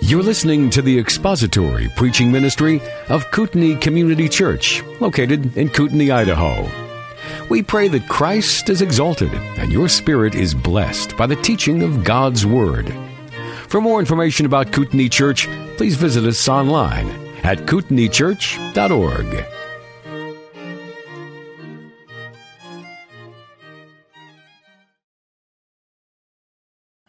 You're 0.00 0.22
listening 0.22 0.70
to 0.70 0.80
the 0.80 0.98
expository 0.98 1.90
preaching 1.94 2.32
ministry 2.32 2.80
of 3.10 3.30
Kootenai 3.32 3.78
Community 3.80 4.26
Church, 4.26 4.82
located 4.98 5.58
in 5.58 5.68
Kootenai, 5.68 6.10
Idaho. 6.10 6.70
We 7.50 7.62
pray 7.62 7.88
that 7.88 8.08
Christ 8.08 8.70
is 8.70 8.80
exalted 8.80 9.32
and 9.58 9.70
your 9.70 9.90
spirit 9.90 10.34
is 10.34 10.54
blessed 10.54 11.18
by 11.18 11.26
the 11.26 11.36
teaching 11.36 11.82
of 11.82 12.02
God's 12.02 12.46
Word. 12.46 12.94
For 13.68 13.82
more 13.82 14.00
information 14.00 14.46
about 14.46 14.72
Kootenai 14.72 15.08
Church, 15.08 15.46
please 15.76 15.96
visit 15.96 16.24
us 16.24 16.48
online 16.48 17.10
at 17.42 17.58
kootenaichurch.org. 17.66 19.46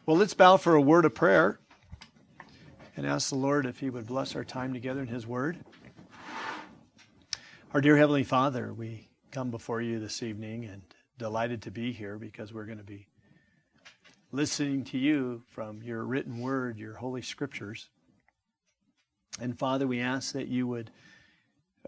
Well, 0.06 0.18
let's 0.18 0.34
bow 0.34 0.58
for 0.58 0.76
a 0.76 0.82
word 0.82 1.06
of 1.06 1.16
prayer 1.16 1.60
and 2.96 3.06
ask 3.06 3.30
the 3.30 3.36
Lord 3.36 3.66
if 3.66 3.80
He 3.80 3.90
would 3.90 4.08
bless 4.08 4.36
our 4.36 4.44
time 4.44 4.74
together 4.74 5.02
in 5.02 5.08
His 5.08 5.26
Word. 5.26 5.58
Our 7.74 7.82
dear 7.82 7.98
Heavenly 7.98 8.24
Father, 8.24 8.72
we 8.74 9.10
come 9.32 9.50
before 9.50 9.82
you 9.82 10.00
this 10.00 10.22
evening 10.22 10.66
and 10.66 10.84
delighted 11.18 11.64
to 11.64 11.72
be 11.72 11.92
here 11.92 12.18
because 12.18 12.54
we're 12.54 12.66
going 12.66 12.78
to 12.78 12.84
be 12.84 13.08
listening 14.32 14.84
to 14.84 14.98
you 14.98 15.42
from 15.48 15.82
your 15.82 16.04
written 16.04 16.40
word, 16.40 16.78
your 16.78 16.96
holy 16.96 17.22
scriptures. 17.22 17.90
And 19.40 19.58
Father, 19.58 19.88
we 19.88 20.00
ask 20.00 20.34
that 20.34 20.48
you 20.48 20.68
would 20.68 20.92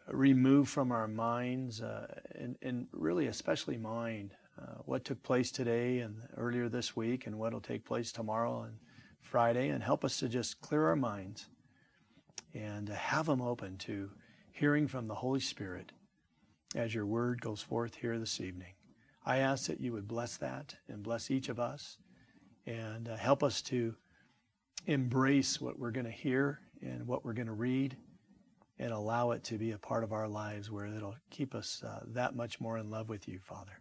remove 0.07 0.69
from 0.69 0.91
our 0.91 1.07
minds, 1.07 1.81
uh, 1.81 2.07
and, 2.33 2.57
and, 2.61 2.87
really 2.91 3.27
especially 3.27 3.77
mind, 3.77 4.33
uh, 4.61 4.81
what 4.85 5.05
took 5.05 5.21
place 5.23 5.51
today 5.51 5.99
and 5.99 6.17
earlier 6.37 6.69
this 6.69 6.95
week 6.95 7.27
and 7.27 7.37
what 7.37 7.53
will 7.53 7.61
take 7.61 7.85
place 7.85 8.11
tomorrow 8.11 8.63
and 8.63 8.77
Friday, 9.25 9.69
and 9.69 9.83
help 9.83 10.05
us 10.05 10.19
to 10.19 10.29
just 10.29 10.61
clear 10.61 10.87
our 10.87 10.95
minds 10.95 11.47
and 12.53 12.87
have 12.89 13.25
them 13.25 13.41
open 13.41 13.77
to 13.77 14.09
hearing 14.51 14.87
from 14.87 15.07
the 15.07 15.15
Holy 15.15 15.41
Spirit 15.41 15.91
as 16.75 16.93
your 16.93 17.05
word 17.05 17.41
goes 17.41 17.61
forth 17.61 17.95
here 17.95 18.17
this 18.17 18.39
evening. 18.39 18.73
I 19.25 19.39
ask 19.39 19.67
that 19.67 19.81
you 19.81 19.91
would 19.93 20.07
bless 20.07 20.37
that 20.37 20.75
and 20.87 21.03
bless 21.03 21.31
each 21.31 21.49
of 21.49 21.59
us 21.59 21.97
and 22.65 23.09
uh, 23.09 23.17
help 23.17 23.43
us 23.43 23.61
to 23.63 23.95
embrace 24.85 25.59
what 25.59 25.79
we're 25.79 25.91
going 25.91 26.05
to 26.05 26.11
hear 26.11 26.59
and 26.81 27.07
what 27.07 27.25
we're 27.25 27.33
going 27.33 27.47
to 27.47 27.53
read 27.53 27.97
and 28.77 28.91
allow 28.91 29.31
it 29.31 29.43
to 29.45 29.57
be 29.57 29.71
a 29.71 29.77
part 29.77 30.03
of 30.03 30.13
our 30.13 30.27
lives 30.27 30.69
where 30.69 30.85
it'll 30.85 31.15
keep 31.29 31.55
us 31.55 31.83
uh, 31.85 32.01
that 32.07 32.35
much 32.35 32.59
more 32.59 32.77
in 32.77 32.89
love 32.89 33.09
with 33.09 33.27
you, 33.27 33.39
Father. 33.39 33.79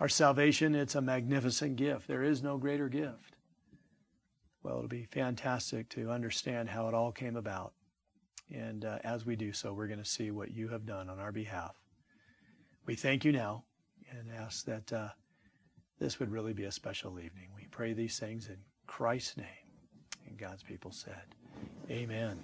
Our 0.00 0.08
salvation, 0.08 0.74
it's 0.74 0.94
a 0.94 1.00
magnificent 1.00 1.76
gift. 1.76 2.06
There 2.06 2.22
is 2.22 2.42
no 2.42 2.56
greater 2.56 2.88
gift. 2.88 3.36
Well, 4.62 4.76
it'll 4.76 4.88
be 4.88 5.08
fantastic 5.10 5.88
to 5.90 6.10
understand 6.10 6.68
how 6.68 6.88
it 6.88 6.94
all 6.94 7.12
came 7.12 7.36
about. 7.36 7.72
And 8.52 8.84
uh, 8.84 8.98
as 9.04 9.24
we 9.24 9.36
do 9.36 9.52
so, 9.52 9.72
we're 9.72 9.86
going 9.86 10.02
to 10.02 10.04
see 10.04 10.30
what 10.30 10.50
you 10.50 10.68
have 10.68 10.84
done 10.84 11.08
on 11.08 11.18
our 11.18 11.32
behalf. 11.32 11.76
We 12.84 12.94
thank 12.94 13.24
you 13.24 13.32
now 13.32 13.64
and 14.10 14.28
ask 14.36 14.64
that 14.66 14.92
uh, 14.92 15.08
this 15.98 16.18
would 16.18 16.30
really 16.30 16.52
be 16.52 16.64
a 16.64 16.72
special 16.72 17.18
evening. 17.20 17.48
We 17.54 17.68
pray 17.70 17.92
these 17.92 18.18
things 18.18 18.48
in 18.48 18.56
Christ's 18.86 19.36
name. 19.36 19.46
And 20.26 20.36
God's 20.36 20.62
people 20.62 20.90
said, 20.90 21.34
Amen. 21.90 22.42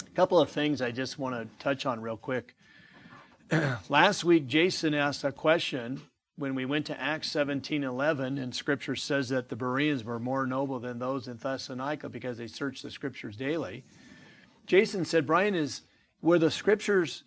A 0.00 0.10
couple 0.16 0.40
of 0.40 0.50
things 0.50 0.80
I 0.80 0.90
just 0.90 1.18
want 1.18 1.34
to 1.34 1.64
touch 1.64 1.86
on 1.86 2.00
real 2.00 2.16
quick. 2.16 2.54
Last 3.88 4.24
week, 4.24 4.46
Jason 4.46 4.94
asked 4.94 5.24
a 5.24 5.32
question 5.32 6.02
when 6.38 6.54
we 6.54 6.64
went 6.64 6.86
to 6.86 7.00
Acts 7.00 7.28
17 7.32 7.82
11, 7.82 8.38
and 8.38 8.54
scripture 8.54 8.94
says 8.94 9.28
that 9.30 9.48
the 9.48 9.56
Bereans 9.56 10.04
were 10.04 10.20
more 10.20 10.46
noble 10.46 10.78
than 10.78 11.00
those 11.00 11.26
in 11.26 11.36
Thessalonica 11.36 12.08
because 12.08 12.38
they 12.38 12.46
searched 12.46 12.84
the 12.84 12.92
scriptures 12.92 13.36
daily. 13.36 13.84
Jason 14.64 15.04
said, 15.04 15.26
Brian, 15.26 15.56
is 15.56 15.82
were 16.22 16.38
the 16.38 16.50
scriptures 16.50 17.24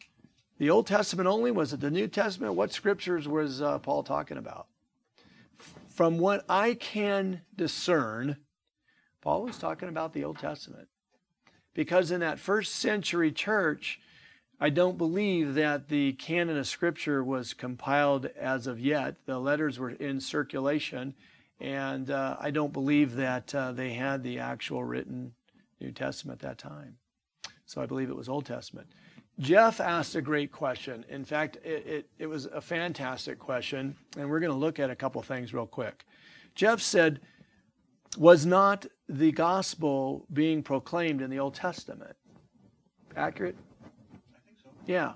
the 0.60 0.70
Old 0.70 0.88
Testament 0.88 1.28
only? 1.28 1.52
Was 1.52 1.74
it 1.74 1.82
the 1.82 1.92
New 1.92 2.08
Testament? 2.08 2.54
What 2.54 2.72
scriptures 2.72 3.28
was 3.28 3.62
uh, 3.62 3.80
Paul 3.80 4.04
talking 4.04 4.38
about? 4.38 4.68
From 5.90 6.18
what 6.18 6.46
I 6.48 6.76
can 6.76 7.42
discern, 7.56 8.38
Paul 9.22 9.44
was 9.44 9.58
talking 9.58 9.90
about 9.90 10.14
the 10.14 10.24
Old 10.24 10.40
Testament. 10.40 10.88
Because 11.74 12.12
in 12.12 12.22
that 12.22 12.40
first 12.40 12.76
century 12.76 13.32
church, 13.32 14.00
I 14.64 14.70
don't 14.70 14.96
believe 14.96 15.56
that 15.56 15.90
the 15.90 16.14
canon 16.14 16.56
of 16.56 16.68
Scripture 16.68 17.24
was 17.24 17.56
compiled 17.56 18.28
as 18.28 18.68
of 18.68 18.80
yet. 18.80 19.16
The 19.26 19.40
letters 19.40 19.80
were 19.80 19.90
in 19.90 20.20
circulation, 20.20 21.16
and 21.60 22.12
uh, 22.12 22.38
I 22.40 22.52
don't 22.52 22.72
believe 22.72 23.16
that 23.16 23.56
uh, 23.56 23.72
they 23.72 23.94
had 23.94 24.22
the 24.22 24.38
actual 24.38 24.84
written 24.84 25.34
New 25.80 25.92
Testament 25.92 26.44
at 26.44 26.48
that 26.48 26.58
time. 26.60 26.98
So 27.66 27.82
I 27.82 27.88
believe 27.88 28.12
it 28.12 28.16
was 28.16 28.30
Old 28.30 28.46
Testament. 28.46 28.88
Jeff 29.40 29.80
asked 29.82 30.14
a 30.14 30.22
great 30.22 30.52
question. 30.52 31.06
In 31.10 31.26
fact, 31.26 31.58
it, 31.64 31.88
it, 31.88 32.10
it 32.20 32.28
was 32.28 32.46
a 32.46 32.62
fantastic 32.62 33.40
question, 33.40 33.96
and 34.16 34.30
we're 34.30 34.40
going 34.40 34.52
to 34.52 34.58
look 34.58 34.80
at 34.80 34.92
a 34.92 34.96
couple 34.96 35.24
things 35.24 35.56
real 35.56 35.66
quick. 35.66 36.06
Jeff 36.54 36.82
said, 36.82 37.20
Was 38.16 38.46
not 38.46 38.86
the 39.10 39.32
gospel 39.32 40.28
being 40.32 40.62
proclaimed 40.62 41.24
in 41.24 41.32
the 41.32 41.40
Old 41.40 41.56
Testament? 41.56 42.16
Accurate? 43.18 43.56
Yeah. 44.86 45.14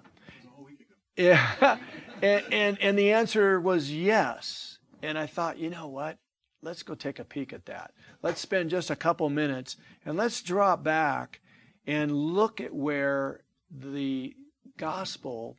Yeah. 1.16 1.78
and, 2.22 2.44
and, 2.52 2.82
and 2.82 2.98
the 2.98 3.12
answer 3.12 3.60
was 3.60 3.92
yes. 3.92 4.80
And 5.02 5.18
I 5.18 5.26
thought, 5.26 5.60
you 5.60 5.70
know 5.70 5.88
what? 5.88 6.18
Let's 6.62 6.84
go 6.84 6.96
take 6.96 7.20
a 7.20 7.24
peek 7.24 7.54
at 7.54 7.66
that. 7.66 7.92
Let's 8.24 8.42
spend 8.42 8.72
just 8.72 8.90
a 8.90 8.96
couple 8.96 9.30
minutes 9.30 9.78
and 10.04 10.18
let's 10.18 10.42
drop 10.42 10.84
back 10.84 11.42
and 11.86 12.12
look 12.12 12.60
at 12.60 12.74
where 12.74 13.42
the 13.70 14.36
gospel, 14.78 15.58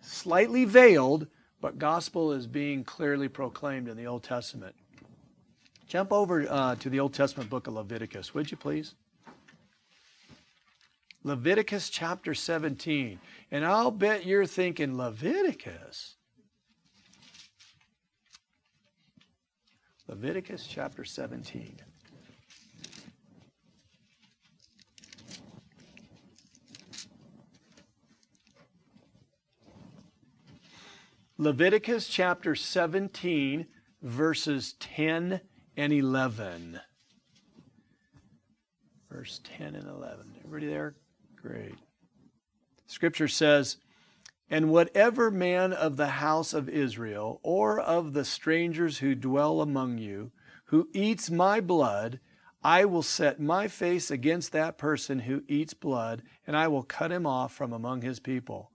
slightly 0.00 0.64
veiled, 0.64 1.26
but 1.60 1.78
gospel 1.78 2.32
is 2.32 2.46
being 2.46 2.84
clearly 2.84 3.28
proclaimed 3.28 3.88
in 3.88 3.96
the 3.96 4.06
Old 4.06 4.22
Testament. 4.22 4.74
Jump 5.88 6.12
over 6.12 6.46
uh, 6.48 6.76
to 6.76 6.88
the 6.88 7.00
Old 7.00 7.12
Testament 7.12 7.50
book 7.50 7.66
of 7.66 7.74
Leviticus, 7.74 8.32
would 8.32 8.50
you 8.50 8.56
please? 8.56 8.94
Leviticus 11.22 11.90
chapter 11.90 12.34
17. 12.34 13.20
And 13.50 13.64
I'll 13.64 13.90
bet 13.90 14.24
you're 14.24 14.46
thinking, 14.46 14.96
Leviticus? 14.96 16.16
Leviticus 20.08 20.66
chapter 20.66 21.04
17. 21.04 21.80
Leviticus 31.38 32.06
chapter 32.06 32.54
17, 32.54 33.66
verses 34.02 34.74
10 34.78 35.40
and 35.74 35.92
11. 35.92 36.80
Verse 39.10 39.40
10 39.56 39.74
and 39.74 39.88
11. 39.88 40.34
Everybody 40.44 40.66
there? 40.66 40.96
Great. 41.42 41.74
Scripture 42.86 43.28
says, 43.28 43.76
And 44.48 44.70
whatever 44.70 45.30
man 45.30 45.72
of 45.72 45.96
the 45.96 46.08
house 46.08 46.52
of 46.52 46.68
Israel, 46.68 47.40
or 47.42 47.80
of 47.80 48.12
the 48.12 48.24
strangers 48.24 48.98
who 48.98 49.14
dwell 49.14 49.60
among 49.60 49.98
you, 49.98 50.32
who 50.66 50.88
eats 50.92 51.30
my 51.30 51.60
blood, 51.60 52.20
I 52.62 52.84
will 52.84 53.02
set 53.02 53.40
my 53.40 53.68
face 53.68 54.10
against 54.10 54.52
that 54.52 54.76
person 54.76 55.20
who 55.20 55.42
eats 55.48 55.72
blood, 55.72 56.22
and 56.46 56.56
I 56.56 56.68
will 56.68 56.82
cut 56.82 57.10
him 57.10 57.26
off 57.26 57.54
from 57.54 57.72
among 57.72 58.02
his 58.02 58.20
people. 58.20 58.70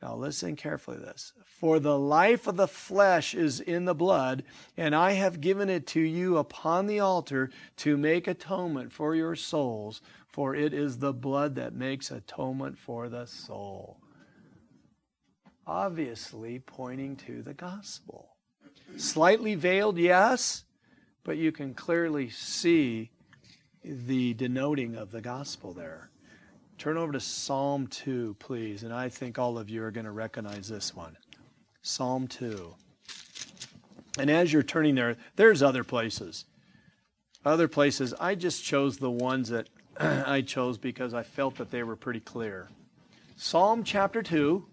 Now 0.00 0.16
listen 0.16 0.56
carefully 0.56 0.96
to 0.96 1.04
this. 1.04 1.32
For 1.44 1.78
the 1.78 1.98
life 1.98 2.48
of 2.48 2.56
the 2.56 2.66
flesh 2.66 3.34
is 3.34 3.60
in 3.60 3.84
the 3.84 3.94
blood, 3.94 4.42
and 4.76 4.96
I 4.96 5.12
have 5.12 5.40
given 5.40 5.68
it 5.68 5.86
to 5.88 6.00
you 6.00 6.38
upon 6.38 6.86
the 6.86 6.98
altar 6.98 7.50
to 7.78 7.96
make 7.96 8.26
atonement 8.26 8.92
for 8.92 9.14
your 9.14 9.36
souls 9.36 10.00
for 10.32 10.54
it 10.54 10.72
is 10.72 10.98
the 10.98 11.12
blood 11.12 11.54
that 11.56 11.74
makes 11.74 12.10
atonement 12.10 12.78
for 12.78 13.08
the 13.08 13.26
soul. 13.26 13.98
Obviously, 15.66 16.58
pointing 16.58 17.16
to 17.16 17.42
the 17.42 17.54
gospel. 17.54 18.30
Slightly 18.96 19.54
veiled, 19.54 19.98
yes, 19.98 20.64
but 21.22 21.36
you 21.36 21.52
can 21.52 21.74
clearly 21.74 22.30
see 22.30 23.10
the 23.84 24.34
denoting 24.34 24.96
of 24.96 25.10
the 25.10 25.20
gospel 25.20 25.72
there. 25.72 26.10
Turn 26.78 26.96
over 26.96 27.12
to 27.12 27.20
Psalm 27.20 27.86
2, 27.86 28.36
please, 28.38 28.82
and 28.82 28.92
I 28.92 29.08
think 29.08 29.38
all 29.38 29.58
of 29.58 29.70
you 29.70 29.84
are 29.84 29.90
going 29.90 30.06
to 30.06 30.10
recognize 30.10 30.68
this 30.68 30.96
one. 30.96 31.16
Psalm 31.82 32.26
2. 32.26 32.74
And 34.18 34.30
as 34.30 34.52
you're 34.52 34.62
turning 34.62 34.94
there, 34.94 35.16
there's 35.36 35.62
other 35.62 35.84
places. 35.84 36.44
Other 37.44 37.68
places, 37.68 38.14
I 38.18 38.34
just 38.34 38.64
chose 38.64 38.98
the 38.98 39.10
ones 39.10 39.48
that 39.50 39.68
I 40.00 40.42
chose 40.42 40.78
because 40.78 41.14
I 41.14 41.22
felt 41.22 41.56
that 41.56 41.70
they 41.70 41.82
were 41.82 41.96
pretty 41.96 42.20
clear. 42.20 42.68
Psalm 43.36 43.84
chapter 43.84 44.22
2. 44.22 44.64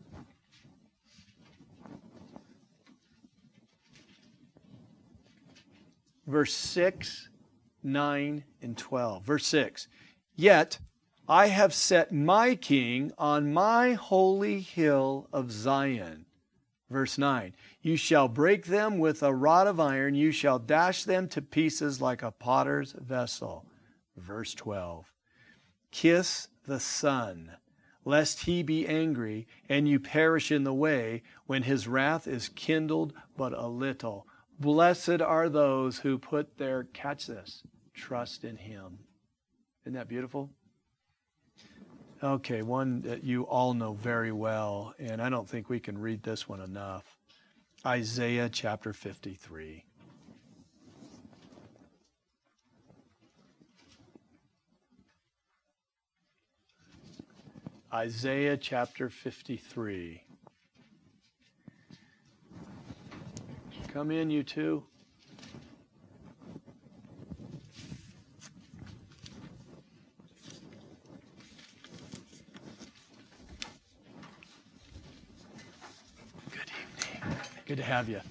Verse 6.28 6.54
6 6.54 7.30
9 7.82 8.44
and 8.62 8.78
12. 8.78 9.24
Verse 9.24 9.48
6 9.48 9.88
Yet 10.36 10.80
I 11.28 11.48
have 11.48 11.74
set 11.74 12.12
my 12.12 12.56
king 12.56 13.12
on 13.18 13.54
my 13.54 13.94
holy 13.94 14.62
hill 14.62 15.28
of 15.32 15.52
Zion. 15.52 16.26
Verse 16.90 17.18
9 17.18 17.54
You 17.82 17.96
shall 17.96 18.28
break 18.28 18.66
them 18.66 19.00
with 19.00 19.22
a 19.22 19.34
rod 19.34 19.68
of 19.68 19.80
iron, 19.80 20.16
you 20.16 20.32
shall 20.32 20.60
dash 20.60 21.04
them 21.04 21.28
to 21.30 21.42
pieces 21.42 22.02
like 22.02 22.24
a 22.24 22.32
potter's 22.32 22.94
vessel. 22.94 23.66
Verse 24.20 24.54
12 24.54 25.14
Kiss 25.92 26.50
the 26.66 26.80
Son, 26.80 27.58
lest 28.06 28.44
he 28.44 28.64
be 28.64 28.88
angry 28.88 29.48
and 29.68 29.88
you 29.88 30.00
perish 30.00 30.52
in 30.52 30.64
the 30.64 30.74
way 30.74 31.24
when 31.46 31.64
his 31.64 31.88
wrath 31.88 32.28
is 32.28 32.50
kindled 32.50 33.14
but 33.36 33.54
a 33.54 33.68
little. 33.68 34.28
Blessed 34.60 35.22
are 35.22 35.50
those 35.50 36.00
who 36.00 36.18
put 36.18 36.58
their, 36.58 36.84
catch 36.84 37.28
this, 37.28 37.64
trust 37.94 38.44
in 38.44 38.58
him. 38.58 39.00
Isn't 39.86 39.94
that 39.94 40.10
beautiful? 40.10 40.52
Okay, 42.22 42.62
one 42.62 43.02
that 43.02 43.24
you 43.24 43.44
all 43.44 43.74
know 43.74 43.94
very 43.94 44.34
well, 44.34 44.94
and 45.00 45.22
I 45.22 45.30
don't 45.30 45.48
think 45.48 45.70
we 45.70 45.80
can 45.80 45.98
read 45.98 46.22
this 46.22 46.50
one 46.50 46.60
enough 46.60 47.18
Isaiah 47.86 48.50
chapter 48.50 48.92
53. 48.92 49.86
Isaiah 57.92 58.56
chapter 58.56 59.10
53. 59.10 60.22
Come 63.92 64.12
in, 64.12 64.30
you 64.30 64.44
two. 64.44 64.84
Good 76.52 76.60
evening. 76.62 77.38
Good 77.66 77.78
to 77.78 77.84
have 77.84 78.08
you. 78.08 78.22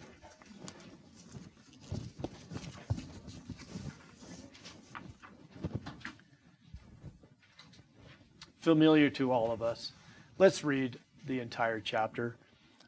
Familiar 8.60 9.08
to 9.10 9.30
all 9.30 9.52
of 9.52 9.62
us. 9.62 9.92
Let's 10.36 10.64
read 10.64 10.98
the 11.26 11.40
entire 11.40 11.80
chapter. 11.80 12.36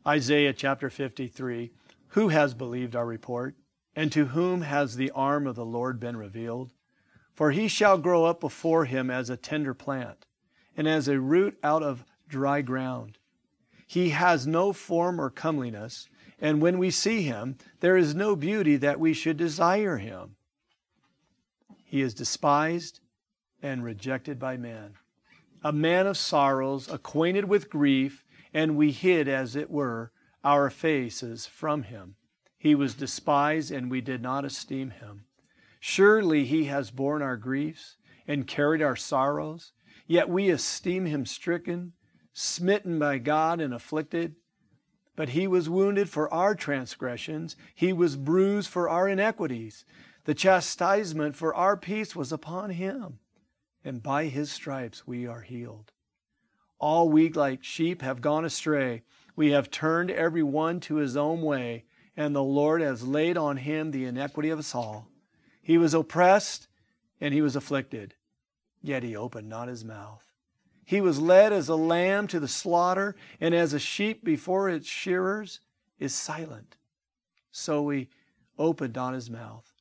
Isaiah 0.07 0.53
chapter 0.53 0.91
53. 0.91 1.71
Who 2.09 2.29
has 2.29 2.55
believed 2.55 2.97
our 2.97 3.07
report? 3.07 3.55
And 3.95 4.11
to 4.13 4.27
whom 4.27 4.63
has 4.63 4.97
the 4.97 5.11
arm 5.13 5.47
of 5.47 5.57
the 5.57 5.65
Lord 5.65 6.01
been 6.01 6.17
revealed? 6.17 6.73
For 7.35 7.53
he 7.53 7.69
shall 7.69 7.99
grow 7.99 8.25
up 8.25 8.41
before 8.41 8.85
him 8.85 9.11
as 9.11 9.31
a 9.31 9.37
tender 9.37 9.75
plant, 9.75 10.27
and 10.77 10.89
as 10.89 11.09
a 11.09 11.21
root 11.21 11.59
out 11.63 11.83
of 11.83 12.05
dry 12.29 12.63
ground. 12.63 13.19
He 13.87 14.11
has 14.11 14.47
no 14.47 14.73
form 14.73 15.21
or 15.21 15.31
comeliness, 15.31 16.09
and 16.41 16.61
when 16.61 16.79
we 16.79 16.91
see 16.91 17.23
him, 17.23 17.57
there 17.81 17.97
is 17.97 18.15
no 18.15 18.37
beauty 18.37 18.77
that 18.77 19.01
we 19.01 19.13
should 19.13 19.37
desire 19.37 19.99
him. 19.99 20.37
He 21.85 22.01
is 22.01 22.15
despised 22.15 23.01
and 23.63 23.85
rejected 23.85 24.39
by 24.39 24.57
men, 24.57 24.95
a 25.62 25.73
man 25.73 26.07
of 26.07 26.17
sorrows, 26.17 26.91
acquainted 26.91 27.45
with 27.47 27.71
grief, 27.71 28.25
and 28.53 28.77
we 28.77 28.93
hid, 28.93 29.29
as 29.29 29.55
it 29.57 29.71
were, 29.71 30.12
our 30.43 30.71
faces 30.71 31.47
from 31.47 31.85
him. 31.85 32.17
He 32.59 32.75
was 32.75 32.95
despised, 32.95 33.71
and 33.71 33.91
we 33.91 34.01
did 34.01 34.23
not 34.23 34.45
esteem 34.45 34.91
him. 34.91 35.25
Surely 35.79 36.45
he 36.45 36.65
has 36.65 36.91
borne 36.91 37.23
our 37.23 37.37
griefs 37.37 37.97
and 38.27 38.47
carried 38.47 38.83
our 38.83 38.97
sorrows, 38.97 39.73
yet 40.07 40.29
we 40.29 40.51
esteem 40.51 41.07
him 41.07 41.25
stricken 41.25 41.93
smitten 42.33 42.99
by 42.99 43.19
God 43.19 43.61
and 43.61 43.75
afflicted. 43.75 44.37
But 45.17 45.31
he 45.31 45.47
was 45.47 45.69
wounded 45.69 46.09
for 46.09 46.33
our 46.33 46.55
transgressions, 46.55 47.57
he 47.75 47.93
was 47.93 48.17
bruised 48.17 48.69
for 48.69 48.89
our 48.89 49.09
iniquities. 49.09 49.85
The 50.25 50.35
chastisement 50.35 51.37
for 51.37 51.55
our 51.55 51.77
peace 51.77 52.15
was 52.15 52.33
upon 52.33 52.71
him, 52.71 53.20
and 53.85 54.03
by 54.03 54.27
his 54.27 54.50
stripes 54.50 55.06
we 55.06 55.27
are 55.27 55.43
healed. 55.43 55.93
All 56.79 57.09
we 57.09 57.31
like 57.31 57.62
sheep 57.62 58.03
have 58.03 58.21
gone 58.21 58.44
astray. 58.44 59.03
We 59.37 59.50
have 59.50 59.71
turned 59.71 60.11
every 60.11 60.43
one 60.43 60.81
to 60.81 60.97
his 60.97 61.17
own 61.17 61.43
way, 61.43 61.85
and 62.17 62.35
the 62.35 62.43
Lord 62.43 62.81
has 62.81 63.06
laid 63.06 63.37
on 63.37 63.59
him 63.59 63.91
the 63.91 64.05
iniquity 64.05 64.50
of 64.50 64.59
us 64.59 64.75
all. 64.75 65.09
He 65.62 65.79
was 65.79 65.94
oppressed 65.94 66.69
and 67.21 67.35
he 67.35 67.43
was 67.43 67.55
afflicted, 67.55 68.15
yet 68.82 69.03
he 69.03 69.15
opened 69.15 69.49
not 69.49 69.69
his 69.69 69.85
mouth. 69.85 70.26
He 70.85 71.00
was 71.00 71.21
led 71.21 71.53
as 71.53 71.69
a 71.69 71.76
lamb 71.76 72.26
to 72.29 72.41
the 72.41 72.49
slaughter, 72.49 73.15
and 73.41 73.55
as 73.55 73.73
a 73.73 73.79
sheep 73.79 74.25
before 74.25 74.69
its 74.69 74.88
shearers 74.88 75.61
is 76.00 76.15
silent. 76.15 76.76
So 77.53 77.88
he 77.91 78.09
opened 78.59 78.97
not 78.97 79.15
his 79.15 79.31
mouth. 79.31 79.73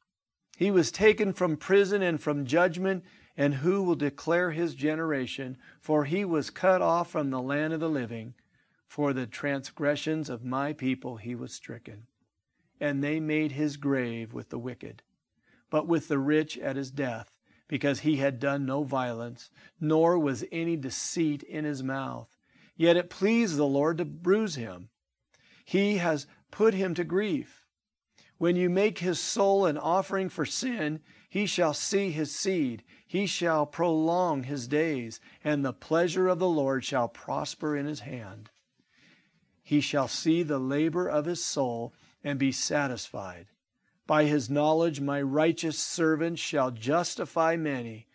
He 0.57 0.69
was 0.69 0.92
taken 0.92 1.34
from 1.34 1.57
prison 1.57 2.02
and 2.02 2.22
from 2.22 2.45
judgment, 2.45 3.04
and 3.40 3.56
who 3.56 3.82
will 3.82 3.96
declare 3.96 4.52
his 4.52 4.76
generation? 4.76 5.58
For 5.80 6.04
he 6.04 6.26
was 6.26 6.50
cut 6.50 6.82
off 6.82 7.10
from 7.10 7.30
the 7.30 7.42
land 7.42 7.72
of 7.72 7.80
the 7.80 7.90
living. 7.90 8.34
For 8.86 9.14
the 9.14 9.26
transgressions 9.26 10.30
of 10.30 10.44
my 10.44 10.74
people 10.74 11.16
he 11.16 11.36
was 11.36 11.54
stricken. 11.54 12.08
And 12.82 13.02
they 13.02 13.22
made 13.22 13.54
his 13.54 13.78
grave 13.78 14.34
with 14.34 14.50
the 14.50 14.60
wicked, 14.60 15.04
but 15.70 15.88
with 15.88 16.10
the 16.10 16.20
rich 16.20 16.58
at 16.58 16.76
his 16.76 16.92
death 16.92 17.32
because 17.70 18.02
he 18.02 18.18
had 18.18 18.40
done 18.40 18.66
no 18.66 18.84
violence, 18.84 19.52
nor 19.80 20.20
was 20.20 20.44
any 20.52 20.76
deceit 20.76 21.44
in 21.44 21.64
his 21.64 21.82
mouth. 21.82 22.36
Yet 22.76 22.98
it 22.98 23.10
pleased 23.10 23.56
the 23.56 23.66
Lord 23.66 24.00
to 24.00 24.06
bruise 24.06 24.56
him. 24.56 24.90
He 25.64 25.98
has 25.98 26.28
put 26.52 26.74
him 26.74 26.94
to 26.96 27.04
grief. 27.06 27.64
When 28.38 28.56
you 28.56 28.70
make 28.70 29.00
his 29.00 29.20
soul 29.20 29.66
an 29.66 29.78
offering 29.78 30.30
for 30.30 30.46
sin, 30.46 31.02
he 31.30 31.46
shall 31.46 31.76
see 31.76 32.10
his 32.10 32.36
seed. 32.36 32.84
He 33.10 33.26
shall 33.26 33.66
prolong 33.66 34.44
his 34.44 34.68
days, 34.68 35.20
and 35.44 35.66
the 35.66 35.74
pleasure 35.74 36.28
of 36.28 36.38
the 36.38 36.48
Lord 36.48 36.86
shall 36.86 37.08
prosper 37.08 37.76
in 37.76 37.88
his 37.88 38.02
hand. 38.02 38.52
He 39.64 39.82
shall 39.82 40.08
see 40.08 40.44
the 40.44 40.60
labor 40.60 41.10
of 41.10 41.26
his 41.26 41.44
soul 41.44 41.92
and 42.24 42.38
be 42.38 42.52
satisfied. 42.52 43.48
By 44.06 44.26
his 44.26 44.48
knowledge, 44.48 45.02
my 45.02 45.24
righteous 45.24 45.80
servant 45.80 46.38
shall 46.38 46.70
justify 46.70 47.56
many, 47.56 48.06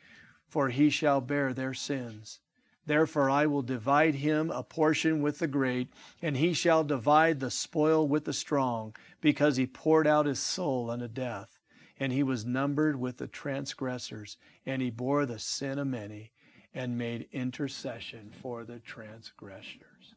for 0.47 0.68
he 0.68 0.90
shall 0.90 1.21
bear 1.21 1.52
their 1.52 1.75
sins. 1.75 2.38
Therefore, 2.87 3.28
I 3.28 3.47
will 3.47 3.62
divide 3.62 4.14
him 4.14 4.49
a 4.52 4.62
portion 4.62 5.23
with 5.23 5.40
the 5.40 5.49
great, 5.49 5.88
and 6.23 6.37
he 6.37 6.52
shall 6.52 6.85
divide 6.85 7.40
the 7.40 7.50
spoil 7.50 8.07
with 8.07 8.26
the 8.26 8.33
strong, 8.33 8.95
because 9.21 9.57
he 9.57 9.66
poured 9.66 10.07
out 10.07 10.26
his 10.26 10.38
soul 10.38 10.88
unto 10.88 11.09
death. 11.09 11.53
And 11.98 12.12
he 12.12 12.22
was 12.22 12.44
numbered 12.44 12.96
with 12.96 13.18
the 13.18 13.28
transgressors, 13.28 14.36
and 14.66 14.82
he 14.82 14.90
bore 14.90 15.26
the 15.26 15.38
sin 15.38 15.78
of 15.78 15.86
many, 15.86 16.32
and 16.74 16.98
made 16.98 17.28
intercession 17.32 18.30
for 18.32 18.64
the 18.64 18.80
transgressors. 18.80 20.14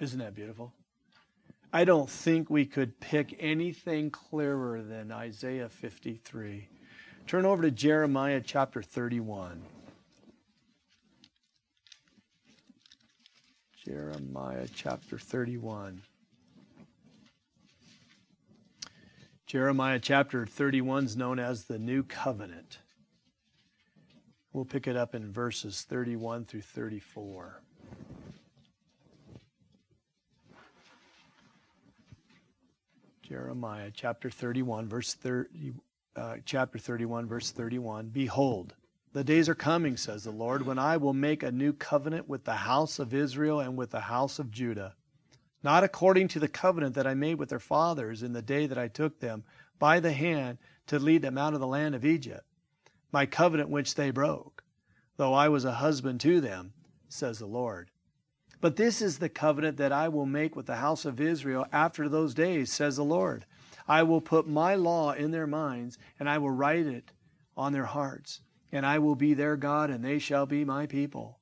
Isn't 0.00 0.18
that 0.18 0.34
beautiful? 0.34 0.72
I 1.72 1.84
don't 1.84 2.10
think 2.10 2.50
we 2.50 2.66
could 2.66 2.98
pick 2.98 3.36
anything 3.38 4.10
clearer 4.10 4.82
than 4.82 5.12
Isaiah 5.12 5.68
53. 5.68 6.66
Turn 7.28 7.46
over 7.46 7.62
to 7.62 7.70
Jeremiah 7.70 8.42
chapter 8.44 8.82
31. 8.82 9.62
Jeremiah 13.84 14.66
chapter 14.74 15.16
31. 15.16 16.02
Jeremiah 19.50 19.98
chapter 19.98 20.46
31 20.46 21.06
is 21.06 21.16
known 21.16 21.40
as 21.40 21.64
the 21.64 21.76
New 21.76 22.04
Covenant. 22.04 22.78
We'll 24.52 24.64
pick 24.64 24.86
it 24.86 24.94
up 24.94 25.12
in 25.12 25.32
verses 25.32 25.82
31 25.82 26.44
through 26.44 26.60
34. 26.60 27.60
Jeremiah 33.22 33.90
chapter 33.92 34.30
31, 34.30 34.88
verse 34.88 35.14
30, 35.14 35.72
uh, 36.14 36.36
chapter 36.44 36.78
31, 36.78 37.26
verse 37.26 37.50
31. 37.50 38.06
Behold, 38.10 38.76
the 39.12 39.24
days 39.24 39.48
are 39.48 39.56
coming, 39.56 39.96
says 39.96 40.22
the 40.22 40.30
Lord, 40.30 40.64
when 40.64 40.78
I 40.78 40.96
will 40.96 41.12
make 41.12 41.42
a 41.42 41.50
new 41.50 41.72
covenant 41.72 42.28
with 42.28 42.44
the 42.44 42.54
house 42.54 43.00
of 43.00 43.12
Israel 43.12 43.58
and 43.58 43.76
with 43.76 43.90
the 43.90 43.98
house 43.98 44.38
of 44.38 44.52
Judah, 44.52 44.94
not 45.62 45.84
according 45.84 46.28
to 46.28 46.38
the 46.38 46.48
covenant 46.48 46.94
that 46.94 47.06
I 47.06 47.14
made 47.14 47.36
with 47.36 47.50
their 47.50 47.58
fathers 47.58 48.22
in 48.22 48.32
the 48.32 48.42
day 48.42 48.66
that 48.66 48.78
I 48.78 48.88
took 48.88 49.20
them 49.20 49.44
by 49.78 50.00
the 50.00 50.12
hand 50.12 50.58
to 50.86 50.98
lead 50.98 51.22
them 51.22 51.38
out 51.38 51.54
of 51.54 51.60
the 51.60 51.66
land 51.66 51.94
of 51.94 52.04
Egypt, 52.04 52.44
my 53.12 53.26
covenant 53.26 53.68
which 53.68 53.94
they 53.94 54.10
broke, 54.10 54.62
though 55.16 55.34
I 55.34 55.48
was 55.48 55.64
a 55.64 55.72
husband 55.72 56.20
to 56.20 56.40
them, 56.40 56.72
says 57.08 57.38
the 57.38 57.46
Lord. 57.46 57.90
But 58.60 58.76
this 58.76 59.00
is 59.00 59.18
the 59.18 59.28
covenant 59.28 59.78
that 59.78 59.92
I 59.92 60.08
will 60.08 60.26
make 60.26 60.54
with 60.54 60.66
the 60.66 60.76
house 60.76 61.04
of 61.04 61.20
Israel 61.20 61.66
after 61.72 62.08
those 62.08 62.34
days, 62.34 62.72
says 62.72 62.96
the 62.96 63.04
Lord. 63.04 63.46
I 63.88 64.02
will 64.02 64.20
put 64.20 64.46
my 64.46 64.74
law 64.74 65.12
in 65.12 65.30
their 65.30 65.46
minds, 65.46 65.98
and 66.18 66.28
I 66.28 66.38
will 66.38 66.50
write 66.50 66.86
it 66.86 67.10
on 67.56 67.72
their 67.72 67.86
hearts, 67.86 68.40
and 68.70 68.84
I 68.86 68.98
will 68.98 69.16
be 69.16 69.34
their 69.34 69.56
God, 69.56 69.90
and 69.90 70.04
they 70.04 70.18
shall 70.18 70.46
be 70.46 70.64
my 70.64 70.86
people. 70.86 71.39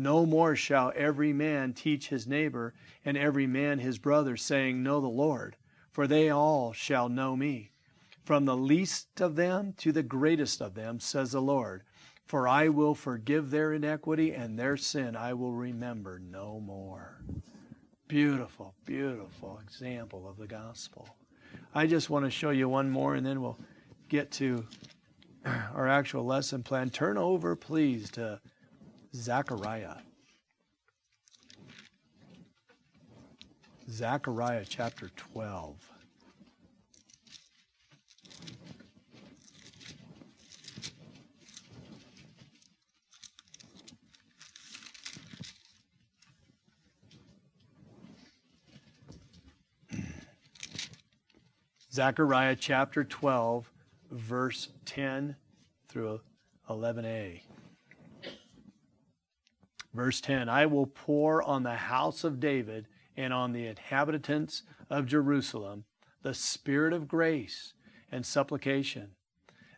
No 0.00 0.24
more 0.24 0.56
shall 0.56 0.94
every 0.96 1.34
man 1.34 1.74
teach 1.74 2.08
his 2.08 2.26
neighbor, 2.26 2.72
and 3.04 3.18
every 3.18 3.46
man 3.46 3.80
his 3.80 3.98
brother, 3.98 4.34
saying, 4.34 4.82
Know 4.82 4.98
the 4.98 5.08
Lord, 5.08 5.56
for 5.92 6.06
they 6.06 6.30
all 6.30 6.72
shall 6.72 7.10
know 7.10 7.36
me. 7.36 7.72
From 8.24 8.46
the 8.46 8.56
least 8.56 9.20
of 9.20 9.36
them 9.36 9.74
to 9.76 9.92
the 9.92 10.02
greatest 10.02 10.62
of 10.62 10.72
them, 10.72 11.00
says 11.00 11.32
the 11.32 11.42
Lord. 11.42 11.82
For 12.24 12.48
I 12.48 12.68
will 12.68 12.94
forgive 12.94 13.50
their 13.50 13.74
iniquity, 13.74 14.32
and 14.32 14.58
their 14.58 14.78
sin 14.78 15.16
I 15.16 15.34
will 15.34 15.52
remember 15.52 16.18
no 16.18 16.60
more. 16.60 17.20
Beautiful, 18.08 18.74
beautiful 18.86 19.60
example 19.62 20.26
of 20.26 20.38
the 20.38 20.46
gospel. 20.46 21.14
I 21.74 21.86
just 21.86 22.08
want 22.08 22.24
to 22.24 22.30
show 22.30 22.50
you 22.50 22.70
one 22.70 22.88
more, 22.88 23.16
and 23.16 23.26
then 23.26 23.42
we'll 23.42 23.58
get 24.08 24.30
to 24.32 24.66
our 25.44 25.88
actual 25.88 26.24
lesson 26.24 26.62
plan. 26.62 26.88
Turn 26.88 27.18
over, 27.18 27.54
please, 27.54 28.10
to 28.12 28.40
Zechariah. 29.14 29.96
Zechariah 33.90 34.64
chapter 34.68 35.10
12. 35.16 35.90
Zechariah 51.92 52.54
chapter 52.54 53.02
12, 53.02 53.72
verse 54.12 54.68
10 54.84 55.34
through 55.88 56.20
11a. 56.68 57.40
Verse 59.92 60.20
10 60.20 60.48
I 60.48 60.66
will 60.66 60.86
pour 60.86 61.42
on 61.42 61.62
the 61.62 61.76
house 61.76 62.24
of 62.24 62.40
David 62.40 62.86
and 63.16 63.32
on 63.32 63.52
the 63.52 63.66
inhabitants 63.66 64.62
of 64.88 65.06
Jerusalem 65.06 65.84
the 66.22 66.34
spirit 66.34 66.92
of 66.92 67.08
grace 67.08 67.72
and 68.12 68.24
supplication. 68.26 69.12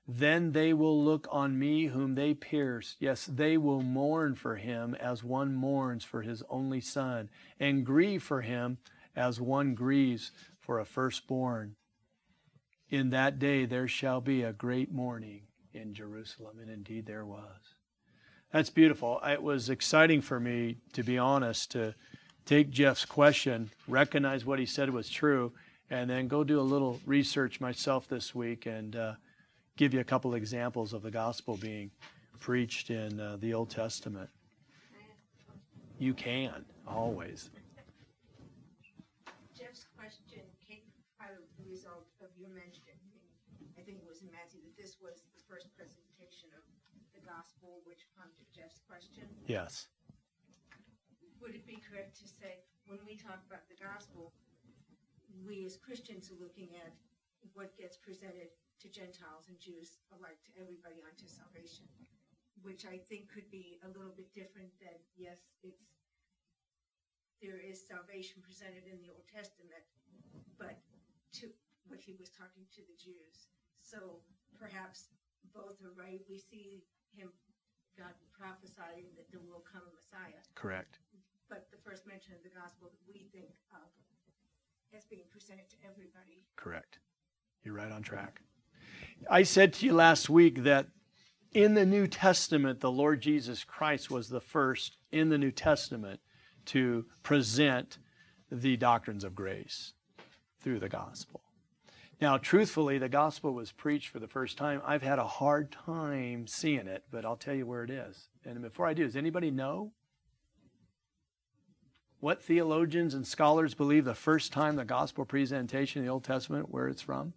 Then 0.07 0.53
they 0.53 0.73
will 0.73 1.03
look 1.03 1.29
on 1.31 1.59
me 1.59 1.87
whom 1.87 2.17
they 2.17 2.35
pierced. 2.35 2.97
Yes, 2.99 3.25
they 3.25 3.57
will 3.57 3.83
mourn 3.83 4.35
for 4.35 4.57
him 4.57 4.97
as 4.97 5.23
one 5.23 5.55
mourns 5.55 6.05
for 6.05 6.23
his 6.23 6.43
only 6.51 6.81
son, 6.81 7.31
and 7.61 7.87
grieve 7.87 8.23
for 8.23 8.41
him 8.41 8.79
as 9.15 9.41
one 9.41 9.75
grieves 9.75 10.33
for 10.59 10.81
a 10.81 10.85
firstborn. 10.85 11.77
In 12.91 13.11
that 13.11 13.39
day 13.39 13.65
there 13.65 13.89
shall 13.89 14.21
be 14.21 14.43
a 14.43 14.53
great 14.53 14.93
mourning 14.93 15.43
in 15.73 15.95
Jerusalem. 15.95 16.59
And 16.61 16.71
indeed 16.71 17.07
there 17.07 17.25
was. 17.25 17.77
That's 18.53 18.69
beautiful. 18.69 19.19
It 19.27 19.43
was 19.43 19.71
exciting 19.71 20.21
for 20.21 20.39
me, 20.39 20.77
to 20.93 21.03
be 21.03 21.17
honest, 21.17 21.71
to 21.73 21.95
take 22.45 22.71
Jeff's 22.71 23.07
question, 23.07 23.71
recognize 23.89 24.45
what 24.45 24.59
he 24.59 24.67
said 24.67 24.91
was 24.91 25.09
true, 25.09 25.53
and 25.89 26.11
then 26.11 26.29
go 26.29 26.45
do 26.45 26.61
a 26.61 26.63
little 26.63 27.01
research 27.07 27.61
myself 27.63 28.07
this 28.09 28.35
week 28.35 28.67
and 28.67 28.95
uh, 28.95 29.15
give 29.77 29.95
you 29.95 30.01
a 30.01 30.05
couple 30.05 30.35
examples 30.35 30.93
of 30.93 31.01
the 31.01 31.11
gospel 31.11 31.57
being 31.57 31.91
preached 32.41 32.91
in 32.91 33.19
uh, 33.21 33.39
the 33.41 33.55
Old 33.55 33.71
Testament. 33.71 34.29
You 35.99 36.13
can, 36.13 36.65
always. 36.87 37.49
Gospel, 47.63 47.79
which 47.87 48.11
prompted 48.19 48.47
Jeff's 48.51 48.83
question. 48.91 49.31
Yes. 49.47 49.87
Would 51.41 51.55
it 51.55 51.67
be 51.67 51.79
correct 51.79 52.19
to 52.19 52.27
say, 52.27 52.67
when 52.87 52.99
we 53.07 53.15
talk 53.15 53.39
about 53.47 53.67
the 53.71 53.79
gospel, 53.79 54.35
we 55.47 55.65
as 55.67 55.79
Christians 55.79 56.31
are 56.31 56.39
looking 56.43 56.75
at 56.83 56.93
what 57.55 57.75
gets 57.79 57.97
presented 57.97 58.51
to 58.83 58.87
Gentiles 58.91 59.47
and 59.47 59.59
Jews 59.59 60.03
alike, 60.11 60.39
to 60.47 60.53
everybody 60.59 61.03
unto 61.07 61.27
salvation, 61.31 61.87
which 62.63 62.87
I 62.87 62.99
think 62.99 63.31
could 63.31 63.47
be 63.51 63.79
a 63.87 63.91
little 63.91 64.15
bit 64.15 64.31
different 64.35 64.71
than, 64.83 64.99
yes, 65.15 65.39
it's 65.63 65.87
there 67.43 67.59
is 67.59 67.83
salvation 67.83 68.39
presented 68.39 68.87
in 68.87 69.03
the 69.03 69.11
Old 69.11 69.27
Testament, 69.27 69.83
but 70.63 70.79
to 71.43 71.51
what 71.91 71.99
he 71.99 72.15
was 72.15 72.31
talking 72.31 72.63
to 72.71 72.83
the 72.87 72.95
Jews. 72.95 73.51
So 73.83 74.23
perhaps 74.55 75.11
both 75.51 75.83
are 75.83 75.91
right. 75.99 76.23
We 76.31 76.39
see 76.39 76.87
him, 77.19 77.35
God 77.99 78.15
prophesying 78.33 79.07
that 79.17 79.31
there 79.31 79.41
will 79.41 79.63
come 79.63 79.83
a 79.87 79.93
Messiah. 79.95 80.41
Correct. 80.55 80.99
But 81.49 81.69
the 81.71 81.79
first 81.85 82.07
mention 82.07 82.33
of 82.33 82.43
the 82.43 82.51
gospel 82.51 82.89
that 82.91 83.03
we 83.07 83.29
think 83.33 83.53
of 83.73 83.87
as 84.97 85.05
being 85.07 85.25
presented 85.31 85.69
to 85.71 85.77
everybody. 85.85 86.45
Correct. 86.57 86.99
You're 87.65 87.75
right 87.75 87.93
on 87.93 88.03
track. 88.03 88.41
I 89.31 89.43
said 89.43 89.73
to 89.75 89.87
you 89.87 89.93
last 89.93 90.29
week 90.29 90.65
that 90.65 90.89
in 91.53 91.75
the 91.75 91.87
New 91.87 92.07
Testament, 92.07 92.81
the 92.81 92.91
Lord 92.91 93.21
Jesus 93.21 93.65
Christ 93.65 94.11
was 94.11 94.29
the 94.29 94.41
first 94.41 94.97
in 95.11 95.29
the 95.29 95.39
New 95.39 95.51
Testament 95.51 96.21
to 96.67 97.05
present 97.23 97.99
the 98.51 98.77
doctrines 98.77 99.25
of 99.25 99.35
grace 99.35 99.93
through 100.61 100.81
the 100.81 100.89
gospel. 100.89 101.42
Now, 102.23 102.39
truthfully, 102.39 102.99
the 102.99 103.09
gospel 103.09 103.53
was 103.53 103.73
preached 103.73 104.11
for 104.11 104.21
the 104.21 104.29
first 104.29 104.57
time. 104.57 104.81
I've 104.85 105.03
had 105.03 105.19
a 105.19 105.27
hard 105.27 105.73
time 105.73 106.47
seeing 106.47 106.87
it, 106.87 107.03
but 107.11 107.25
I'll 107.25 107.35
tell 107.35 107.53
you 107.53 107.67
where 107.67 107.83
it 107.83 107.91
is. 107.91 108.29
And 108.45 108.63
before 108.63 108.87
I 108.87 108.95
do, 108.95 109.03
does 109.03 109.17
anybody 109.17 109.51
know 109.51 109.91
what 112.21 112.41
theologians 112.41 113.13
and 113.13 113.27
scholars 113.27 113.75
believe 113.75 114.05
the 114.05 114.15
first 114.15 114.53
time 114.53 114.77
the 114.77 114.85
gospel 114.85 115.25
presentation 115.25 115.99
in 115.99 116.07
the 116.07 116.13
Old 116.13 116.23
Testament, 116.23 116.71
where 116.71 116.87
it's 116.87 117.03
from? 117.03 117.33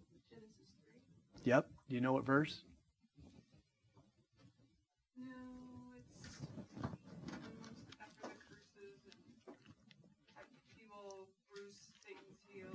Yep. 1.42 1.66
Do 1.88 1.94
you 1.96 2.00
know 2.00 2.12
what 2.12 2.24
verse? 2.24 2.62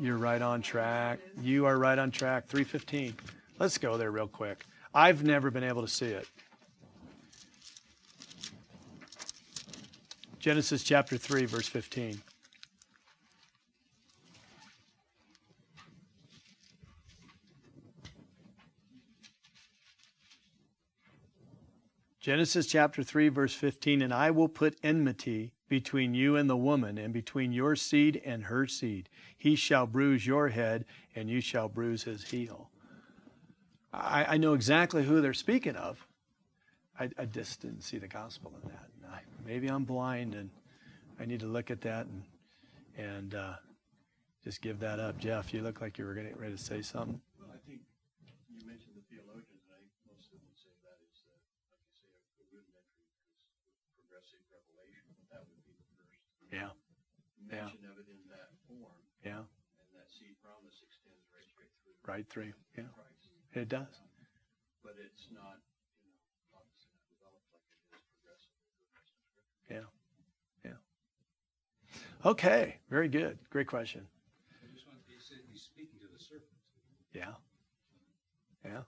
You're 0.02 0.18
right 0.18 0.42
on 0.42 0.64
track. 0.64 1.20
You 1.44 1.68
are 1.68 1.78
right 1.78 2.00
on 2.00 2.10
track. 2.10 2.48
315. 2.48 3.14
Let's 3.60 3.78
go 3.78 3.98
there 3.98 4.10
real 4.10 4.28
quick. 4.28 4.66
I've 4.96 5.24
never 5.24 5.52
been 5.52 5.64
able 5.64 5.84
to 5.84 5.88
see 5.88 6.08
it. 6.08 6.28
Genesis 10.40 10.84
chapter 10.84 11.18
3, 11.18 11.46
verse 11.46 11.68
15. 11.68 12.20
Genesis 22.20 22.66
chapter 22.66 23.04
3, 23.04 23.30
verse 23.30 23.54
15, 23.54 24.02
and 24.02 24.12
I 24.12 24.32
will 24.32 24.50
put 24.50 24.80
enmity 24.82 25.54
between 25.72 26.14
you 26.14 26.36
and 26.36 26.50
the 26.50 26.58
woman, 26.58 26.98
and 26.98 27.14
between 27.14 27.54
your 27.54 27.78
seed 27.78 28.22
and 28.26 28.44
her 28.44 28.68
seed. 28.68 29.08
He 29.38 29.56
shall 29.56 29.88
bruise 29.88 30.28
your 30.28 30.50
head, 30.50 30.84
and 31.16 31.30
you 31.30 31.40
shall 31.40 31.70
bruise 31.70 32.04
his 32.04 32.26
heel. 32.26 32.70
I, 33.94 34.26
I 34.32 34.38
know 34.38 34.54
exactly 34.54 35.06
who 35.06 35.22
they're 35.22 35.34
speaking 35.34 35.78
of. 35.78 36.06
I, 37.00 37.10
I, 37.18 37.24
just 37.24 37.62
didn't 37.62 37.84
see 37.84 37.98
the 38.00 38.10
gospel 38.10 38.52
in 38.62 38.70
that. 38.70 38.90
I, 39.14 39.20
maybe 39.46 39.70
I'm 39.70 39.86
blind, 39.86 40.36
and 40.36 40.50
I 41.22 41.24
need 41.24 41.40
to 41.40 41.46
look 41.46 41.72
at 41.72 41.80
that 41.82 42.06
and 42.06 42.24
and 42.98 43.34
uh, 43.34 43.54
just 44.44 44.62
give 44.62 44.78
that 44.82 45.00
up. 45.00 45.20
Jeff, 45.20 45.54
you 45.54 45.62
look 45.62 45.80
like 45.80 45.98
you 45.98 46.04
were 46.04 46.14
getting 46.14 46.36
ready 46.36 46.54
to 46.54 46.62
say 46.62 46.82
something. 46.82 47.22
Yeah. 56.52 56.76
mention 57.48 57.80
yeah. 57.80 57.96
of 57.96 57.98
it 57.98 58.08
in 58.12 58.22
that 58.28 58.52
form. 58.68 59.00
Yeah. 59.24 59.48
And 59.48 59.90
that 59.96 60.12
seed 60.12 60.36
promise 60.44 60.84
extends 60.84 61.24
right 61.32 61.48
straight 61.48 61.72
through. 61.80 61.96
Right 62.04 62.28
through. 62.28 62.54
Yeah. 62.76 62.92
Christ. 62.92 63.32
It 63.56 63.70
does. 63.72 64.04
But 64.84 65.00
it's 65.00 65.32
not, 65.32 65.64
you 66.04 66.12
know, 66.12 66.60
obviously 66.60 66.92
not 66.92 67.08
developed 67.08 67.48
like 67.56 67.64
it 67.72 67.80
is 67.88 68.04
progressive 68.20 68.52
Yeah. 69.72 69.88
Yeah. 70.68 70.80
Okay. 72.28 72.84
Very 72.92 73.08
good. 73.08 73.40
Great 73.50 73.68
question. 73.68 74.04
I 74.52 74.68
just 74.76 74.88
want 74.88 75.00
to 75.00 75.24
say 75.24 75.40
he's 75.48 75.64
speaking 75.64 76.00
to 76.04 76.08
the 76.12 76.20
serpent. 76.20 76.52
Yeah. 77.16 77.40
Yeah. 78.68 78.84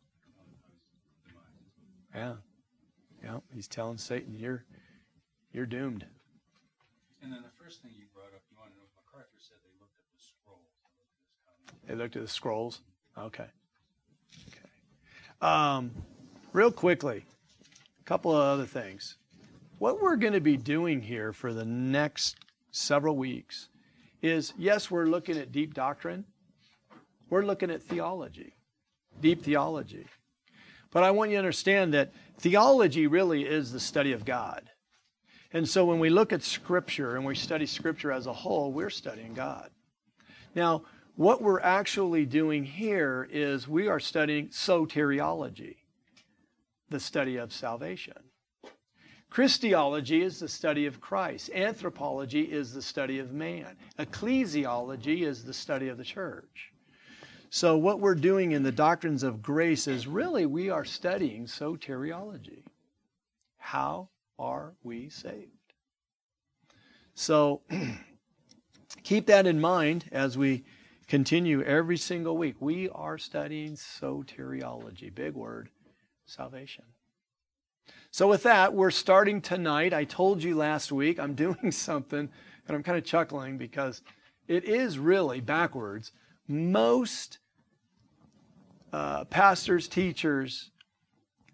Yeah. 2.14 2.36
Yeah. 3.24 3.40
He's 3.56 3.68
telling 3.68 3.98
Satan, 3.98 4.36
you're 4.36 4.66
you're 5.54 5.66
doomed. 5.66 6.06
And 7.24 7.32
then 7.32 7.42
the 7.42 7.64
first 7.64 7.82
thing 7.82 7.92
you 7.98 8.04
brought 8.14 8.36
up, 8.36 8.42
you 8.52 8.58
want 8.60 8.72
to 8.72 8.78
know 8.78 8.84
if 8.84 8.92
MacArthur 9.06 9.40
said 9.40 9.56
they 9.64 9.72
looked 9.80 9.98
at 9.98 10.06
the 10.12 10.22
scrolls. 10.22 11.88
They 11.88 11.96
looked 11.96 12.16
at 12.18 12.22
the 12.22 12.28
scrolls. 12.28 12.82
Okay. 13.18 13.46
Okay. 14.50 14.70
Um, 15.42 15.92
real 16.52 16.72
quickly, 16.72 17.24
a 18.02 18.04
couple 18.04 18.36
of 18.36 18.42
other 18.42 18.66
things. 18.66 19.16
What 19.80 20.02
we're 20.02 20.18
going 20.18 20.34
to 20.34 20.42
be 20.42 20.58
doing 20.58 21.02
here 21.02 21.32
for 21.32 21.54
the 21.54 21.64
next 21.64 22.36
several 22.72 23.16
weeks 23.16 23.70
is 24.22 24.54
yes, 24.58 24.92
we're 24.92 25.06
looking 25.06 25.38
at 25.38 25.54
deep 25.54 25.74
doctrine, 25.74 26.26
we're 27.30 27.44
looking 27.46 27.72
at 27.72 27.82
theology, 27.82 28.54
deep 29.22 29.44
theology. 29.44 30.08
But 30.92 31.04
I 31.04 31.12
want 31.12 31.32
you 31.32 31.36
to 31.36 31.40
understand 31.40 31.94
that 31.94 32.14
theology 32.38 33.08
really 33.08 33.44
is 33.44 33.72
the 33.72 33.80
study 33.80 34.12
of 34.12 34.26
God. 34.26 34.70
And 35.54 35.70
so 35.70 35.86
when 35.86 36.00
we 36.00 36.10
look 36.10 36.34
at 36.34 36.42
Scripture 36.42 37.16
and 37.16 37.24
we 37.24 37.36
study 37.36 37.68
Scripture 37.68 38.12
as 38.12 38.26
a 38.26 38.34
whole, 38.34 38.74
we're 38.74 38.90
studying 38.90 39.36
God. 39.36 39.70
Now, 40.56 40.84
what 41.16 41.44
we're 41.44 41.62
actually 41.62 42.26
doing 42.26 42.64
here 42.64 43.28
is 43.32 43.68
we 43.68 43.88
are 43.88 44.00
studying 44.00 44.50
soteriology, 44.50 45.76
the 46.90 47.00
study 47.00 47.38
of 47.38 47.54
salvation. 47.54 48.18
Christology 49.30 50.24
is 50.24 50.40
the 50.40 50.48
study 50.48 50.88
of 50.88 51.00
Christ. 51.00 51.52
Anthropology 51.54 52.42
is 52.42 52.74
the 52.74 52.82
study 52.82 53.20
of 53.20 53.32
man. 53.32 53.76
Ecclesiology 54.00 55.22
is 55.22 55.44
the 55.44 55.54
study 55.54 55.88
of 55.88 55.98
the 55.98 56.04
church. 56.04 56.72
So, 57.50 57.78
what 57.78 58.00
we're 58.00 58.16
doing 58.16 58.52
in 58.52 58.64
the 58.64 58.72
doctrines 58.72 59.22
of 59.22 59.44
grace 59.44 59.88
is 59.88 60.08
really 60.08 60.48
we 60.48 60.72
are 60.72 60.86
studying 60.86 61.46
soteriology. 61.46 62.64
How 63.58 64.10
are 64.38 64.74
we 64.84 65.10
saved? 65.10 65.52
So, 67.16 67.62
keep 69.04 69.28
that 69.28 69.46
in 69.46 69.62
mind 69.62 70.06
as 70.12 70.38
we 70.38 70.64
continue 71.08 71.62
every 71.62 71.98
single 71.98 72.38
week. 72.38 72.56
We 72.60 72.90
are 72.90 73.18
studying 73.18 73.74
soteriology, 73.74 75.14
big 75.14 75.34
word, 75.36 75.70
salvation. 76.26 76.86
So, 78.10 78.28
with 78.28 78.44
that, 78.44 78.74
we're 78.74 78.92
starting 78.92 79.42
tonight. 79.42 79.94
I 79.94 80.06
told 80.06 80.44
you 80.44 80.56
last 80.56 80.92
week 80.92 81.20
I'm 81.20 81.34
doing 81.36 81.72
something, 81.72 82.30
and 82.68 82.76
I'm 82.76 82.84
kind 82.84 82.98
of 82.98 83.06
chuckling 83.06 83.58
because 83.58 84.02
it 84.48 84.66
is 84.66 84.98
really 84.98 85.40
backwards. 85.40 86.12
Most 86.48 87.40
uh, 88.92 89.26
pastors, 89.26 89.88
teachers, 89.88 90.72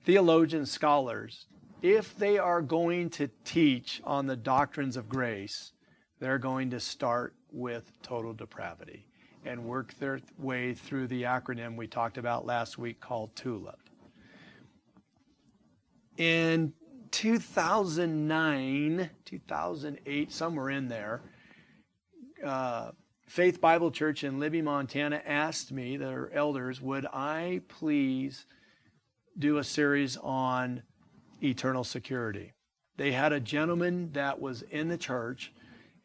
theologians, 0.03 0.71
scholars, 0.71 1.45
if 1.81 2.17
they 2.17 2.38
are 2.38 2.62
going 2.62 3.09
to 3.12 3.29
teach 3.45 4.01
on 4.03 4.27
the 4.27 4.36
doctrines 4.36 4.98
of 4.98 5.07
grace, 5.07 5.71
they're 6.19 6.38
going 6.38 6.69
to 6.71 6.79
start 6.79 7.33
with 7.51 7.91
total 8.01 8.33
depravity 8.33 9.05
and 9.45 9.63
work 9.63 9.93
their 9.95 10.19
way 10.38 10.74
through 10.74 11.07
the 11.07 11.24
acronym 11.24 11.77
we 11.77 11.88
talked 11.88 12.17
about 12.17 12.45
last 12.45 12.77
week 12.77 13.00
called 13.00 13.33
TULIP. 13.36 13.79
In 16.17 16.74
2009, 17.12 19.09
2008, 19.24 20.31
somewhere 20.31 20.69
in 20.69 20.89
there, 20.89 21.21
uh, 22.45 22.91
Faith 23.25 23.62
Bible 23.62 23.91
Church 23.91 24.24
in 24.25 24.39
Libby, 24.39 24.62
Montana 24.62 25.21
asked 25.25 25.71
me, 25.71 25.95
their 25.95 26.29
elders, 26.33 26.81
would 26.81 27.05
I 27.05 27.62
please 27.69 28.45
do 29.38 29.57
a 29.57 29.63
series 29.63 30.17
on 30.17 30.83
eternal 31.41 31.84
security? 31.84 32.53
They 32.98 33.12
had 33.12 33.31
a 33.31 33.39
gentleman 33.39 34.12
that 34.13 34.41
was 34.41 34.62
in 34.63 34.89
the 34.89 34.98
church, 34.98 35.53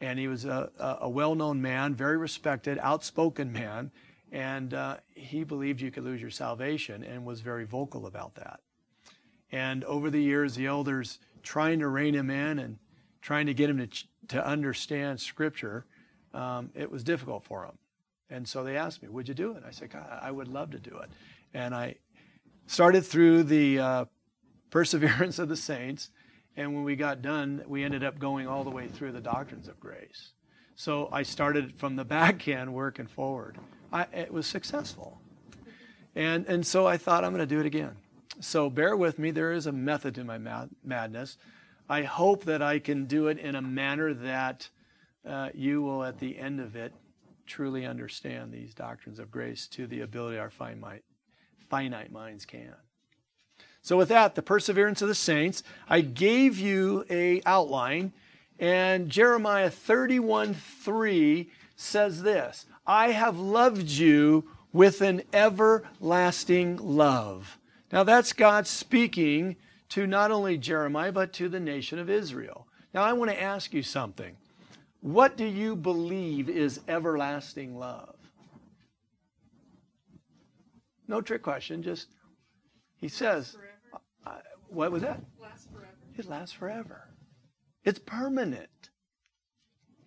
and 0.00 0.19
he 0.19 0.29
was 0.29 0.45
a, 0.45 0.71
a 1.00 1.09
well 1.09 1.35
known 1.35 1.61
man, 1.61 1.95
very 1.95 2.17
respected, 2.17 2.79
outspoken 2.81 3.53
man, 3.53 3.91
and 4.31 4.75
uh, 4.75 4.97
he 5.14 5.45
believed 5.45 5.81
you 5.81 5.91
could 5.91 6.05
lose 6.05 6.21
your 6.21 6.31
salvation 6.31 7.03
and 7.03 7.25
was 7.25 7.41
very 7.41 7.64
vocal 7.64 8.07
about 8.07 8.35
that. 8.37 8.61
And 9.53 9.85
over 9.85 10.11
the 10.11 10.23
years, 10.23 10.57
the 10.57 10.67
elders 10.67 11.21
trying 11.43 11.79
to 11.79 11.88
rein 11.88 12.14
him 12.14 12.31
in 12.31 12.59
and 12.59 12.79
trying 13.23 13.47
to 13.47 13.55
get 13.55 13.70
him 13.70 13.79
to, 13.79 14.05
to 14.29 14.44
understand 14.44 15.20
Scripture, 15.20 15.87
um, 16.33 16.70
it 16.75 16.90
was 16.90 17.05
difficult 17.05 17.44
for 17.44 17.64
him. 17.64 17.79
And 18.31 18.49
so 18.49 18.64
they 18.64 18.77
asked 18.77 19.03
me, 19.03 19.09
Would 19.09 19.29
you 19.29 19.35
do 19.35 19.53
it? 19.53 19.62
I 19.66 19.70
said, 19.70 19.90
God, 19.90 20.07
I 20.20 20.31
would 20.31 20.49
love 20.49 20.70
to 20.73 20.79
do 20.79 20.99
it. 20.99 21.11
And 21.53 21.75
I 21.75 21.97
started 22.66 23.07
through 23.07 23.44
the 23.44 23.79
uh, 23.79 24.05
perseverance 24.74 25.38
of 25.38 25.48
the 25.48 25.56
saints. 25.56 26.10
And 26.56 26.74
when 26.74 26.82
we 26.82 26.96
got 26.96 27.22
done, 27.22 27.62
we 27.68 27.84
ended 27.84 28.02
up 28.02 28.18
going 28.18 28.48
all 28.48 28.64
the 28.64 28.70
way 28.70 28.88
through 28.88 29.12
the 29.12 29.20
doctrines 29.20 29.68
of 29.68 29.78
grace. 29.78 30.32
So 30.74 31.08
I 31.12 31.22
started 31.22 31.76
from 31.76 31.94
the 31.94 32.04
back 32.04 32.48
end 32.48 32.74
working 32.74 33.06
forward. 33.06 33.56
I, 33.92 34.06
it 34.12 34.32
was 34.32 34.48
successful. 34.48 35.20
And, 36.16 36.44
and 36.46 36.66
so 36.66 36.88
I 36.88 36.96
thought, 36.96 37.22
I'm 37.22 37.30
going 37.30 37.48
to 37.48 37.54
do 37.54 37.60
it 37.60 37.66
again. 37.66 37.92
So 38.40 38.68
bear 38.68 38.96
with 38.96 39.16
me. 39.16 39.30
There 39.30 39.52
is 39.52 39.68
a 39.68 39.72
method 39.72 40.16
to 40.16 40.24
my 40.24 40.38
mad- 40.38 40.70
madness. 40.82 41.38
I 41.88 42.02
hope 42.02 42.42
that 42.44 42.60
I 42.60 42.80
can 42.80 43.04
do 43.04 43.28
it 43.28 43.38
in 43.38 43.54
a 43.54 43.62
manner 43.62 44.12
that 44.12 44.68
uh, 45.24 45.50
you 45.54 45.82
will, 45.82 46.02
at 46.02 46.18
the 46.18 46.37
end 46.37 46.58
of 46.58 46.74
it, 46.74 46.92
truly 47.46 47.87
understand 47.87 48.52
these 48.52 48.74
doctrines 48.74 49.20
of 49.20 49.30
grace 49.30 49.68
to 49.68 49.87
the 49.87 50.00
ability 50.00 50.37
our 50.37 50.50
finite, 50.50 51.04
finite 51.70 52.10
minds 52.10 52.44
can. 52.44 52.74
So, 53.85 53.99
with 53.99 54.09
that, 54.09 54.35
the 54.35 54.40
perseverance 54.40 55.03
of 55.03 55.09
the 55.09 55.14
saints, 55.14 55.62
I 55.90 56.01
gave 56.01 56.59
you 56.59 57.05
a 57.11 57.42
outline, 57.44 58.14
and 58.59 59.11
Jeremiah 59.11 59.68
31 59.68 60.55
3 60.55 61.51
says 61.77 62.23
this 62.23 62.64
I 62.87 63.11
have 63.11 63.38
loved 63.38 63.90
you 63.90 64.44
with 64.73 65.03
an 65.03 65.20
everlasting 65.35 66.79
love. 66.79 67.59
Now, 67.92 68.05
that's 68.05 68.33
God 68.33 68.66
speaking 68.66 69.57
to 69.90 70.07
not 70.07 70.31
only 70.31 70.57
Jeremiah, 70.57 71.12
but 71.12 71.35
to 71.35 71.51
the 71.51 71.61
nation 71.61 71.99
of 71.99 72.09
Israel. 72.09 72.66
Now, 72.94 73.03
I 73.03 73.12
want 73.12 73.33
to 73.33 73.42
ask 73.42 73.75
you 73.75 73.83
something. 73.83 74.35
What 75.03 75.37
do 75.37 75.44
you 75.44 75.77
believe 75.77 76.49
is 76.49 76.81
everlasting 76.88 77.79
love? 77.79 78.16
No 81.07 81.20
trick 81.20 81.42
question, 81.42 81.83
just, 81.83 82.09
he 82.97 83.09
says, 83.09 83.59
what 84.74 84.92
was 84.92 85.02
that? 85.02 85.20
Lasts 85.40 85.68
forever. 85.72 85.94
It 86.16 86.28
lasts 86.28 86.52
forever. 86.52 87.08
It's 87.84 87.98
permanent. 87.98 88.90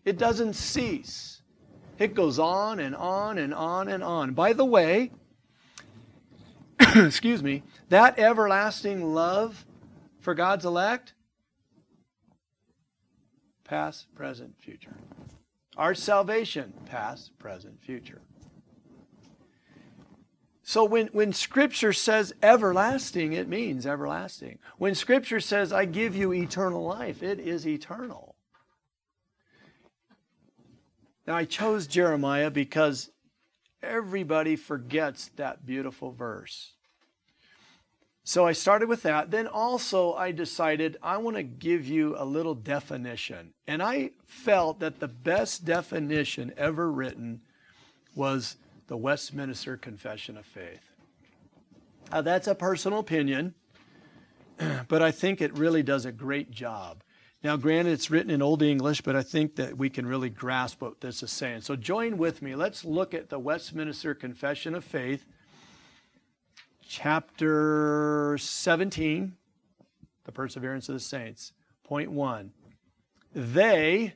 It 0.05 0.17
doesn't 0.17 0.53
cease. 0.53 1.41
It 1.99 2.13
goes 2.13 2.39
on 2.39 2.79
and 2.79 2.95
on 2.95 3.37
and 3.37 3.53
on 3.53 3.87
and 3.87 4.03
on. 4.03 4.33
By 4.33 4.53
the 4.53 4.65
way, 4.65 5.11
excuse 6.95 7.43
me, 7.43 7.63
that 7.89 8.19
everlasting 8.19 9.13
love 9.13 9.65
for 10.19 10.33
God's 10.33 10.65
elect, 10.65 11.13
past, 13.63 14.13
present, 14.15 14.55
future. 14.59 14.95
Our 15.75 15.93
salvation, 15.93 16.73
past, 16.85 17.37
present, 17.37 17.81
future. 17.81 18.21
So 20.67 20.83
when, 20.83 21.07
when 21.13 21.31
Scripture 21.31 21.93
says 21.93 22.33
everlasting, 22.43 23.31
it 23.31 23.47
means 23.47 23.87
everlasting. 23.87 24.59
When 24.77 24.95
Scripture 24.95 25.39
says, 25.39 25.71
I 25.71 25.85
give 25.85 26.13
you 26.13 26.33
eternal 26.33 26.83
life, 26.83 27.23
it 27.23 27.39
is 27.39 27.65
eternal. 27.65 28.35
Now, 31.25 31.37
I 31.37 31.45
chose 31.45 31.87
Jeremiah 31.87 32.51
because 32.51 33.11
everybody 33.81 34.57
forgets 34.57 35.31
that 35.37 35.65
beautiful 35.65 36.11
verse. 36.11 36.73
So 38.25 38.45
I 38.45 38.51
started 38.51 38.89
with 38.89 39.03
that. 39.03 39.31
Then 39.31 39.47
also, 39.47 40.15
I 40.15 40.33
decided 40.33 40.97
I 41.01 41.15
want 41.15 41.37
to 41.37 41.43
give 41.43 41.87
you 41.87 42.13
a 42.17 42.25
little 42.25 42.55
definition. 42.55 43.53
And 43.67 43.81
I 43.81 44.11
felt 44.25 44.81
that 44.81 44.99
the 44.99 45.07
best 45.07 45.63
definition 45.63 46.51
ever 46.57 46.91
written 46.91 47.39
was 48.15 48.57
the 48.87 48.97
Westminster 48.97 49.77
Confession 49.77 50.37
of 50.37 50.45
Faith. 50.45 50.91
Now, 52.11 52.21
that's 52.21 52.47
a 52.47 52.55
personal 52.55 52.99
opinion, 52.99 53.53
but 54.87 55.01
I 55.01 55.11
think 55.11 55.41
it 55.41 55.57
really 55.57 55.83
does 55.83 56.05
a 56.05 56.11
great 56.11 56.51
job. 56.51 57.03
Now, 57.43 57.55
granted, 57.55 57.91
it's 57.91 58.09
written 58.09 58.31
in 58.31 58.41
Old 58.41 58.63
English, 58.63 59.01
but 59.01 59.15
I 59.15 59.21
think 59.21 59.57
that 59.57 59.77
we 59.77 59.89
can 59.89 60.05
really 60.05 60.29
grasp 60.29 60.81
what 60.81 61.01
this 61.01 61.21
is 61.21 61.31
saying. 61.31 61.61
So 61.61 61.75
join 61.75 62.17
with 62.17 62.41
me. 62.41 62.55
Let's 62.55 62.83
look 62.83 63.13
at 63.13 63.29
the 63.29 63.39
Westminster 63.39 64.15
Confession 64.15 64.73
of 64.73 64.83
Faith 64.83 65.25
chapter 66.87 68.37
17, 68.39 69.33
the 70.23 70.31
perseverance 70.31 70.89
of 70.89 70.95
the 70.95 70.99
saints. 70.99 71.51
Point 71.83 72.11
one. 72.11 72.51
They, 73.35 74.15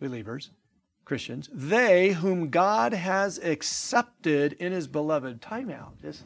believers, 0.00 0.50
Christians, 1.04 1.48
they 1.52 2.12
whom 2.12 2.48
God 2.48 2.94
has 2.94 3.38
accepted 3.38 4.54
in 4.54 4.72
his 4.72 4.86
beloved. 4.86 5.42
Time 5.42 5.70
out. 5.70 6.00
This, 6.00 6.22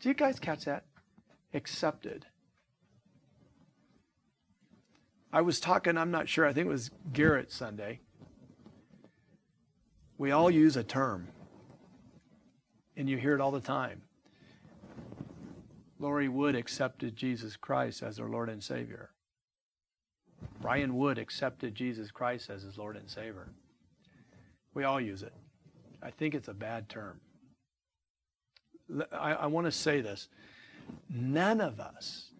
do 0.00 0.08
you 0.08 0.14
guys 0.14 0.38
catch 0.38 0.64
that? 0.64 0.84
Accepted. 1.54 2.26
I 5.32 5.42
was 5.42 5.60
talking, 5.60 5.96
I'm 5.96 6.10
not 6.10 6.28
sure, 6.28 6.46
I 6.46 6.52
think 6.52 6.66
it 6.66 6.70
was 6.70 6.90
Garrett 7.12 7.52
Sunday. 7.52 8.00
We 10.18 10.30
all 10.30 10.50
use 10.50 10.76
a 10.76 10.82
term, 10.82 11.28
and 12.96 13.08
you 13.08 13.18
hear 13.18 13.34
it 13.34 13.40
all 13.40 13.50
the 13.50 13.60
time. 13.60 14.02
Lori 15.98 16.28
Wood 16.28 16.54
accepted 16.54 17.16
Jesus 17.16 17.56
Christ 17.56 18.02
as 18.02 18.18
her 18.18 18.28
Lord 18.28 18.48
and 18.48 18.62
Savior. 18.62 19.10
Brian 20.60 20.96
Wood 20.96 21.18
accepted 21.18 21.74
Jesus 21.74 22.10
Christ 22.10 22.50
as 22.50 22.62
his 22.62 22.78
Lord 22.78 22.96
and 22.96 23.08
Savior. 23.08 23.48
We 24.76 24.84
all 24.84 25.00
use 25.00 25.22
it. 25.22 25.32
I 26.02 26.10
think 26.10 26.34
it's 26.34 26.48
a 26.48 26.54
bad 26.54 26.90
term. 26.90 27.18
I, 29.10 29.32
I 29.32 29.46
want 29.46 29.64
to 29.64 29.72
say 29.72 30.02
this. 30.02 30.28
None 31.08 31.62
of 31.62 31.80
us, 31.80 32.32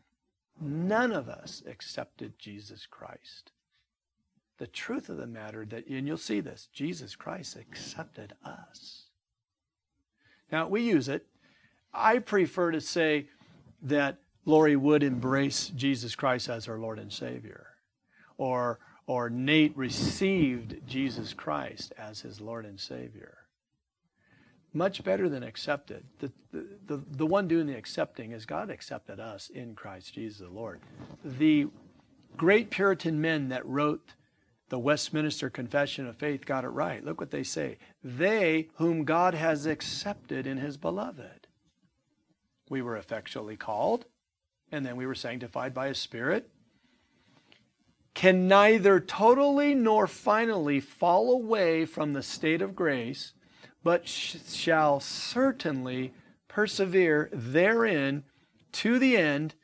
none 0.61 1.13
of 1.13 1.31
us 1.31 1.63
accepted 1.67 2.39
Jesus 2.39 2.85
Christ. 2.85 3.53
The 4.59 4.67
truth 4.67 5.09
of 5.09 5.17
the 5.17 5.27
matter 5.27 5.65
that, 5.65 5.87
and 5.87 6.07
you'll 6.07 6.19
see 6.19 6.41
this, 6.41 6.69
Jesus 6.75 7.17
Christ 7.17 7.57
accepted 7.57 8.35
us. 8.45 9.05
Now, 10.53 10.69
we 10.69 10.83
use 10.83 11.09
it. 11.09 11.25
I 11.95 12.19
prefer 12.19 12.71
to 12.71 12.83
say 12.83 13.29
that 13.81 14.19
Lori 14.45 14.77
would 14.77 15.03
embrace 15.03 15.73
Jesus 15.75 16.15
Christ 16.15 16.51
as 16.51 16.67
her 16.67 16.79
Lord 16.79 16.99
and 16.99 17.11
Savior. 17.11 17.69
Or, 18.37 18.79
or 19.07 19.31
Nate 19.31 19.77
received 19.77 20.87
Jesus 20.87 21.33
Christ 21.33 21.93
as 21.97 22.21
his 22.21 22.41
Lord 22.41 22.65
and 22.65 22.81
Savior. 22.81 23.39
Much 24.73 25.05
better 25.05 25.29
than 25.29 25.43
accepted. 25.43 26.05
The, 26.19 26.33
the, 26.53 26.67
the, 26.87 27.05
the 27.11 27.27
one 27.27 27.49
doing 27.49 27.67
the 27.67 27.77
accepting 27.77 28.33
is 28.33 28.45
God 28.45 28.69
accepted 28.69 29.21
us 29.21 29.49
in 29.49 29.75
Christ 29.75 30.15
Jesus 30.15 30.39
the 30.41 30.49
Lord. 30.49 30.81
The 31.25 31.69
great 32.37 32.71
Puritan 32.71 33.21
men 33.21 33.49
that 33.49 33.65
wrote 33.65 34.15
the 34.69 34.79
Westminster 34.79 35.49
Confession 35.49 36.07
of 36.07 36.17
Faith 36.17 36.45
got 36.45 36.65
it 36.65 36.69
right. 36.69 37.05
Look 37.05 37.21
what 37.21 37.31
they 37.31 37.45
say. 37.45 37.79
They 38.03 38.69
whom 38.75 39.05
God 39.05 39.35
has 39.35 39.65
accepted 39.65 40.47
in 40.47 40.59
his 40.59 40.77
beloved. 40.77 41.47
We 42.69 42.83
were 42.83 42.97
effectually 42.97 43.57
called, 43.57 44.07
and 44.73 44.85
then 44.85 44.97
we 44.97 45.07
were 45.07 45.15
sanctified 45.15 45.73
by 45.73 45.89
his 45.89 45.99
Spirit. 45.99 46.51
Can 48.17 48.49
neither 48.49 48.99
totally 48.99 49.75
nor 49.75 50.07
finally 50.07 50.81
fall 50.81 51.31
away 51.31 51.85
from 51.85 52.15
the 52.15 52.23
state 52.23 52.63
of 52.63 52.75
grace, 52.75 53.35
but 53.85 54.09
sh- 54.09 54.37
shall 54.49 55.01
certainly 55.01 56.15
persevere 56.49 57.29
therein 57.31 58.25
to 58.73 58.99
the 58.99 59.19
end 59.19 59.55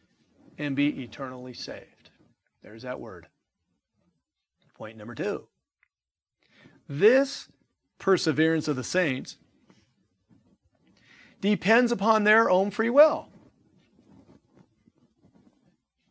and 0.58 0.76
be 0.76 1.02
eternally 1.02 1.54
saved. 1.54 2.10
There's 2.62 2.82
that 2.82 3.00
word. 3.00 3.26
Point 4.74 4.98
number 4.98 5.14
two. 5.14 5.48
This 6.86 7.48
perseverance 7.98 8.68
of 8.68 8.76
the 8.76 8.84
saints 8.84 9.38
depends 11.40 11.90
upon 11.90 12.24
their 12.24 12.50
own 12.50 12.70
free 12.70 12.90
will. 12.90 13.30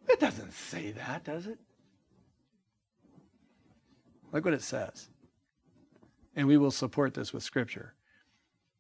It 0.10 0.20
doesn't 0.20 0.54
say 0.54 0.92
that, 0.94 1.24
does 1.24 1.46
it? 1.46 1.60
Look 4.32 4.46
what 4.46 4.54
it 4.54 4.62
says. 4.62 5.10
And 6.36 6.48
we 6.48 6.58
will 6.58 6.72
support 6.72 7.14
this 7.14 7.34
with 7.34 7.44
Scripture. 7.44 7.94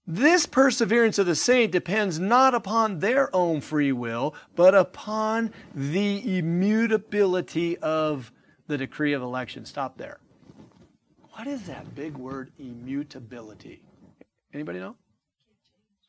This 0.07 0.45
perseverance 0.45 1.19
of 1.19 1.27
the 1.27 1.35
saint 1.35 1.71
depends 1.71 2.19
not 2.19 2.55
upon 2.55 2.99
their 2.99 3.33
own 3.35 3.61
free 3.61 3.91
will, 3.91 4.33
but 4.55 4.73
upon 4.73 5.53
the 5.75 6.37
immutability 6.37 7.77
of 7.77 8.31
the 8.67 8.77
decree 8.77 9.13
of 9.13 9.21
election. 9.21 9.65
Stop 9.65 9.97
there. 9.97 10.19
What 11.33 11.47
is 11.47 11.63
that 11.63 11.95
big 11.95 12.17
word, 12.17 12.51
immutability? 12.57 13.83
Anybody 14.53 14.79
know? 14.79 14.95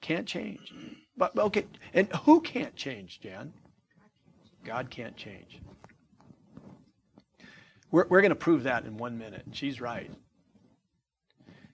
Can't 0.00 0.26
change. 0.26 0.72
But 1.16 1.36
okay, 1.36 1.66
and 1.92 2.08
who 2.24 2.40
can't 2.40 2.74
change, 2.74 3.20
Jan? 3.20 3.52
God 4.64 4.90
can't 4.90 5.16
change. 5.16 5.60
We're, 7.92 8.06
we're 8.08 8.22
going 8.22 8.30
to 8.30 8.34
prove 8.34 8.64
that 8.64 8.84
in 8.84 8.96
one 8.96 9.18
minute. 9.18 9.44
She's 9.52 9.80
right. 9.80 10.10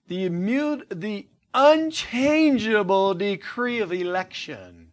The 0.07 0.29
immute, 0.29 0.83
the 0.89 1.27
unchangeable 1.53 3.15
decree 3.15 3.79
of 3.79 3.91
election 3.91 4.91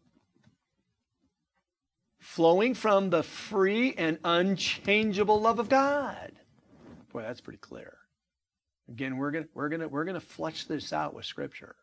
flowing 2.19 2.75
from 2.75 3.11
the 3.11 3.23
free 3.23 3.95
and 3.95 4.19
unchangeable 4.25 5.41
love 5.41 5.59
of 5.59 5.69
God. 5.69 6.33
Boy, 7.13 7.23
that's 7.23 7.41
pretty 7.41 7.59
clear. 7.59 7.99
Again, 8.89 9.17
we're 9.17 9.31
going 9.33 9.49
we're 9.55 9.69
gonna, 9.69 9.89
we're 9.89 10.05
gonna 10.05 10.21
flesh 10.21 10.65
this 10.65 10.93
out 10.93 11.15
with 11.15 11.25
Scripture. 11.25 11.77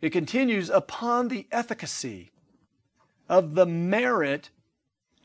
It 0.00 0.10
continues 0.10 0.68
upon 0.70 1.28
the 1.28 1.48
efficacy 1.50 2.30
of 3.28 3.54
the 3.54 3.66
merit 3.66 4.50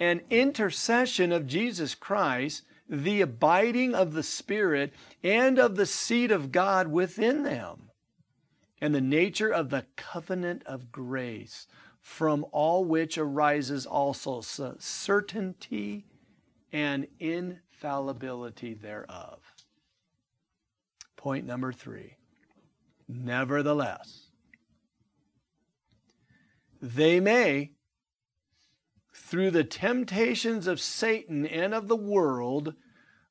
and 0.02 0.22
intercession 0.32 1.32
of 1.32 1.46
Jesus 1.46 1.94
Christ, 1.94 2.64
the 2.90 3.22
abiding 3.22 3.94
of 3.94 4.14
the 4.14 4.24
Spirit, 4.24 4.92
and 5.24 5.60
of 5.60 5.76
the 5.76 5.86
seed 5.86 6.32
of 6.32 6.52
God 6.52 6.88
within 6.88 7.44
them, 7.44 7.92
and 8.82 8.96
the 8.96 9.00
nature 9.00 9.52
of 9.52 9.70
the 9.70 9.86
covenant 9.96 10.64
of 10.66 10.92
grace 10.92 11.68
from 12.02 12.44
all 12.52 12.84
which 12.84 13.16
arises 13.16 13.86
also 13.86 14.42
certainty 14.42 16.08
and 16.74 17.06
infallibility 17.20 18.74
thereof. 18.74 19.40
Point 21.16 21.46
number 21.46 21.72
three. 21.72 22.16
Nevertheless, 23.08 24.30
they 26.82 27.20
may, 27.20 27.74
through 29.22 29.52
the 29.52 29.64
temptations 29.64 30.68
of 30.68 30.82
Satan 30.82 31.46
and 31.46 31.74
of 31.74 31.88
the 31.88 31.96
world, 31.96 32.74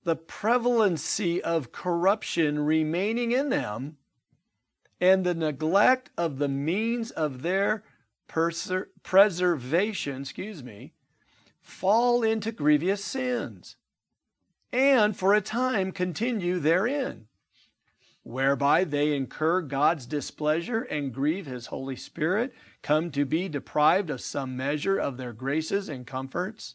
the 0.04 0.16
prevalency 0.16 1.42
of 1.42 1.72
corruption 1.72 2.60
remaining 2.60 3.32
in 3.32 3.48
them, 3.50 3.98
and 5.00 5.24
the 5.24 5.34
neglect 5.34 6.10
of 6.16 6.38
the 6.38 6.48
means 6.48 7.10
of 7.10 7.42
their 7.42 7.82
perser- 8.28 8.86
preservation, 9.02 10.22
excuse 10.22 10.62
me, 10.62 10.94
fall 11.60 12.22
into 12.22 12.52
grievous 12.52 13.04
sins, 13.04 13.76
and 14.72 15.16
for 15.16 15.34
a 15.34 15.40
time 15.40 15.92
continue 15.92 16.58
therein, 16.58 17.26
whereby 18.22 18.84
they 18.84 19.14
incur 19.14 19.62
God's 19.62 20.06
displeasure 20.06 20.82
and 20.82 21.12
grieve 21.12 21.46
His 21.46 21.66
Holy 21.66 21.96
Spirit, 21.96 22.52
come 22.82 23.10
to 23.10 23.24
be 23.24 23.48
deprived 23.48 24.10
of 24.10 24.20
some 24.20 24.56
measure 24.56 24.98
of 24.98 25.16
their 25.16 25.32
graces 25.32 25.88
and 25.88 26.06
comforts, 26.06 26.74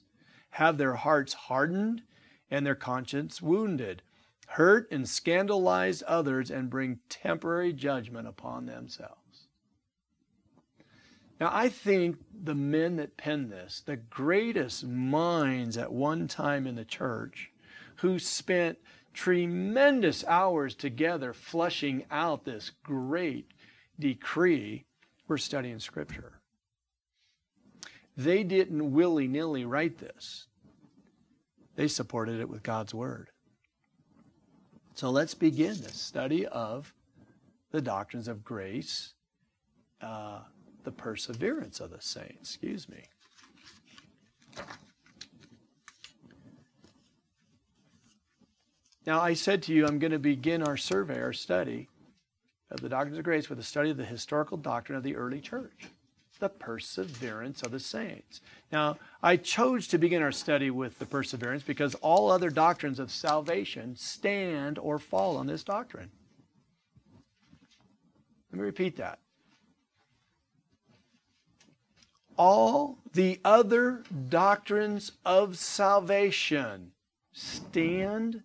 have 0.52 0.78
their 0.78 0.96
hearts 0.96 1.34
hardened 1.34 2.02
and 2.50 2.66
their 2.66 2.76
conscience 2.76 3.42
wounded, 3.42 4.02
hurt 4.48 4.90
and 4.92 5.08
scandalize 5.08 6.04
others, 6.08 6.50
and 6.52 6.70
bring 6.70 7.00
temporary 7.10 7.74
judgment 7.74 8.28
upon 8.28 8.66
themselves. 8.66 9.48
Now, 11.40 11.50
I 11.52 11.68
think 11.68 12.18
the 12.34 12.56
men 12.56 12.96
that 12.96 13.18
penned 13.18 13.52
this, 13.52 13.82
the 13.86 13.98
greatest 13.98 14.86
minds 14.86 15.78
at 15.78 15.92
one 15.92 16.28
time 16.28 16.66
in 16.66 16.76
the 16.76 16.86
church, 16.86 17.52
who 17.98 18.20
spent 18.20 18.78
tremendous 19.16 20.24
hours 20.26 20.76
together 20.76 21.34
flushing 21.34 22.06
out 22.12 22.46
this 22.46 22.72
great 22.84 23.52
decree, 24.00 24.86
We're 25.28 25.38
studying 25.38 25.80
Scripture. 25.80 26.34
They 28.16 28.44
didn't 28.44 28.92
willy 28.92 29.28
nilly 29.28 29.66
write 29.66 29.98
this, 29.98 30.46
they 31.76 31.88
supported 31.88 32.40
it 32.40 32.50
with 32.50 32.62
God's 32.62 32.94
Word. 32.94 33.30
So 34.94 35.10
let's 35.10 35.34
begin 35.34 35.82
the 35.82 35.90
study 35.90 36.46
of 36.46 36.94
the 37.72 37.82
doctrines 37.82 38.28
of 38.28 38.44
grace. 38.46 39.14
Uh, 40.02 40.42
the 40.86 40.92
perseverance 40.92 41.82
of 41.82 41.90
the 41.90 42.00
saints. 42.00 42.56
Excuse 42.56 42.88
me. 42.88 43.04
Now, 49.06 49.22
I 49.22 49.34
said 49.34 49.62
to 49.64 49.74
you, 49.74 49.86
I'm 49.86 50.00
going 50.00 50.12
to 50.12 50.20
begin 50.20 50.64
our 50.64 50.78
survey, 50.78 51.22
our 51.22 51.34
study 51.34 51.90
of 52.72 52.82
the 52.82 52.90
doctrines 52.90 53.18
of 53.18 53.24
grace 53.24 53.50
with 53.50 53.60
a 53.60 53.64
study 53.64 53.92
of 53.92 53.98
the 53.98 54.06
historical 54.06 54.58
doctrine 54.58 54.98
of 54.98 55.04
the 55.04 55.16
early 55.16 55.40
church, 55.40 55.90
the 56.40 56.50
perseverance 56.50 57.62
of 57.62 57.72
the 57.72 57.80
saints. 57.80 58.42
Now, 58.72 58.98
I 59.22 59.38
chose 59.38 59.88
to 59.90 60.00
begin 60.00 60.24
our 60.24 60.32
study 60.32 60.72
with 60.72 60.98
the 60.98 61.06
perseverance 61.06 61.62
because 61.62 61.94
all 61.96 62.32
other 62.32 62.50
doctrines 62.50 63.00
of 63.00 63.12
salvation 63.12 63.96
stand 63.96 64.80
or 64.80 64.98
fall 64.98 65.38
on 65.38 65.46
this 65.46 65.64
doctrine. 65.64 66.10
Let 68.52 68.60
me 68.60 68.66
repeat 68.66 68.98
that 68.98 69.20
all 72.38 72.98
the 73.14 73.40
other 73.46 74.04
doctrines 74.30 75.12
of 75.26 75.58
salvation 75.58 76.92
stand 77.34 78.44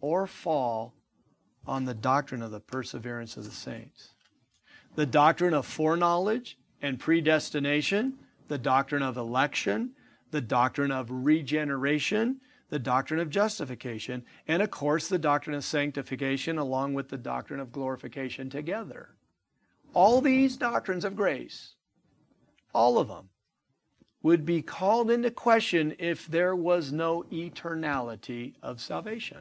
or 0.00 0.26
fall 0.26 0.94
on 1.66 1.84
the 1.84 1.94
doctrine 1.94 2.42
of 2.42 2.50
the 2.50 2.60
perseverance 2.60 3.36
of 3.36 3.44
the 3.44 3.50
saints. 3.50 4.10
The 4.94 5.06
doctrine 5.06 5.54
of 5.54 5.66
foreknowledge 5.66 6.58
and 6.82 6.98
predestination, 6.98 8.14
the 8.48 8.58
doctrine 8.58 9.02
of 9.02 9.16
election, 9.16 9.92
the 10.30 10.40
doctrine 10.40 10.90
of 10.90 11.08
regeneration, 11.10 12.40
the 12.70 12.78
doctrine 12.78 13.20
of 13.20 13.30
justification, 13.30 14.24
and 14.48 14.62
of 14.62 14.70
course 14.70 15.08
the 15.08 15.18
doctrine 15.18 15.56
of 15.56 15.64
sanctification 15.64 16.56
along 16.56 16.94
with 16.94 17.08
the 17.08 17.18
doctrine 17.18 17.60
of 17.60 17.72
glorification 17.72 18.48
together. 18.48 19.10
All 19.92 20.20
these 20.20 20.56
doctrines 20.56 21.04
of 21.04 21.16
grace, 21.16 21.74
all 22.72 22.98
of 22.98 23.08
them, 23.08 23.28
would 24.22 24.44
be 24.44 24.62
called 24.62 25.10
into 25.10 25.30
question 25.30 25.94
if 25.98 26.26
there 26.26 26.54
was 26.54 26.92
no 26.92 27.24
eternality 27.32 28.54
of 28.62 28.80
salvation. 28.80 29.38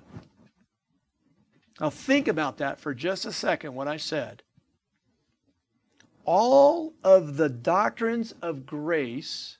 Now, 1.79 1.89
think 1.89 2.27
about 2.27 2.57
that 2.57 2.79
for 2.79 2.93
just 2.93 3.25
a 3.25 3.31
second, 3.31 3.73
what 3.73 3.87
I 3.87 3.97
said. 3.97 4.43
All 6.25 6.93
of 7.03 7.37
the 7.37 7.49
doctrines 7.49 8.33
of 8.41 8.65
grace 8.65 9.57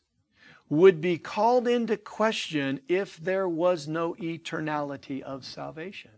would 0.69 1.01
be 1.01 1.17
called 1.17 1.67
into 1.67 1.97
question 1.97 2.82
if 2.88 3.17
there 3.17 3.47
was 3.49 3.88
no 3.88 4.13
eternality 4.15 5.21
of 5.21 5.45
salvation. 5.45 6.12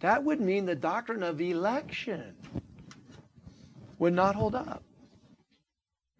That 0.00 0.24
would 0.24 0.40
mean 0.40 0.66
the 0.66 0.74
doctrine 0.74 1.22
of 1.22 1.40
election 1.40 2.36
would 3.98 4.14
not 4.14 4.34
hold 4.34 4.54
up. 4.54 4.82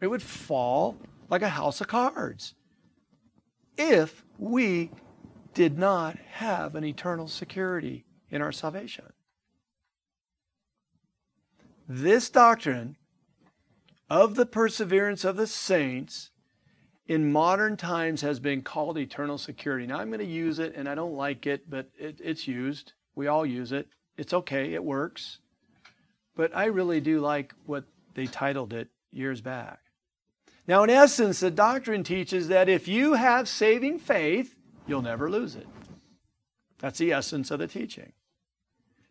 It 0.00 0.08
would 0.08 0.22
fall 0.22 0.96
like 1.30 1.42
a 1.42 1.48
house 1.48 1.80
of 1.80 1.88
cards 1.88 2.54
if 3.78 4.24
we 4.38 4.90
did 5.54 5.78
not 5.78 6.16
have 6.32 6.74
an 6.74 6.84
eternal 6.84 7.28
security 7.28 8.04
in 8.30 8.42
our 8.42 8.52
salvation. 8.52 9.12
This 11.88 12.28
doctrine 12.30 12.96
of 14.10 14.34
the 14.34 14.46
perseverance 14.46 15.24
of 15.24 15.36
the 15.36 15.46
saints 15.46 16.30
in 17.06 17.30
modern 17.30 17.76
times 17.76 18.22
has 18.22 18.40
been 18.40 18.62
called 18.62 18.98
eternal 18.98 19.38
security. 19.38 19.86
Now, 19.86 19.98
I'm 19.98 20.08
going 20.08 20.20
to 20.20 20.24
use 20.24 20.58
it, 20.58 20.74
and 20.74 20.88
I 20.88 20.94
don't 20.94 21.14
like 21.14 21.46
it, 21.46 21.68
but 21.68 21.90
it, 21.98 22.18
it's 22.22 22.48
used. 22.48 22.92
We 23.14 23.26
all 23.26 23.44
use 23.44 23.72
it. 23.72 23.88
It's 24.16 24.32
okay, 24.32 24.72
it 24.72 24.82
works. 24.82 25.38
But 26.36 26.56
I 26.56 26.66
really 26.66 27.00
do 27.00 27.20
like 27.20 27.54
what 27.66 27.84
they 28.14 28.26
titled 28.26 28.72
it 28.72 28.88
years 29.12 29.40
back. 29.40 29.80
Now, 30.66 30.82
in 30.82 30.90
essence, 30.90 31.40
the 31.40 31.50
doctrine 31.50 32.04
teaches 32.04 32.48
that 32.48 32.68
if 32.70 32.88
you 32.88 33.14
have 33.14 33.48
saving 33.48 33.98
faith, 33.98 34.56
you'll 34.86 35.02
never 35.02 35.30
lose 35.30 35.54
it. 35.56 35.66
That's 36.78 36.98
the 36.98 37.12
essence 37.12 37.50
of 37.50 37.58
the 37.58 37.66
teaching. 37.66 38.12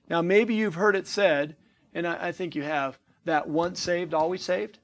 Now, 0.10 0.22
maybe 0.22 0.54
you've 0.54 0.76
heard 0.76 0.96
it 0.96 1.08
said, 1.08 1.56
and 1.94 2.06
I, 2.06 2.28
I 2.28 2.32
think 2.32 2.56
you 2.56 2.64
have, 2.64 3.00
that 3.26 3.48
once 3.48 3.80
saved, 3.80 4.14
always 4.14 4.44
saved. 4.44 4.80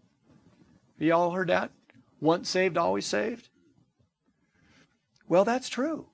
You 0.97 1.13
all 1.13 1.32
heard 1.32 1.49
that? 1.49 1.71
Once 2.19 2.49
saved, 2.49 2.78
always 2.78 3.06
saved? 3.06 3.49
Well, 5.28 5.45
that's 5.45 5.69
true. 5.69 6.08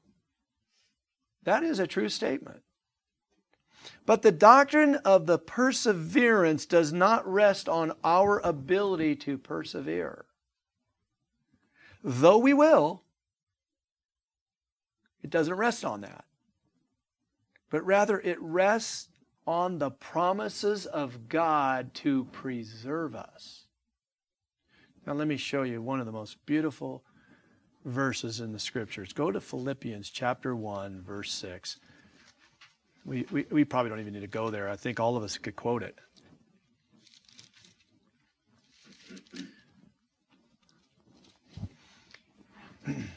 That 1.44 1.64
is 1.64 1.80
a 1.80 1.88
true 1.88 2.10
statement. 2.10 2.62
But 4.06 4.22
the 4.22 4.32
doctrine 4.32 4.96
of 4.96 5.26
the 5.26 5.40
perseverance 5.40 6.66
does 6.66 6.92
not 6.92 7.28
rest 7.32 7.70
on 7.70 7.94
our 8.04 8.40
ability 8.40 9.16
to 9.18 9.38
persevere. 9.38 10.26
Though 12.04 12.38
we 12.38 12.54
will, 12.54 13.04
it 15.26 15.32
doesn't 15.32 15.56
rest 15.56 15.84
on 15.84 16.02
that. 16.02 16.24
But 17.72 17.84
rather, 17.84 18.20
it 18.20 18.40
rests 18.40 19.08
on 19.48 19.80
the 19.80 19.90
promises 19.90 20.86
of 20.86 21.28
God 21.30 21.96
to 21.96 22.26
preserve 22.26 23.16
us. 23.16 23.64
Now, 25.08 25.14
let 25.14 25.28
me 25.28 25.38
show 25.38 25.64
you 25.64 25.82
one 25.82 26.00
of 26.00 26.06
the 26.06 26.12
most 26.12 26.46
beautiful 26.46 27.04
verses 27.86 28.40
in 28.40 28.54
the 28.54 28.60
scriptures. 28.60 29.14
Go 29.14 29.32
to 29.32 29.42
Philippians 29.42 30.12
chapter 30.12 30.56
1, 30.56 31.02
verse 31.02 31.32
6. 31.32 31.80
We, 33.04 33.26
we, 33.32 33.48
we 33.50 33.66
probably 33.66 33.90
don't 33.90 34.02
even 34.02 34.14
need 34.14 34.20
to 34.20 34.28
go 34.28 34.52
there. 34.52 34.70
I 34.70 34.76
think 34.76 35.00
all 35.00 35.18
of 35.18 35.24
us 35.24 35.40
could 35.40 35.56
quote 35.56 35.82
it. 35.82 35.98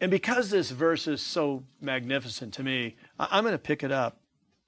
and 0.00 0.10
because 0.10 0.50
this 0.50 0.70
verse 0.70 1.06
is 1.06 1.20
so 1.20 1.64
magnificent 1.80 2.54
to 2.54 2.62
me, 2.62 2.96
I'm 3.18 3.42
going 3.42 3.52
to 3.52 3.58
pick 3.58 3.82
it 3.82 3.92
up 3.92 4.20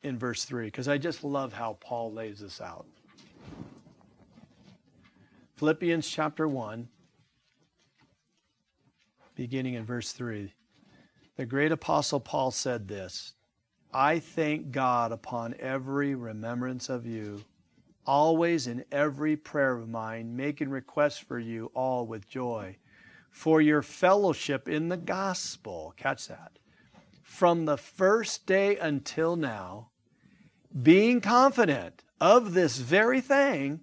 in 0.03 0.19
verse 0.19 0.45
3 0.45 0.67
because 0.67 0.89
I 0.89 0.99
just 0.99 1.23
love 1.23 1.53
how 1.53 1.77
Paul 1.81 2.13
lays 2.13 2.41
this 2.41 2.61
out. 2.61 2.87
Philippians 5.57 6.09
chapter 6.09 6.49
1, 6.49 6.89
beginning 9.35 9.75
in 9.75 9.85
verse 9.85 10.13
3. 10.13 10.53
The 11.37 11.47
great 11.47 11.71
apostle 11.71 12.21
Paul 12.21 12.51
said 12.51 12.89
this 12.89 13.35
I 13.93 14.19
thank 14.19 14.73
God 14.73 15.13
upon 15.13 15.55
every 15.59 16.15
remembrance 16.15 16.89
of 16.89 17.07
you, 17.07 17.45
always 18.07 18.67
in 18.67 18.85
every 18.91 19.37
prayer 19.37 19.77
of 19.77 19.89
mine, 19.89 20.35
making 20.35 20.71
requests 20.71 21.19
for 21.19 21.39
you 21.39 21.71
all 21.75 22.07
with 22.07 22.29
joy, 22.29 22.77
for 23.31 23.61
your 23.61 23.83
fellowship 23.83 24.69
in 24.69 24.89
the 24.89 24.97
gospel. 24.97 25.95
Catch 25.97 26.29
that. 26.29 26.59
From 27.23 27.65
the 27.65 27.79
first 27.79 28.47
day 28.47 28.77
until 28.77 29.37
now, 29.37 29.91
being 30.83 31.21
confident 31.21 32.05
of 32.21 32.53
this 32.53 32.79
very 32.79 33.21
thing, 33.21 33.81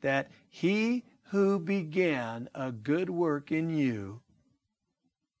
that 0.00 0.30
he 0.48 1.04
who 1.28 1.58
began 1.58 2.48
a 2.54 2.70
good 2.70 3.10
work 3.10 3.50
in 3.50 3.70
you 3.70 4.20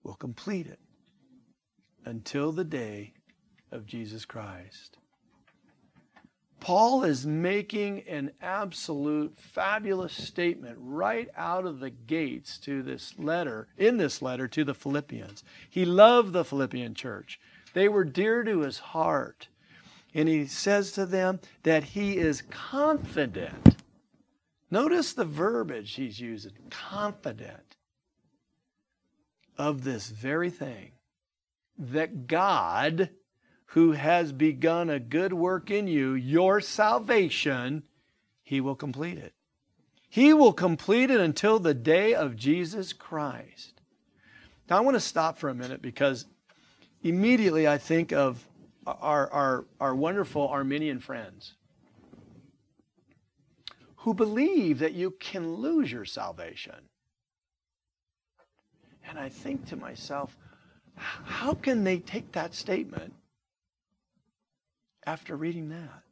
will 0.02 0.14
complete 0.14 0.66
it 0.66 0.80
until 2.04 2.52
the 2.52 2.64
day 2.64 3.14
of 3.70 3.86
Jesus 3.86 4.24
Christ. 4.24 4.98
Paul 6.64 7.04
is 7.04 7.26
making 7.26 8.04
an 8.08 8.30
absolute 8.40 9.36
fabulous 9.36 10.14
statement 10.14 10.78
right 10.80 11.28
out 11.36 11.66
of 11.66 11.78
the 11.78 11.90
gates 11.90 12.56
to 12.60 12.82
this 12.82 13.18
letter, 13.18 13.68
in 13.76 13.98
this 13.98 14.22
letter 14.22 14.48
to 14.48 14.64
the 14.64 14.72
Philippians. 14.72 15.44
He 15.68 15.84
loved 15.84 16.32
the 16.32 16.42
Philippian 16.42 16.94
church. 16.94 17.38
They 17.74 17.86
were 17.86 18.02
dear 18.02 18.42
to 18.44 18.60
his 18.60 18.78
heart. 18.78 19.48
And 20.14 20.26
he 20.26 20.46
says 20.46 20.92
to 20.92 21.04
them 21.04 21.40
that 21.64 21.84
he 21.84 22.16
is 22.16 22.40
confident 22.40 23.76
Notice 24.70 25.12
the 25.12 25.26
verbiage 25.26 25.96
he's 25.96 26.18
using 26.18 26.52
confident 26.70 27.76
of 29.58 29.84
this 29.84 30.08
very 30.08 30.48
thing 30.48 30.92
that 31.78 32.26
God, 32.26 33.10
who 33.66 33.92
has 33.92 34.32
begun 34.32 34.88
a 34.90 35.00
good 35.00 35.32
work 35.32 35.70
in 35.70 35.86
you, 35.86 36.14
your 36.14 36.60
salvation, 36.60 37.82
he 38.42 38.60
will 38.60 38.76
complete 38.76 39.18
it. 39.18 39.32
He 40.08 40.32
will 40.32 40.52
complete 40.52 41.10
it 41.10 41.20
until 41.20 41.58
the 41.58 41.74
day 41.74 42.14
of 42.14 42.36
Jesus 42.36 42.92
Christ. 42.92 43.80
Now, 44.70 44.78
I 44.78 44.80
want 44.80 44.94
to 44.94 45.00
stop 45.00 45.38
for 45.38 45.48
a 45.48 45.54
minute 45.54 45.82
because 45.82 46.26
immediately 47.02 47.66
I 47.66 47.78
think 47.78 48.12
of 48.12 48.46
our, 48.86 49.30
our, 49.32 49.64
our 49.80 49.94
wonderful 49.94 50.46
Arminian 50.48 51.00
friends 51.00 51.54
who 53.96 54.14
believe 54.14 54.78
that 54.80 54.92
you 54.92 55.10
can 55.10 55.54
lose 55.56 55.90
your 55.90 56.04
salvation. 56.04 56.76
And 59.08 59.18
I 59.18 59.28
think 59.28 59.66
to 59.68 59.76
myself, 59.76 60.36
how 60.96 61.54
can 61.54 61.84
they 61.84 61.98
take 61.98 62.32
that 62.32 62.54
statement 62.54 63.14
after 65.06 65.36
reading 65.36 65.68
that? 65.70 66.02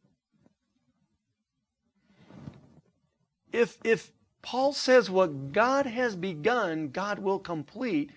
If, 3.52 3.78
if 3.85 4.11
Paul 4.40 4.72
says 4.72 5.11
what 5.11 5.52
God 5.52 5.87
has 5.87 6.16
begun, 6.16 6.88
God 6.88 7.18
will 7.18 7.38
complete, 7.38 8.11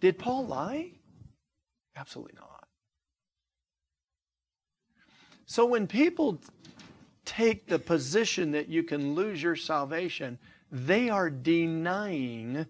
did 0.00 0.18
Paul 0.18 0.46
lie? 0.46 0.92
Absolutely 1.94 2.34
not. 2.36 2.66
So 5.46 5.66
when 5.66 5.86
people 5.86 6.40
take 7.24 7.66
the 7.66 7.78
position 7.78 8.52
that 8.52 8.68
you 8.68 8.82
can 8.82 9.14
lose 9.14 9.42
your 9.42 9.56
salvation, 9.56 10.38
they 10.70 11.10
are 11.10 11.28
denying, 11.28 12.66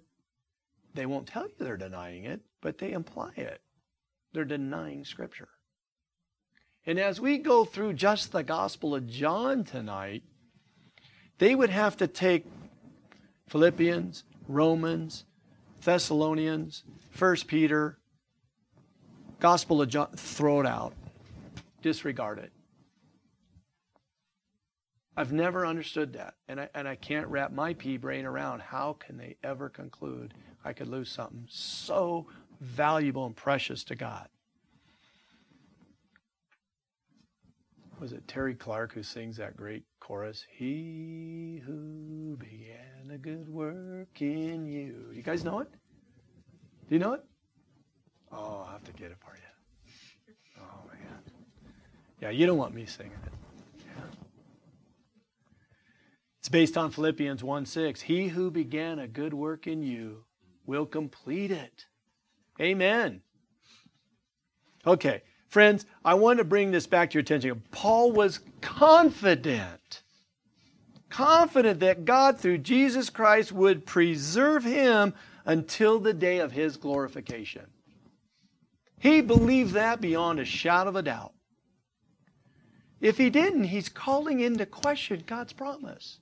they 0.93 1.07
won't 1.07 1.29
tell 1.29 1.45
you 1.45 1.55
they're 1.59 1.77
denying 1.77 2.25
it, 2.25 2.41
but 2.61 2.79
they 2.79 2.93
imply 2.93 3.31
it. 3.37 3.61
They're 4.33 4.45
denying 4.45 5.05
Scripture. 5.05 5.49
And 6.85 6.99
as 6.99 7.21
we 7.21 7.39
go 7.39 7.65
through 7.65 7.95
just 7.95 8.33
the 8.33 8.43
Gospel 8.43 8.95
of 8.95 9.07
John 9.07 9.63
tonight, 9.63 10.23
they 11.39 11.55
would 11.55 11.71
have 11.71 11.97
to 11.99 12.07
take 12.07 12.47
Philippians, 13.49 14.25
Romans, 14.49 15.25
Thessalonians, 15.85 16.83
First 17.11 17.47
Peter, 17.47 17.99
Gospel 19.39 19.83
of 19.83 19.89
John, 19.89 20.09
throw 20.17 20.61
it 20.61 20.67
out, 20.67 20.95
disregard 21.83 22.39
it. 22.39 22.53
I've 25.17 25.33
never 25.33 25.67
understood 25.67 26.15
that. 26.15 26.35
And 26.49 26.61
I, 26.61 26.69
and 26.75 26.89
I 26.89 26.95
can't 26.95 27.27
wrap 27.29 27.53
my 27.53 27.75
pea 27.75 27.97
brain 27.97 28.25
around 28.25 28.63
how 28.63 28.95
can 28.95 29.19
they 29.19 29.37
ever 29.45 29.69
conclude 29.69 30.35
I 30.65 30.73
could 30.73 30.89
lose 30.89 31.11
something 31.11 31.47
so 31.51 32.27
valuable 32.61 33.27
and 33.27 33.37
precious 33.37 33.85
to 33.85 33.95
God. 33.95 34.29
Was 38.03 38.13
it 38.13 38.27
Terry 38.27 38.57
Clark 38.57 38.95
who 38.95 39.05
sings 39.05 39.37
that 39.37 39.57
great 39.57 39.85
chorus? 40.01 40.45
He 40.51 41.63
who 41.65 42.37
began 42.37 43.13
a 43.15 43.17
good 43.17 43.49
work 43.49 44.21
in 44.21 44.67
you. 44.67 45.13
You 45.13 45.23
guys 45.23 45.45
know 45.45 45.61
it? 45.61 45.69
Do 46.89 46.97
you 46.97 46.99
know 46.99 47.13
it? 47.13 47.21
Oh, 48.33 48.65
I'll 48.67 48.73
have 48.73 48.83
to 48.83 48.93
get 48.93 49.13
it 49.13 49.19
for 49.21 49.37
you. 49.37 50.35
Oh, 50.61 50.85
man. 50.89 51.21
Yeah, 52.21 52.31
you 52.31 52.45
don't 52.45 52.59
want 52.59 52.75
me 52.75 52.87
singing 52.87 53.13
it. 53.25 53.33
Yeah. 53.87 54.03
It's 56.41 56.49
based 56.49 56.77
on 56.77 56.91
Philippians 56.91 57.45
1 57.45 57.67
6. 57.67 58.01
He 58.01 58.27
who 58.27 58.51
began 58.51 58.99
a 58.99 59.07
good 59.07 59.33
work 59.33 59.69
in 59.69 59.85
you 59.85 60.25
will 60.67 60.87
complete 60.87 61.53
it. 61.53 61.87
Amen. 62.61 63.23
Okay, 64.85 65.23
friends, 65.53 65.85
I 66.03 66.15
want 66.15 66.39
to 66.39 66.45
bring 66.45 66.71
this 66.71 66.87
back 66.87 67.11
to 67.11 67.15
your 67.15 67.21
attention. 67.21 67.63
Paul 67.71 68.11
was 68.11 68.41
confident, 68.63 70.03
confident 71.11 71.81
that 71.81 72.07
God, 72.07 72.39
through 72.39 72.59
Jesus 72.59 73.11
Christ, 73.11 73.53
would 73.53 73.85
preserve 73.85 74.65
him 74.65 75.13
until 75.45 76.01
the 76.01 76.15
day 76.15 76.39
of 76.39 76.53
his 76.53 76.79
glorification. 76.79 77.67
He 78.99 79.21
believed 79.21 79.75
that 79.75 80.01
beyond 80.01 80.41
a 80.41 80.45
shadow 80.47 80.89
of 80.89 80.97
a 80.97 81.03
doubt. 81.03 81.35
If 83.01 83.19
he 83.19 83.29
didn't, 83.29 83.65
he's 83.65 83.91
calling 83.91 84.41
into 84.41 84.65
question 84.65 85.25
God's 85.27 85.53
promise. 85.53 86.19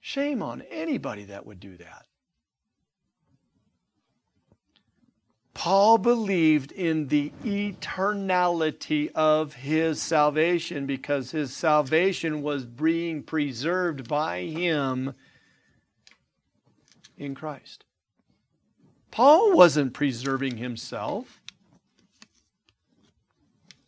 Shame 0.00 0.42
on 0.42 0.62
anybody 0.70 1.24
that 1.26 1.46
would 1.46 1.60
do 1.60 1.76
that. 1.78 2.07
Paul 5.58 5.98
believed 5.98 6.70
in 6.70 7.08
the 7.08 7.32
eternality 7.42 9.10
of 9.12 9.54
his 9.54 10.00
salvation 10.00 10.86
because 10.86 11.32
his 11.32 11.52
salvation 11.52 12.42
was 12.42 12.64
being 12.64 13.24
preserved 13.24 14.06
by 14.06 14.42
him 14.42 15.14
in 17.16 17.34
Christ. 17.34 17.84
Paul 19.10 19.52
wasn't 19.52 19.94
preserving 19.94 20.58
himself, 20.58 21.40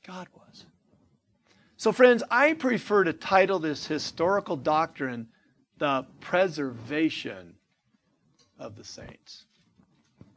God 0.05 0.27
was. 0.35 0.65
So, 1.77 1.93
friends, 1.93 2.25
I 2.33 2.55
prefer 2.55 3.05
to 3.05 3.13
title 3.13 3.61
this 3.61 3.87
historical 3.87 4.57
doctrine 4.57 5.29
the 5.79 6.05
preservation 6.19 7.55
of 8.59 8.75
the 8.75 8.85
saints. 8.85 9.45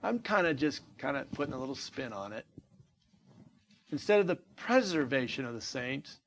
I'm 0.03 0.19
kind 0.19 0.45
of 0.45 0.57
just 0.57 0.81
kind 0.97 1.15
of 1.15 1.31
putting 1.31 1.53
a 1.53 1.57
little 1.57 1.75
spin 1.75 2.11
on 2.11 2.33
it. 2.33 2.45
Instead 3.91 4.19
of 4.19 4.27
the 4.27 4.35
preservation 4.35 5.45
of 5.45 5.53
the 5.53 5.61
saints, 5.61 6.19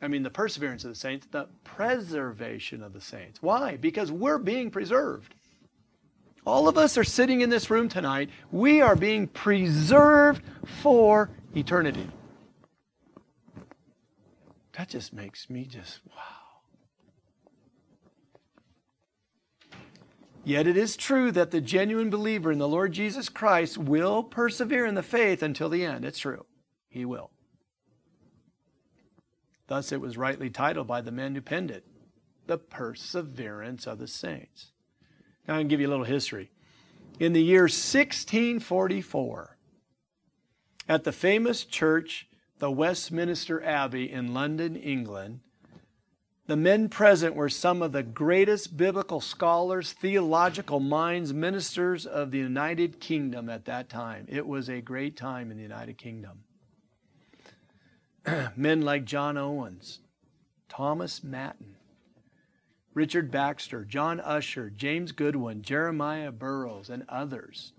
I 0.00 0.08
mean 0.08 0.22
the 0.22 0.30
perseverance 0.30 0.84
of 0.84 0.90
the 0.90 0.96
saints, 0.96 1.26
the 1.30 1.48
preservation 1.64 2.82
of 2.82 2.92
the 2.92 3.00
saints. 3.00 3.42
Why? 3.42 3.76
Because 3.76 4.10
we're 4.10 4.38
being 4.38 4.70
preserved. 4.70 5.34
All 6.44 6.66
of 6.66 6.76
us 6.76 6.98
are 6.98 7.04
sitting 7.04 7.40
in 7.40 7.50
this 7.50 7.70
room 7.70 7.88
tonight. 7.88 8.30
We 8.50 8.80
are 8.80 8.96
being 8.96 9.28
preserved 9.28 10.42
for 10.82 11.30
eternity. 11.54 12.08
That 14.72 14.88
just 14.88 15.12
makes 15.12 15.50
me 15.50 15.66
just 15.66 16.00
wow. 16.08 16.41
Yet 20.44 20.66
it 20.66 20.76
is 20.76 20.96
true 20.96 21.30
that 21.32 21.52
the 21.52 21.60
genuine 21.60 22.10
believer 22.10 22.50
in 22.50 22.58
the 22.58 22.68
Lord 22.68 22.92
Jesus 22.92 23.28
Christ 23.28 23.78
will 23.78 24.22
persevere 24.24 24.84
in 24.84 24.94
the 24.94 25.02
faith 25.02 25.42
until 25.42 25.68
the 25.68 25.84
end. 25.84 26.04
It's 26.04 26.18
true. 26.18 26.46
He 26.88 27.04
will. 27.04 27.30
Thus, 29.68 29.92
it 29.92 30.00
was 30.00 30.18
rightly 30.18 30.50
titled 30.50 30.86
by 30.86 31.00
the 31.00 31.12
men 31.12 31.34
who 31.34 31.40
penned 31.40 31.70
it 31.70 31.86
The 32.46 32.58
Perseverance 32.58 33.86
of 33.86 33.98
the 33.98 34.08
Saints. 34.08 34.72
Now, 35.46 35.54
I 35.54 35.58
can 35.58 35.68
give 35.68 35.80
you 35.80 35.86
a 35.86 35.90
little 35.90 36.04
history. 36.04 36.50
In 37.20 37.32
the 37.32 37.42
year 37.42 37.62
1644, 37.62 39.56
at 40.88 41.04
the 41.04 41.12
famous 41.12 41.64
church, 41.64 42.28
the 42.58 42.70
Westminster 42.70 43.62
Abbey 43.62 44.10
in 44.10 44.34
London, 44.34 44.76
England, 44.76 45.40
the 46.46 46.56
men 46.56 46.88
present 46.88 47.34
were 47.34 47.48
some 47.48 47.82
of 47.82 47.92
the 47.92 48.02
greatest 48.02 48.76
biblical 48.76 49.20
scholars, 49.20 49.92
theological 49.92 50.80
minds, 50.80 51.32
ministers 51.32 52.04
of 52.04 52.30
the 52.30 52.38
United 52.38 53.00
Kingdom 53.00 53.48
at 53.48 53.64
that 53.66 53.88
time. 53.88 54.26
It 54.28 54.46
was 54.46 54.68
a 54.68 54.80
great 54.80 55.16
time 55.16 55.50
in 55.50 55.56
the 55.56 55.62
United 55.62 55.98
Kingdom. 55.98 56.44
men 58.56 58.82
like 58.82 59.04
John 59.04 59.36
Owens, 59.36 60.00
Thomas 60.68 61.22
Manton, 61.22 61.76
Richard 62.94 63.30
Baxter, 63.30 63.84
John 63.84 64.20
Ussher, 64.20 64.68
James 64.68 65.12
Goodwin, 65.12 65.62
Jeremiah 65.62 66.32
Burroughs, 66.32 66.90
and 66.90 67.04
others 67.08 67.72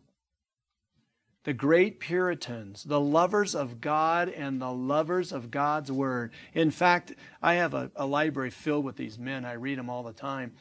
the 1.44 1.54
great 1.54 2.00
Puritans, 2.00 2.84
the 2.84 3.00
lovers 3.00 3.54
of 3.54 3.82
God 3.82 4.30
and 4.30 4.62
the 4.62 4.72
lovers 4.72 5.32
of 5.32 5.52
God's 5.52 5.92
Word. 5.92 6.32
In 6.54 6.72
fact, 6.72 7.14
I 7.42 7.56
have 7.56 7.74
a, 7.74 7.92
a, 7.96 8.06
library 8.06 8.50
filled 8.50 8.86
with 8.86 8.96
these 8.96 9.20
men. 9.20 9.44
I 9.44 9.54
read 9.54 9.78
them 9.78 9.90
all 9.90 10.04
the 10.04 10.14
time. 10.14 10.54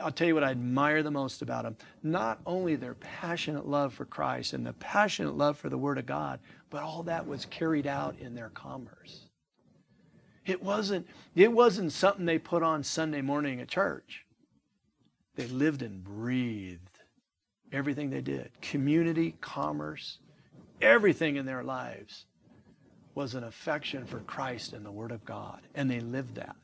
I'll 0.00 0.12
tell 0.12 0.26
you 0.26 0.34
what 0.34 0.44
I 0.44 0.52
admire 0.52 1.02
the 1.02 1.10
most 1.10 1.42
about 1.42 1.64
them. 1.64 1.76
Not 2.02 2.40
only 2.46 2.76
their 2.76 2.94
passionate 2.94 3.66
love 3.66 3.92
for 3.92 4.06
Christ 4.06 4.54
and 4.54 4.64
the 4.64 4.72
passionate 4.74 5.36
love 5.36 5.58
for 5.58 5.68
the 5.68 5.76
Word 5.76 5.98
of 5.98 6.06
God, 6.06 6.40
but 6.70 6.82
all 6.82 7.02
that 7.04 7.26
was 7.26 7.44
carried 7.44 7.86
out 7.86 8.16
in 8.18 8.34
their 8.34 8.48
commerce. 8.48 9.26
It 10.46 10.62
wasn't, 10.62 11.06
it 11.34 11.52
wasn't 11.52 11.92
something 11.92 12.24
they 12.24 12.38
put 12.38 12.62
on 12.62 12.84
Sunday 12.84 13.20
morning 13.20 13.60
at 13.60 13.68
church. 13.68 14.24
They 15.34 15.46
lived 15.46 15.82
and 15.82 16.02
breathed 16.02 16.95
everything 17.72 18.10
they 18.10 18.20
did 18.20 18.50
community, 18.60 19.36
commerce, 19.40 20.18
everything 20.80 21.36
in 21.36 21.46
their 21.46 21.62
lives 21.62 22.26
was 23.14 23.34
an 23.34 23.44
affection 23.44 24.04
for 24.04 24.20
Christ 24.20 24.72
and 24.72 24.84
the 24.84 24.92
Word 24.92 25.10
of 25.10 25.24
God. 25.24 25.60
And 25.74 25.90
they 25.90 26.00
lived 26.00 26.34
that. 26.34 26.56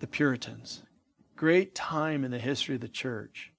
The 0.00 0.06
Puritans. 0.06 0.82
Great 1.36 1.74
time 1.74 2.24
in 2.24 2.30
the 2.30 2.38
history 2.38 2.76
of 2.76 2.80
the 2.80 2.88
church. 2.88 3.52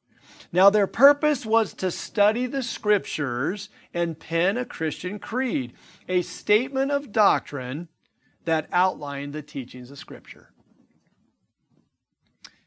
Now, 0.52 0.70
their 0.70 0.88
purpose 0.88 1.46
was 1.46 1.74
to 1.76 1.92
study 1.92 2.48
the 2.48 2.64
scriptures 2.64 3.70
and 3.94 4.20
pen 4.20 4.58
a 4.58 4.66
Christian 4.66 5.20
creed, 5.20 5.74
a 6.08 6.24
statement 6.24 6.92
of 6.92 7.12
doctrine 7.12 7.90
that 8.46 8.68
outlined 8.72 9.34
the 9.34 9.42
teachings 9.42 9.92
of 9.92 9.98
Scripture. 9.98 10.52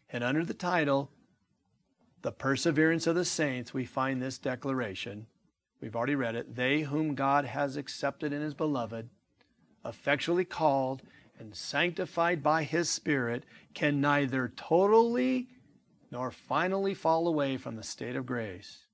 And 0.08 0.22
under 0.24 0.44
the 0.44 0.54
title, 0.54 1.10
the 2.26 2.32
perseverance 2.32 3.06
of 3.06 3.14
the 3.14 3.24
saints, 3.24 3.72
we 3.72 3.84
find 3.84 4.20
this 4.20 4.36
declaration. 4.36 5.28
We've 5.80 5.94
already 5.94 6.16
read 6.16 6.34
it. 6.34 6.56
They 6.56 6.80
whom 6.80 7.14
God 7.14 7.44
has 7.44 7.76
accepted 7.76 8.32
in 8.32 8.42
his 8.42 8.52
beloved, 8.52 9.10
effectually 9.84 10.44
called, 10.44 11.02
and 11.38 11.54
sanctified 11.54 12.42
by 12.42 12.64
his 12.64 12.90
Spirit, 12.90 13.44
can 13.74 14.00
neither 14.00 14.52
totally 14.56 15.46
nor 16.10 16.32
finally 16.32 16.94
fall 16.94 17.28
away 17.28 17.58
from 17.58 17.76
the 17.76 17.84
state 17.84 18.16
of 18.16 18.26
grace, 18.26 18.86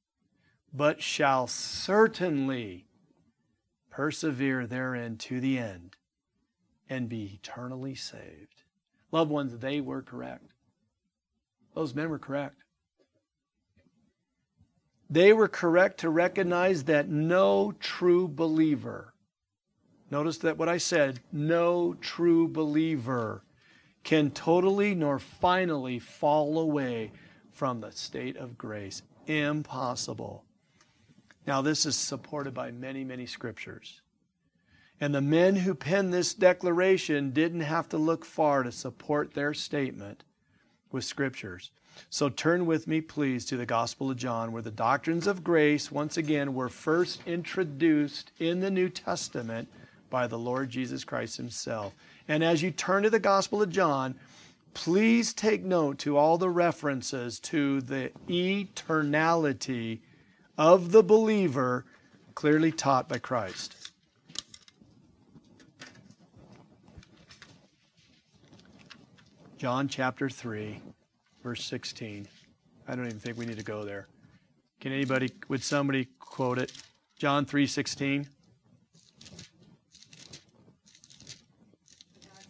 but 0.71 1.01
shall 1.01 1.47
certainly 1.47 2.85
persevere 3.89 4.67
therein 4.67 5.17
to 5.17 5.41
the 5.41 5.57
end 5.57 5.97
and 6.87 7.09
be 7.09 7.41
eternally 7.43 7.95
saved. 7.95 8.65
Loved 9.11 9.31
ones, 9.31 9.57
they 9.57 9.81
were 9.81 10.03
correct. 10.03 10.53
Those 11.75 11.95
men 11.95 12.11
were 12.11 12.19
correct. 12.19 12.62
They 15.13 15.35
were 15.35 15.47
correct 15.49 16.01
to 16.01 16.09
recognize 16.09 16.85
that 16.85 17.07
no 17.07 17.75
true 17.81 18.27
believer, 18.27 19.13
notice 20.11 20.39
that 20.39 20.57
what 20.57 20.71
I 20.71 20.79
said, 20.79 21.21
no 21.31 21.95
true 22.01 22.49
believer 22.49 23.45
can 24.05 24.31
totally 24.31 24.95
nor 24.95 25.19
finally 25.19 25.99
fall 25.99 26.59
away 26.59 27.13
from 27.51 27.83
the 27.83 27.93
state 27.93 28.39
of 28.39 28.57
grace. 28.57 29.03
Impossible. 29.27 30.47
Now, 31.47 31.61
this 31.61 31.85
is 31.85 31.95
supported 31.95 32.55
by 32.55 32.71
many, 32.71 33.05
many 33.05 33.27
scriptures. 33.27 34.01
And 34.99 35.15
the 35.15 35.21
men 35.21 35.57
who 35.57 35.75
penned 35.75 36.15
this 36.15 36.33
declaration 36.33 37.33
didn't 37.33 37.61
have 37.61 37.87
to 37.91 37.99
look 37.99 38.25
far 38.25 38.63
to 38.63 38.73
support 38.73 39.35
their 39.35 39.53
statement 39.53 40.25
with 40.91 41.05
scriptures. 41.05 41.71
So 42.11 42.29
turn 42.29 42.67
with 42.67 42.87
me, 42.87 43.01
please, 43.01 43.45
to 43.47 43.57
the 43.57 43.67
Gospel 43.67 44.11
of 44.11 44.17
John, 44.17 44.53
where 44.53 44.63
the 44.63 44.71
doctrines 44.71 45.27
of 45.27 45.45
grace, 45.45 45.91
once 45.91 46.17
again, 46.17 46.55
were 46.55 46.69
first 46.69 47.21
introduced 47.27 48.33
in 48.39 48.61
the 48.61 48.71
New 48.71 48.89
Testament 48.89 49.69
by 50.11 50.27
the 50.27 50.39
Lord 50.39 50.71
Jesus 50.71 51.05
Christ 51.05 51.37
Himself. 51.37 51.95
And 52.29 52.45
as 52.45 52.63
you 52.63 52.71
turn 52.71 53.03
to 53.03 53.11
the 53.11 53.19
Gospel 53.19 53.63
of 53.63 53.71
John, 53.71 54.15
please 54.75 55.33
take 55.33 55.63
note 55.65 55.99
to 55.99 56.17
all 56.17 56.39
the 56.39 56.51
references 56.51 57.41
to 57.41 57.81
the 57.81 58.11
eternality 58.29 60.01
of 60.59 60.93
the 60.93 61.03
believer 61.03 61.85
clearly 62.35 62.73
taught 62.73 63.09
by 63.09 63.19
Christ. 63.19 63.91
John 69.59 69.87
chapter 69.87 70.29
3, 70.29 70.81
verse 71.43 71.65
16. 71.65 72.27
I 72.89 72.95
don't 72.95 73.07
even 73.07 73.19
think 73.19 73.37
we 73.37 73.47
need 73.47 73.59
to 73.59 73.65
go 73.65 73.85
there. 73.85 74.07
Can 74.81 74.93
anybody, 74.93 75.31
would 75.49 75.63
somebody 75.63 76.09
quote 76.19 76.59
it? 76.59 76.73
John 77.19 77.45
3 77.45 77.67
16. 77.67 78.23
God 78.23 78.31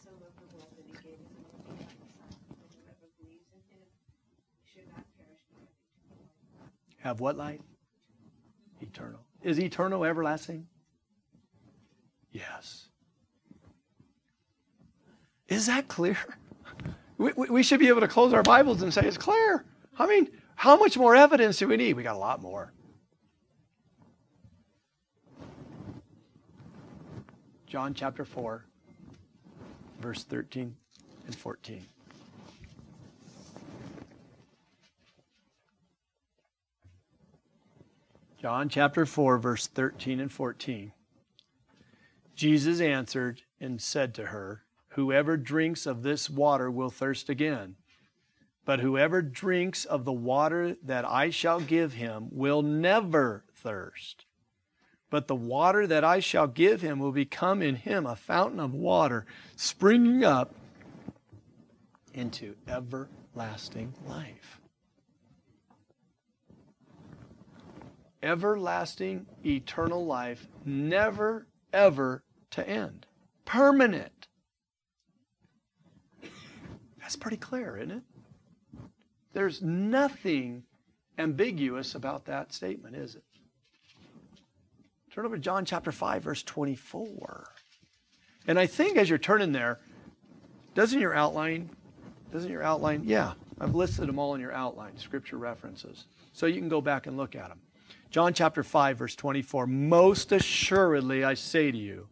so 0.02 0.10
loved 0.20 0.38
the 0.38 0.56
world 0.56 0.68
that 0.76 0.86
he 0.86 0.92
gave 0.92 1.18
his 1.18 1.36
only 1.36 1.58
begotten 1.66 1.98
Son, 2.16 2.28
that 2.58 2.68
whoever 2.78 3.10
believes 3.20 3.48
in 3.52 3.60
him 3.70 3.84
should 4.72 4.86
not 4.88 5.04
perish 5.18 5.42
but 5.52 5.60
have 5.60 6.24
eternal 6.24 6.56
life. 6.58 7.02
Have 7.02 7.20
what 7.20 7.36
life? 7.36 7.60
Eternal. 8.80 9.20
Is 9.42 9.60
eternal 9.60 10.04
everlasting? 10.04 10.66
Yes. 12.30 12.88
Is 15.48 15.66
that 15.66 15.88
clear? 15.88 16.16
We, 17.22 17.32
we, 17.34 17.62
should 17.62 17.78
be 17.78 17.86
able 17.86 18.00
to 18.00 18.08
close 18.08 18.32
our 18.32 18.42
Bibles 18.42 18.82
and 18.82 18.92
say 18.92 19.02
it's 19.02 19.16
clear. 19.16 19.64
I 19.96 20.08
mean, 20.08 20.28
how 20.56 20.76
much 20.76 20.98
more 20.98 21.14
evidence 21.14 21.56
do 21.56 21.68
we 21.68 21.76
need? 21.76 21.92
We 21.92 22.02
got 22.02 22.16
a 22.16 22.18
lot 22.18 22.42
more. 22.42 22.72
John 27.68 27.94
chapter 27.94 28.24
4, 28.24 28.64
verse 30.00 30.24
13 30.24 30.74
and 31.26 31.34
14. 31.36 31.86
John 38.40 38.68
chapter 38.68 39.06
4, 39.06 39.38
verse 39.38 39.68
13 39.68 40.18
and 40.18 40.32
14. 40.32 40.90
Jesus 42.34 42.80
answered 42.80 43.42
and 43.60 43.80
said 43.80 44.12
to 44.14 44.26
her, 44.26 44.64
Whoever 44.94 45.36
drinks 45.36 45.86
of 45.86 46.02
this 46.02 46.28
water 46.28 46.70
will 46.70 46.90
thirst 46.90 47.28
again. 47.28 47.76
But 48.64 48.80
whoever 48.80 49.22
drinks 49.22 49.84
of 49.84 50.04
the 50.04 50.12
water 50.12 50.76
that 50.84 51.04
I 51.04 51.30
shall 51.30 51.60
give 51.60 51.94
him 51.94 52.28
will 52.30 52.62
never 52.62 53.44
thirst. 53.54 54.26
But 55.08 55.28
the 55.28 55.34
water 55.34 55.86
that 55.86 56.04
I 56.04 56.20
shall 56.20 56.46
give 56.46 56.80
him 56.80 56.98
will 56.98 57.12
become 57.12 57.62
in 57.62 57.76
him 57.76 58.06
a 58.06 58.16
fountain 58.16 58.60
of 58.60 58.74
water 58.74 59.26
springing 59.56 60.24
up 60.24 60.54
into 62.14 62.54
everlasting 62.68 63.94
life. 64.06 64.60
Everlasting, 68.22 69.26
eternal 69.44 70.04
life, 70.04 70.46
never, 70.64 71.46
ever 71.72 72.22
to 72.50 72.68
end. 72.68 73.06
Permanent. 73.44 74.21
That's 77.02 77.16
pretty 77.16 77.36
clear, 77.36 77.76
isn't 77.76 77.90
it? 77.90 78.02
There's 79.34 79.60
nothing 79.60 80.62
ambiguous 81.18 81.94
about 81.94 82.24
that 82.26 82.52
statement, 82.52 82.96
is 82.96 83.16
it? 83.16 83.24
Turn 85.12 85.26
over 85.26 85.36
to 85.36 85.42
John 85.42 85.64
chapter 85.64 85.92
5, 85.92 86.22
verse 86.22 86.42
24. 86.42 87.52
And 88.46 88.58
I 88.58 88.66
think 88.66 88.96
as 88.96 89.10
you're 89.10 89.18
turning 89.18 89.52
there, 89.52 89.80
doesn't 90.74 91.00
your 91.00 91.14
outline, 91.14 91.68
doesn't 92.32 92.50
your 92.50 92.62
outline, 92.62 93.02
yeah, 93.04 93.34
I've 93.60 93.74
listed 93.74 94.08
them 94.08 94.18
all 94.18 94.34
in 94.34 94.40
your 94.40 94.52
outline, 94.52 94.96
scripture 94.96 95.36
references. 95.36 96.06
So 96.32 96.46
you 96.46 96.58
can 96.58 96.68
go 96.68 96.80
back 96.80 97.06
and 97.06 97.16
look 97.16 97.36
at 97.36 97.48
them. 97.48 97.60
John 98.10 98.32
chapter 98.32 98.62
5, 98.62 98.98
verse 98.98 99.14
24. 99.14 99.66
Most 99.66 100.32
assuredly 100.32 101.24
I 101.24 101.34
say 101.34 101.70
to 101.70 101.78
you, 101.78 102.08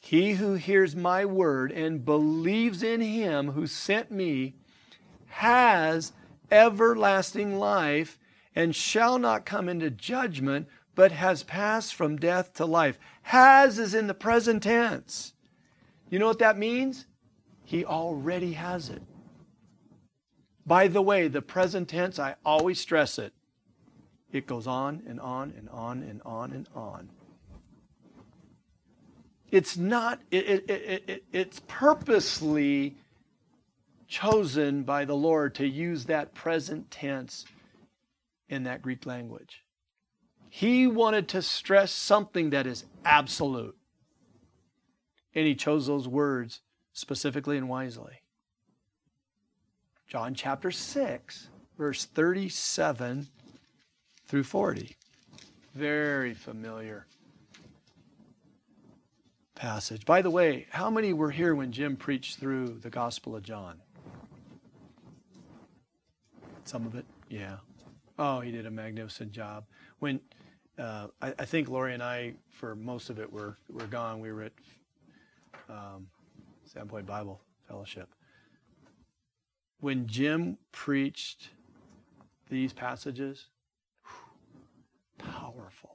he 0.00 0.32
who 0.32 0.54
hears 0.54 0.96
my 0.96 1.24
word 1.24 1.70
and 1.70 2.04
believes 2.04 2.82
in 2.82 3.00
him 3.00 3.52
who 3.52 3.66
sent 3.66 4.10
me 4.10 4.54
has 5.26 6.12
everlasting 6.50 7.58
life 7.58 8.18
and 8.56 8.74
shall 8.74 9.18
not 9.18 9.46
come 9.46 9.68
into 9.68 9.90
judgment, 9.90 10.66
but 10.94 11.12
has 11.12 11.44
passed 11.44 11.94
from 11.94 12.16
death 12.16 12.52
to 12.54 12.64
life. 12.64 12.98
Has 13.22 13.78
is 13.78 13.94
in 13.94 14.06
the 14.06 14.14
present 14.14 14.64
tense. 14.64 15.34
You 16.08 16.18
know 16.18 16.26
what 16.26 16.40
that 16.40 16.58
means? 16.58 17.06
He 17.64 17.84
already 17.84 18.54
has 18.54 18.88
it. 18.88 19.02
By 20.66 20.88
the 20.88 21.02
way, 21.02 21.28
the 21.28 21.42
present 21.42 21.88
tense, 21.88 22.18
I 22.18 22.34
always 22.44 22.80
stress 22.80 23.18
it. 23.18 23.32
It 24.32 24.46
goes 24.46 24.66
on 24.66 25.02
and 25.06 25.20
on 25.20 25.52
and 25.56 25.68
on 25.68 26.02
and 26.02 26.20
on 26.24 26.52
and 26.52 26.68
on. 26.74 27.10
It's 29.50 29.76
not, 29.76 30.20
it, 30.30 30.46
it, 30.46 30.70
it, 30.70 31.04
it, 31.08 31.24
it's 31.32 31.60
purposely 31.66 32.96
chosen 34.06 34.82
by 34.82 35.04
the 35.04 35.14
Lord 35.14 35.54
to 35.56 35.66
use 35.66 36.04
that 36.06 36.34
present 36.34 36.90
tense 36.90 37.44
in 38.48 38.64
that 38.64 38.82
Greek 38.82 39.06
language. 39.06 39.64
He 40.48 40.86
wanted 40.86 41.28
to 41.28 41.42
stress 41.42 41.92
something 41.92 42.50
that 42.50 42.66
is 42.66 42.84
absolute. 43.04 43.76
And 45.34 45.46
he 45.46 45.54
chose 45.54 45.86
those 45.86 46.08
words 46.08 46.60
specifically 46.92 47.56
and 47.56 47.68
wisely. 47.68 48.22
John 50.08 50.34
chapter 50.34 50.72
6, 50.72 51.48
verse 51.78 52.04
37 52.04 53.28
through 54.26 54.42
40. 54.42 54.96
Very 55.72 56.34
familiar 56.34 57.06
passage. 59.60 60.06
By 60.06 60.22
the 60.22 60.30
way, 60.30 60.66
how 60.70 60.88
many 60.88 61.12
were 61.12 61.30
here 61.30 61.54
when 61.54 61.70
Jim 61.70 61.94
preached 61.94 62.38
through 62.38 62.78
the 62.80 62.88
Gospel 62.88 63.36
of 63.36 63.42
John? 63.42 63.82
Some 66.64 66.86
of 66.86 66.94
it? 66.94 67.04
Yeah. 67.28 67.56
Oh, 68.18 68.40
he 68.40 68.52
did 68.52 68.64
a 68.64 68.70
magnificent 68.70 69.32
job. 69.32 69.66
When 69.98 70.18
uh, 70.78 71.08
I, 71.20 71.34
I, 71.38 71.44
think 71.44 71.68
Lori 71.68 71.92
and 71.92 72.02
I, 72.02 72.32
for 72.48 72.74
most 72.74 73.10
of 73.10 73.18
it, 73.18 73.30
were, 73.30 73.58
were 73.68 73.86
gone. 73.86 74.20
We 74.20 74.32
were 74.32 74.44
at 74.44 74.52
um, 75.68 76.06
Sandpoint 76.74 77.04
Bible 77.04 77.42
Fellowship. 77.68 78.08
When 79.80 80.06
Jim 80.06 80.56
preached 80.72 81.50
these 82.48 82.72
passages, 82.72 83.48
whew, 84.06 85.26
powerful. 85.32 85.89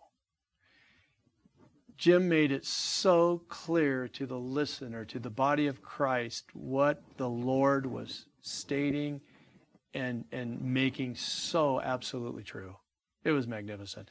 Jim 1.98 2.28
made 2.28 2.52
it 2.52 2.66
so 2.66 3.42
clear 3.48 4.08
to 4.10 4.26
the 4.26 4.38
listener, 4.38 5.06
to 5.06 5.20
the 5.20 5.30
body 5.30 5.68
of 5.68 5.82
Christ, 5.82 6.46
what 6.54 7.02
the 7.18 7.30
Lord 7.30 7.86
was 7.86 8.26
stating 8.42 9.22
and, 9.94 10.26
and 10.32 10.62
making 10.62 11.16
so 11.16 11.80
absolutely 11.82 12.44
true. 12.44 12.76
It 13.24 13.32
was 13.32 13.48
magnificent. 13.48 14.10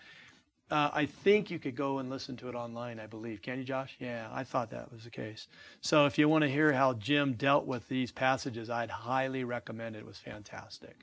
Uh, 0.70 0.90
I 0.94 1.04
think 1.04 1.50
you 1.50 1.58
could 1.58 1.76
go 1.76 1.98
and 1.98 2.08
listen 2.08 2.36
to 2.38 2.48
it 2.48 2.54
online, 2.54 2.98
I 2.98 3.06
believe. 3.06 3.42
Can 3.42 3.58
you, 3.58 3.64
Josh? 3.64 3.96
Yeah, 4.00 4.28
I 4.32 4.44
thought 4.44 4.70
that 4.70 4.90
was 4.90 5.04
the 5.04 5.10
case. 5.10 5.46
So 5.82 6.06
if 6.06 6.16
you 6.16 6.26
want 6.28 6.42
to 6.42 6.50
hear 6.50 6.72
how 6.72 6.94
Jim 6.94 7.34
dealt 7.34 7.66
with 7.66 7.88
these 7.88 8.10
passages, 8.10 8.70
I'd 8.70 8.90
highly 8.90 9.44
recommend 9.44 9.94
it. 9.94 10.00
It 10.00 10.06
was 10.06 10.18
fantastic. 10.18 10.96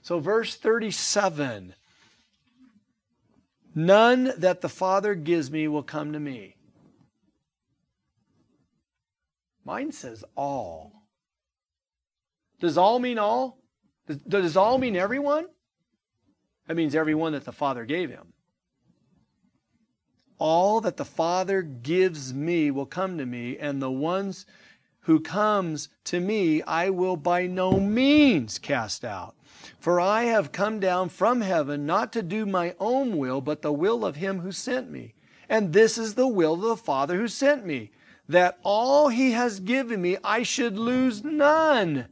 So, 0.00 0.18
verse 0.18 0.54
37 0.54 1.74
None 3.78 4.32
that 4.38 4.62
the 4.62 4.70
Father 4.70 5.14
gives 5.14 5.50
me 5.50 5.68
will 5.68 5.82
come 5.82 6.14
to 6.14 6.18
me. 6.18 6.56
Mine 9.66 9.92
says 9.92 10.24
all. 10.34 11.02
Does 12.58 12.78
all 12.78 12.98
mean 12.98 13.18
all? 13.18 13.58
Does, 14.06 14.16
does 14.16 14.56
all 14.56 14.78
mean 14.78 14.96
everyone? 14.96 15.46
That 16.66 16.76
means 16.76 16.94
everyone 16.94 17.32
that 17.32 17.44
the 17.44 17.52
Father 17.52 17.84
gave 17.84 18.08
him. 18.08 18.32
All 20.38 20.80
that 20.80 20.96
the 20.96 21.04
Father 21.04 21.60
gives 21.60 22.32
me 22.32 22.70
will 22.70 22.86
come 22.86 23.18
to 23.18 23.26
me, 23.26 23.58
and 23.58 23.82
the 23.82 23.90
ones 23.90 24.46
who 25.00 25.20
comes 25.20 25.90
to 26.04 26.18
me 26.18 26.62
I 26.62 26.88
will 26.88 27.16
by 27.16 27.46
no 27.46 27.78
means 27.78 28.58
cast 28.58 29.04
out. 29.04 29.35
For 29.78 30.00
I 30.00 30.24
have 30.24 30.52
come 30.52 30.80
down 30.80 31.08
from 31.08 31.40
heaven 31.40 31.86
not 31.86 32.12
to 32.12 32.22
do 32.22 32.46
my 32.46 32.74
own 32.78 33.16
will, 33.16 33.40
but 33.40 33.62
the 33.62 33.72
will 33.72 34.04
of 34.04 34.16
him 34.16 34.40
who 34.40 34.52
sent 34.52 34.90
me. 34.90 35.14
And 35.48 35.72
this 35.72 35.96
is 35.96 36.14
the 36.14 36.28
will 36.28 36.54
of 36.54 36.60
the 36.60 36.76
Father 36.76 37.16
who 37.16 37.28
sent 37.28 37.64
me, 37.64 37.90
that 38.28 38.58
all 38.64 39.08
he 39.08 39.32
has 39.32 39.60
given 39.60 40.02
me 40.02 40.16
I 40.24 40.42
should 40.42 40.76
lose 40.76 41.22
none, 41.22 42.08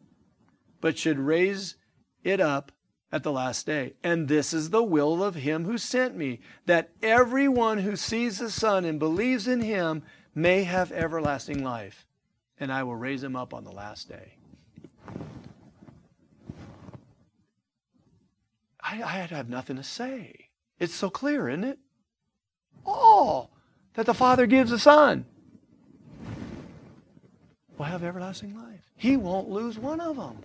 but 0.81 0.97
should 0.97 1.19
raise 1.19 1.75
it 2.23 2.41
up 2.41 2.71
at 3.11 3.23
the 3.23 3.33
last 3.33 3.67
day. 3.67 3.95
And 4.03 4.29
this 4.29 4.53
is 4.53 4.71
the 4.71 4.83
will 4.83 5.23
of 5.23 5.35
him 5.35 5.65
who 5.65 5.79
sent 5.79 6.17
me, 6.17 6.41
that 6.67 6.91
everyone 7.03 7.79
who 7.79 7.97
sees 7.97 8.39
the 8.39 8.51
Son 8.51 8.85
and 8.85 8.99
believes 8.99 9.49
in 9.49 9.61
him 9.61 10.03
may 10.35 10.65
have 10.65 10.93
everlasting 10.93 11.63
life. 11.65 12.07
and 12.59 12.73
I 12.73 12.83
will 12.83 12.97
raise 12.97 13.23
him 13.23 13.37
up 13.37 13.53
on 13.53 13.65
the 13.65 13.73
last 13.73 14.09
day. 14.09 14.37
I, 18.85 19.03
I 19.03 19.17
have 19.27 19.49
nothing 19.49 19.77
to 19.77 19.83
say. 19.83 20.51
It's 20.79 20.95
so 20.95 21.09
clear, 21.09 21.49
isn't 21.49 21.65
it? 21.65 21.79
All 22.85 23.51
that 23.95 24.05
the 24.05 24.15
Father 24.15 24.47
gives 24.47 24.71
the 24.71 24.79
Son 24.79 25.25
will 27.79 27.87
have 27.87 28.05
everlasting 28.05 28.55
life. 28.55 28.85
He 28.97 29.17
won't 29.17 29.49
lose 29.49 29.79
one 29.79 30.01
of 30.01 30.17
them. 30.17 30.39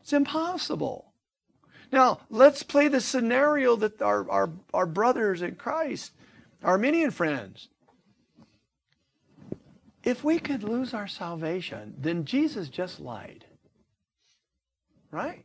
It's 0.00 0.12
impossible. 0.12 1.12
Now, 1.92 2.20
let's 2.30 2.62
play 2.62 2.88
the 2.88 3.00
scenario 3.00 3.76
that 3.76 4.02
our, 4.02 4.28
our, 4.30 4.50
our 4.72 4.86
brothers 4.86 5.42
in 5.42 5.54
Christ, 5.54 6.12
Arminian 6.62 7.10
friends, 7.10 7.68
if 10.02 10.24
we 10.24 10.38
could 10.38 10.62
lose 10.62 10.92
our 10.92 11.06
salvation, 11.06 11.94
then 11.98 12.24
Jesus 12.24 12.68
just 12.68 13.00
lied. 13.00 13.44
Right? 15.10 15.43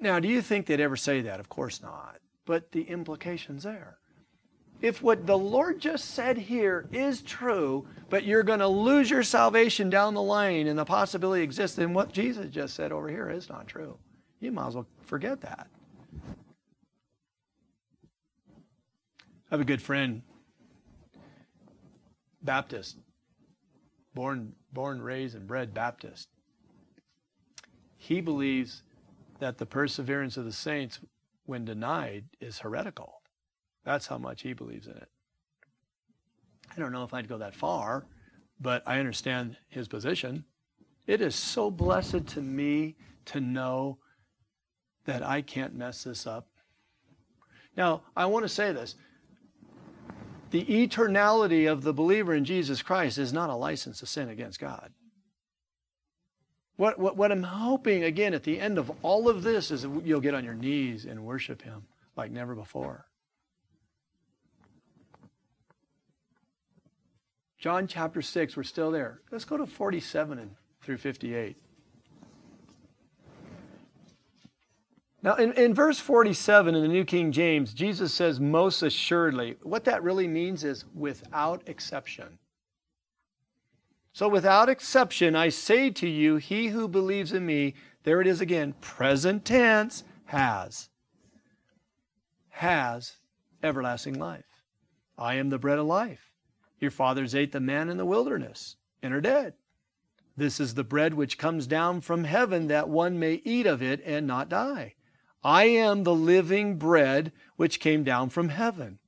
Now, 0.00 0.20
do 0.20 0.28
you 0.28 0.42
think 0.42 0.66
they'd 0.66 0.80
ever 0.80 0.96
say 0.96 1.22
that? 1.22 1.40
Of 1.40 1.48
course 1.48 1.82
not. 1.82 2.18
But 2.44 2.72
the 2.72 2.82
implication's 2.82 3.64
there. 3.64 3.98
If 4.80 5.02
what 5.02 5.26
the 5.26 5.36
Lord 5.36 5.80
just 5.80 6.04
said 6.10 6.38
here 6.38 6.86
is 6.92 7.20
true, 7.20 7.86
but 8.08 8.24
you're 8.24 8.44
going 8.44 8.60
to 8.60 8.68
lose 8.68 9.10
your 9.10 9.24
salvation 9.24 9.90
down 9.90 10.14
the 10.14 10.22
line 10.22 10.68
and 10.68 10.78
the 10.78 10.84
possibility 10.84 11.42
exists, 11.42 11.76
then 11.76 11.94
what 11.94 12.12
Jesus 12.12 12.46
just 12.50 12.74
said 12.74 12.92
over 12.92 13.08
here 13.08 13.28
is 13.28 13.48
not 13.48 13.66
true. 13.66 13.98
You 14.38 14.52
might 14.52 14.68
as 14.68 14.74
well 14.76 14.86
forget 15.02 15.40
that. 15.40 15.66
I 19.50 19.54
have 19.54 19.60
a 19.60 19.64
good 19.64 19.82
friend, 19.82 20.22
Baptist, 22.42 22.98
born, 24.14 24.52
born, 24.72 25.02
raised, 25.02 25.34
and 25.34 25.46
bred 25.46 25.74
Baptist. 25.74 26.28
He 27.96 28.20
believes 28.20 28.82
that 29.38 29.58
the 29.58 29.66
perseverance 29.66 30.36
of 30.36 30.44
the 30.44 30.52
saints, 30.52 31.00
when 31.46 31.64
denied, 31.64 32.24
is 32.40 32.58
heretical. 32.58 33.22
That's 33.84 34.06
how 34.06 34.18
much 34.18 34.42
he 34.42 34.52
believes 34.52 34.86
in 34.86 34.96
it. 34.96 35.08
I 36.74 36.78
don't 36.78 36.92
know 36.92 37.04
if 37.04 37.14
I'd 37.14 37.28
go 37.28 37.38
that 37.38 37.54
far, 37.54 38.06
but 38.60 38.82
I 38.86 38.98
understand 38.98 39.56
his 39.68 39.88
position. 39.88 40.44
It 41.06 41.20
is 41.20 41.34
so 41.34 41.70
blessed 41.70 42.26
to 42.28 42.40
me 42.42 42.96
to 43.26 43.40
know 43.40 43.98
that 45.06 45.22
I 45.22 45.40
can't 45.40 45.74
mess 45.74 46.04
this 46.04 46.26
up. 46.26 46.48
Now, 47.76 48.02
I 48.16 48.26
want 48.26 48.44
to 48.44 48.48
say 48.48 48.72
this. 48.72 48.94
The 50.50 50.64
eternality 50.64 51.70
of 51.70 51.82
the 51.82 51.92
believer 51.92 52.34
in 52.34 52.44
Jesus 52.44 52.82
Christ 52.82 53.18
is 53.18 53.32
not 53.32 53.50
a 53.50 53.54
license 53.54 54.00
to 54.00 54.06
sin 54.06 54.28
against 54.28 54.58
God. 54.58 54.92
What, 56.78 56.96
what, 56.96 57.16
what 57.16 57.32
I'm 57.32 57.42
hoping, 57.42 58.04
again, 58.04 58.34
at 58.34 58.44
the 58.44 58.60
end 58.60 58.78
of 58.78 58.88
all 59.02 59.28
of 59.28 59.42
this 59.42 59.72
is 59.72 59.82
that 59.82 60.02
you'll 60.04 60.20
get 60.20 60.32
on 60.32 60.44
your 60.44 60.54
knees 60.54 61.06
and 61.06 61.24
worship 61.24 61.60
Him 61.60 61.82
like 62.16 62.30
never 62.30 62.54
before. 62.54 63.04
John 67.58 67.88
chapter 67.88 68.22
6, 68.22 68.56
we're 68.56 68.62
still 68.62 68.92
there. 68.92 69.20
Let's 69.32 69.44
go 69.44 69.56
to 69.56 69.66
47 69.66 70.38
and 70.38 70.52
through 70.80 70.98
58. 70.98 71.56
Now, 75.20 75.34
in, 75.34 75.52
in 75.54 75.74
verse 75.74 75.98
47 75.98 76.76
in 76.76 76.82
the 76.82 76.86
New 76.86 77.04
King 77.04 77.32
James, 77.32 77.74
Jesus 77.74 78.14
says, 78.14 78.38
most 78.38 78.82
assuredly. 78.82 79.56
What 79.64 79.84
that 79.86 80.04
really 80.04 80.28
means 80.28 80.62
is 80.62 80.84
without 80.94 81.60
exception. 81.66 82.38
So, 84.18 84.26
without 84.26 84.68
exception, 84.68 85.36
I 85.36 85.48
say 85.48 85.90
to 85.90 86.08
you, 86.08 86.38
he 86.38 86.66
who 86.66 86.88
believes 86.88 87.32
in 87.32 87.46
me, 87.46 87.74
there 88.02 88.20
it 88.20 88.26
is 88.26 88.40
again, 88.40 88.74
present 88.80 89.44
tense, 89.44 90.02
has, 90.24 90.88
has 92.48 93.18
everlasting 93.62 94.18
life. 94.18 94.64
I 95.16 95.34
am 95.34 95.50
the 95.50 95.58
bread 95.60 95.78
of 95.78 95.86
life. 95.86 96.32
Your 96.80 96.90
fathers 96.90 97.32
ate 97.32 97.52
the 97.52 97.60
manna 97.60 97.92
in 97.92 97.96
the 97.96 98.04
wilderness 98.04 98.74
and 99.04 99.14
are 99.14 99.20
dead. 99.20 99.54
This 100.36 100.58
is 100.58 100.74
the 100.74 100.82
bread 100.82 101.14
which 101.14 101.38
comes 101.38 101.68
down 101.68 102.00
from 102.00 102.24
heaven 102.24 102.66
that 102.66 102.88
one 102.88 103.20
may 103.20 103.34
eat 103.44 103.66
of 103.66 103.80
it 103.80 104.02
and 104.04 104.26
not 104.26 104.48
die. 104.48 104.94
I 105.44 105.66
am 105.66 106.02
the 106.02 106.12
living 106.12 106.76
bread 106.76 107.30
which 107.54 107.78
came 107.78 108.02
down 108.02 108.30
from 108.30 108.48
heaven. 108.48 108.98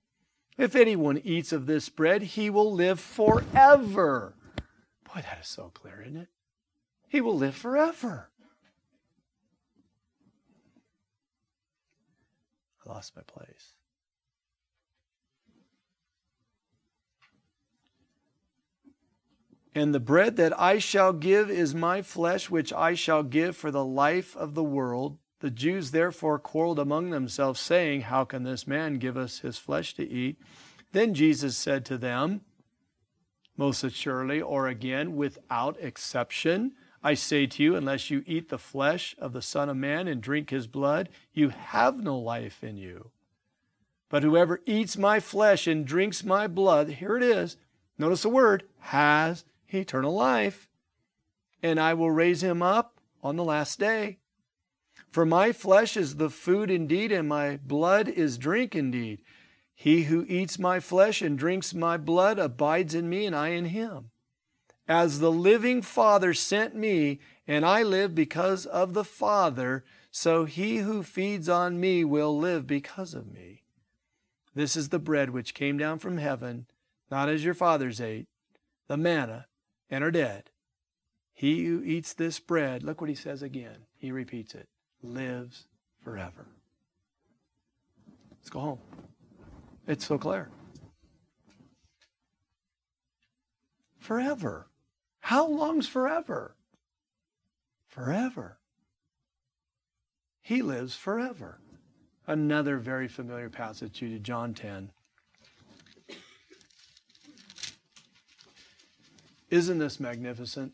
If 0.56 0.76
anyone 0.76 1.20
eats 1.24 1.50
of 1.50 1.66
this 1.66 1.88
bread, 1.88 2.22
he 2.22 2.48
will 2.48 2.72
live 2.72 3.00
forever. 3.00 4.36
Boy, 5.14 5.22
that 5.22 5.38
is 5.40 5.48
so 5.48 5.70
clear, 5.74 6.02
isn't 6.02 6.16
it? 6.16 6.28
He 7.08 7.20
will 7.20 7.36
live 7.36 7.56
forever. 7.56 8.30
I 12.86 12.92
lost 12.92 13.16
my 13.16 13.22
place. 13.22 13.74
And 19.74 19.94
the 19.94 20.00
bread 20.00 20.36
that 20.36 20.58
I 20.58 20.78
shall 20.78 21.12
give 21.12 21.50
is 21.50 21.74
my 21.74 22.02
flesh, 22.02 22.50
which 22.50 22.72
I 22.72 22.94
shall 22.94 23.22
give 23.22 23.56
for 23.56 23.70
the 23.70 23.84
life 23.84 24.36
of 24.36 24.54
the 24.54 24.64
world. 24.64 25.18
The 25.40 25.50
Jews 25.50 25.92
therefore 25.92 26.38
quarreled 26.38 26.78
among 26.78 27.10
themselves, 27.10 27.60
saying, 27.60 28.02
How 28.02 28.24
can 28.24 28.42
this 28.42 28.66
man 28.66 28.98
give 28.98 29.16
us 29.16 29.40
his 29.40 29.58
flesh 29.58 29.94
to 29.94 30.08
eat? 30.08 30.38
Then 30.92 31.14
Jesus 31.14 31.56
said 31.56 31.84
to 31.86 31.96
them, 31.96 32.42
most 33.60 33.84
assuredly, 33.84 34.40
or 34.40 34.68
again, 34.68 35.14
without 35.14 35.76
exception. 35.80 36.72
I 37.02 37.12
say 37.12 37.46
to 37.46 37.62
you, 37.62 37.76
unless 37.76 38.08
you 38.08 38.24
eat 38.26 38.48
the 38.48 38.58
flesh 38.58 39.14
of 39.18 39.34
the 39.34 39.42
Son 39.42 39.68
of 39.68 39.76
Man 39.76 40.08
and 40.08 40.22
drink 40.22 40.48
his 40.48 40.66
blood, 40.66 41.10
you 41.34 41.50
have 41.50 42.02
no 42.02 42.18
life 42.18 42.64
in 42.64 42.78
you. 42.78 43.10
But 44.08 44.22
whoever 44.22 44.62
eats 44.64 44.96
my 44.96 45.20
flesh 45.20 45.66
and 45.66 45.86
drinks 45.86 46.24
my 46.24 46.46
blood, 46.46 46.88
here 46.88 47.18
it 47.18 47.22
is, 47.22 47.58
notice 47.98 48.22
the 48.22 48.30
word, 48.30 48.64
has 48.78 49.44
eternal 49.68 50.14
life. 50.14 50.70
And 51.62 51.78
I 51.78 51.92
will 51.92 52.10
raise 52.10 52.42
him 52.42 52.62
up 52.62 52.98
on 53.22 53.36
the 53.36 53.44
last 53.44 53.78
day. 53.78 54.20
For 55.10 55.26
my 55.26 55.52
flesh 55.52 55.98
is 55.98 56.16
the 56.16 56.30
food 56.30 56.70
indeed, 56.70 57.12
and 57.12 57.28
my 57.28 57.58
blood 57.58 58.08
is 58.08 58.38
drink 58.38 58.74
indeed. 58.74 59.20
He 59.80 60.02
who 60.02 60.26
eats 60.28 60.58
my 60.58 60.78
flesh 60.78 61.22
and 61.22 61.38
drinks 61.38 61.72
my 61.72 61.96
blood 61.96 62.38
abides 62.38 62.94
in 62.94 63.08
me, 63.08 63.24
and 63.24 63.34
I 63.34 63.48
in 63.48 63.64
him. 63.64 64.10
As 64.86 65.20
the 65.20 65.32
living 65.32 65.80
Father 65.80 66.34
sent 66.34 66.74
me, 66.74 67.18
and 67.48 67.64
I 67.64 67.82
live 67.82 68.14
because 68.14 68.66
of 68.66 68.92
the 68.92 69.04
Father, 69.04 69.82
so 70.10 70.44
he 70.44 70.76
who 70.78 71.02
feeds 71.02 71.48
on 71.48 71.80
me 71.80 72.04
will 72.04 72.38
live 72.38 72.66
because 72.66 73.14
of 73.14 73.32
me. 73.32 73.62
This 74.54 74.76
is 74.76 74.90
the 74.90 74.98
bread 74.98 75.30
which 75.30 75.54
came 75.54 75.78
down 75.78 75.98
from 75.98 76.18
heaven, 76.18 76.66
not 77.10 77.30
as 77.30 77.42
your 77.42 77.54
fathers 77.54 78.02
ate, 78.02 78.28
the 78.86 78.98
manna, 78.98 79.46
and 79.88 80.04
are 80.04 80.10
dead. 80.10 80.50
He 81.32 81.64
who 81.64 81.82
eats 81.82 82.12
this 82.12 82.38
bread, 82.38 82.82
look 82.82 83.00
what 83.00 83.08
he 83.08 83.16
says 83.16 83.40
again. 83.40 83.86
He 83.96 84.12
repeats 84.12 84.54
it, 84.54 84.68
lives 85.02 85.64
forever. 86.04 86.48
Let's 88.32 88.50
go 88.50 88.60
home. 88.60 88.78
It's 89.90 90.06
so 90.06 90.18
clear. 90.18 90.48
Forever. 93.98 94.68
How 95.18 95.48
long's 95.48 95.88
forever? 95.88 96.54
Forever. 97.88 98.60
He 100.40 100.62
lives 100.62 100.94
forever. 100.94 101.58
Another 102.24 102.76
very 102.76 103.08
familiar 103.08 103.50
passage 103.50 103.98
to 103.98 104.20
John 104.20 104.54
10. 104.54 104.92
Isn't 109.50 109.78
this 109.78 109.98
magnificent? 109.98 110.72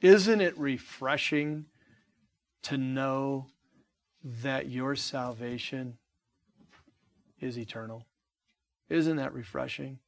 Isn't 0.00 0.40
it 0.40 0.56
refreshing 0.58 1.66
to 2.62 2.78
know 2.78 3.48
that 4.22 4.68
your 4.68 4.96
salvation 4.96 5.98
is 7.40 7.58
eternal. 7.58 8.04
Isn't 8.88 9.16
that 9.16 9.32
refreshing? 9.32 9.98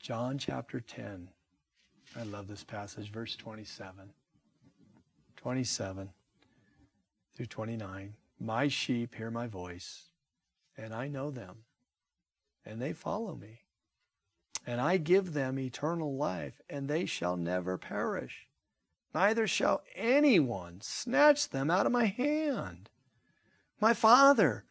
John 0.00 0.38
chapter 0.38 0.80
10. 0.80 1.28
I 2.18 2.22
love 2.24 2.48
this 2.48 2.64
passage, 2.64 3.10
verse 3.10 3.36
27. 3.36 4.10
27 5.36 6.10
through 7.36 7.46
29. 7.46 8.14
My 8.38 8.68
sheep 8.68 9.14
hear 9.14 9.30
my 9.30 9.46
voice, 9.46 10.06
and 10.76 10.94
I 10.94 11.08
know 11.08 11.30
them, 11.30 11.58
and 12.64 12.80
they 12.80 12.92
follow 12.92 13.34
me. 13.34 13.60
And 14.66 14.80
I 14.80 14.96
give 14.96 15.32
them 15.32 15.58
eternal 15.58 16.16
life, 16.16 16.60
and 16.70 16.88
they 16.88 17.06
shall 17.06 17.36
never 17.36 17.78
perish 17.78 18.46
neither 19.14 19.46
shall 19.46 19.82
anyone 19.94 20.80
snatch 20.80 21.50
them 21.50 21.70
out 21.70 21.86
of 21.86 21.92
my 21.92 22.06
hand. 22.06 22.88
My 23.80 23.94
Father, 23.94 24.64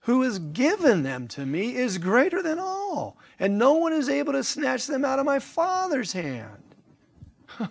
who 0.00 0.22
has 0.22 0.38
given 0.38 1.02
them 1.02 1.26
to 1.28 1.44
me, 1.44 1.74
is 1.74 1.98
greater 1.98 2.42
than 2.42 2.58
all, 2.58 3.18
and 3.38 3.58
no 3.58 3.74
one 3.74 3.92
is 3.92 4.08
able 4.08 4.32
to 4.32 4.44
snatch 4.44 4.86
them 4.86 5.04
out 5.04 5.18
of 5.18 5.26
my 5.26 5.38
Father's 5.38 6.12
hand. 6.12 6.74
oh, 7.60 7.68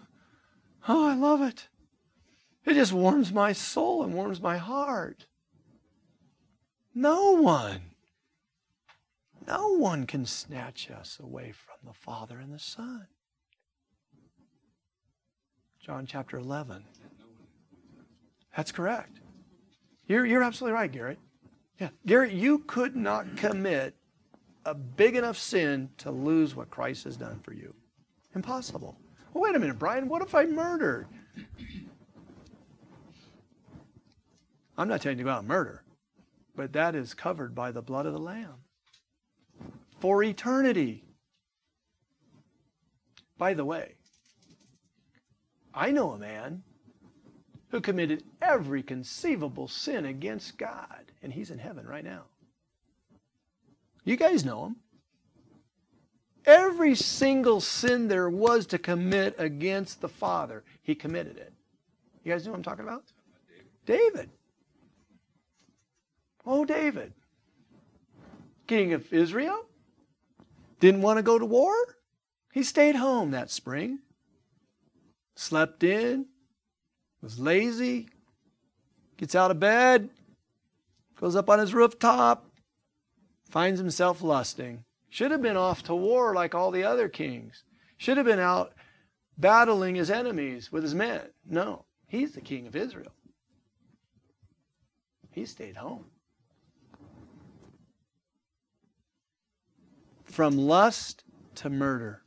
I 0.87 1.15
love 1.15 1.41
it. 1.41 1.67
It 2.65 2.73
just 2.73 2.93
warms 2.93 3.31
my 3.31 3.53
soul 3.53 4.03
and 4.03 4.13
warms 4.13 4.41
my 4.41 4.57
heart. 4.57 5.27
No 6.93 7.31
one, 7.33 7.81
no 9.47 9.73
one 9.73 10.07
can 10.07 10.25
snatch 10.25 10.89
us 10.89 11.19
away 11.21 11.51
from 11.51 11.75
the 11.85 11.93
Father 11.93 12.39
and 12.39 12.53
the 12.53 12.59
Son. 12.59 13.07
John 15.85 16.07
chapter 16.07 16.39
11. 16.39 16.83
That's 18.57 18.71
correct. 18.71 19.19
You're, 20.07 20.25
you're 20.25 20.41
absolutely 20.41 20.73
right, 20.73 20.91
Garrett. 20.91 21.19
Yeah. 21.79 21.89
Garrett, 22.07 22.31
you 22.31 22.59
could 22.65 22.95
not 22.95 23.37
commit 23.37 23.93
a 24.65 24.73
big 24.73 25.15
enough 25.15 25.37
sin 25.37 25.89
to 25.97 26.09
lose 26.09 26.55
what 26.55 26.71
Christ 26.71 27.03
has 27.03 27.17
done 27.17 27.39
for 27.43 27.53
you. 27.53 27.71
Impossible. 28.33 28.97
Well, 29.31 29.43
wait 29.43 29.55
a 29.55 29.59
minute, 29.59 29.77
Brian. 29.77 30.07
What 30.07 30.23
if 30.23 30.33
I 30.33 30.45
murdered? 30.45 31.05
I'm 34.79 34.87
not 34.87 35.03
telling 35.03 35.19
you 35.19 35.23
to 35.23 35.27
go 35.29 35.33
out 35.33 35.39
and 35.39 35.47
murder, 35.47 35.83
but 36.55 36.73
that 36.73 36.95
is 36.95 37.13
covered 37.13 37.53
by 37.53 37.71
the 37.71 37.83
blood 37.83 38.07
of 38.07 38.13
the 38.13 38.19
Lamb 38.19 38.55
for 39.99 40.23
eternity. 40.23 41.03
By 43.37 43.53
the 43.53 43.65
way, 43.65 43.93
I 45.75 45.91
know 45.91 46.11
a 46.11 46.17
man 46.17 46.63
who 47.69 47.81
committed 47.81 48.23
every 48.41 48.81
conceivable 48.81 49.67
sin 49.67 50.05
against 50.05 50.57
God, 50.57 51.11
and 51.21 51.33
he's 51.33 51.51
in 51.51 51.59
heaven 51.59 51.85
right 51.85 52.05
now. 52.05 52.23
You 54.05 54.15
guys 54.15 54.45
know 54.45 54.67
him. 54.67 54.75
Every 56.45 56.95
single 56.95 57.59
sin 57.59 58.07
there 58.07 58.29
was 58.29 58.67
to 58.67 58.77
commit 58.77 59.35
against 59.37 59.99
the 59.99 60.07
Father, 60.07 60.63
he 60.81 60.95
committed 60.95 61.37
it. 61.37 61.51
You 62.23 62.31
guys 62.31 62.45
know 62.45 62.51
what 62.51 62.57
I'm 62.57 62.63
talking 62.63 62.85
about? 62.85 63.03
David. 63.85 64.29
Oh, 66.45 66.63
David. 66.63 67.13
King 68.67 68.93
of 68.93 69.11
Israel. 69.11 69.65
Didn't 70.79 71.01
want 71.01 71.17
to 71.17 71.23
go 71.23 71.37
to 71.39 71.45
war. 71.45 71.73
He 72.53 72.63
stayed 72.63 72.95
home 72.95 73.31
that 73.31 73.49
spring. 73.49 73.99
Slept 75.35 75.83
in, 75.83 76.27
was 77.21 77.39
lazy, 77.39 78.07
gets 79.17 79.35
out 79.35 79.51
of 79.51 79.59
bed, 79.59 80.09
goes 81.19 81.35
up 81.35 81.49
on 81.49 81.59
his 81.59 81.73
rooftop, 81.73 82.45
finds 83.49 83.79
himself 83.79 84.21
lusting. 84.21 84.83
Should 85.09 85.31
have 85.31 85.41
been 85.41 85.57
off 85.57 85.83
to 85.83 85.95
war 85.95 86.33
like 86.33 86.53
all 86.53 86.71
the 86.71 86.83
other 86.83 87.07
kings. 87.07 87.63
Should 87.97 88.17
have 88.17 88.25
been 88.25 88.39
out 88.39 88.73
battling 89.37 89.95
his 89.95 90.09
enemies 90.09 90.71
with 90.71 90.83
his 90.83 90.93
men. 90.95 91.21
No, 91.45 91.85
he's 92.07 92.33
the 92.33 92.41
king 92.41 92.67
of 92.67 92.75
Israel. 92.75 93.13
He 95.31 95.45
stayed 95.45 95.77
home. 95.77 96.05
From 100.23 100.57
lust 100.57 101.23
to 101.55 101.69
murder. 101.69 102.24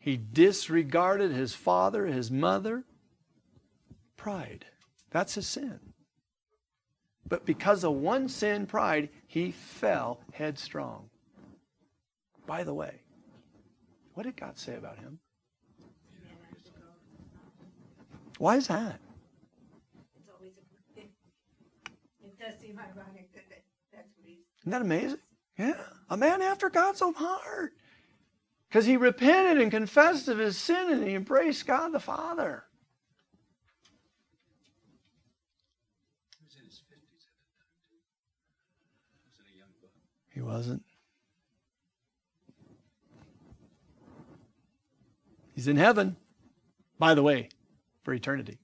He 0.00 0.16
disregarded 0.16 1.30
his 1.30 1.54
father, 1.54 2.06
his 2.06 2.30
mother. 2.30 2.84
Pride. 4.16 4.64
That's 5.10 5.34
his 5.34 5.46
sin. 5.46 5.78
But 7.28 7.44
because 7.44 7.84
of 7.84 7.92
one 7.92 8.28
sin, 8.28 8.66
pride, 8.66 9.10
he 9.26 9.52
fell 9.52 10.20
headstrong. 10.32 11.10
By 12.46 12.64
the 12.64 12.74
way, 12.74 13.02
what 14.14 14.24
did 14.24 14.36
God 14.36 14.58
say 14.58 14.74
about 14.74 14.98
him? 14.98 15.20
Why 18.38 18.56
is 18.56 18.68
that? 18.68 18.76
A. 18.76 18.98
Isn't 24.60 24.70
that 24.70 24.80
amazing? 24.80 25.18
Yeah. 25.58 25.74
A 26.08 26.16
man 26.16 26.40
after 26.40 26.70
God's 26.70 27.02
own 27.02 27.12
heart. 27.12 27.74
Because 28.70 28.86
he 28.86 28.96
repented 28.96 29.60
and 29.60 29.68
confessed 29.68 30.28
of 30.28 30.38
his 30.38 30.56
sin 30.56 30.92
and 30.92 31.02
he 31.02 31.14
embraced 31.14 31.66
God 31.66 31.90
the 31.90 31.98
Father. 31.98 32.62
He 40.32 40.40
wasn't. 40.40 40.84
He's 45.52 45.66
in 45.66 45.76
heaven, 45.76 46.16
by 46.96 47.14
the 47.14 47.24
way, 47.24 47.48
for 48.04 48.14
eternity. 48.14 48.58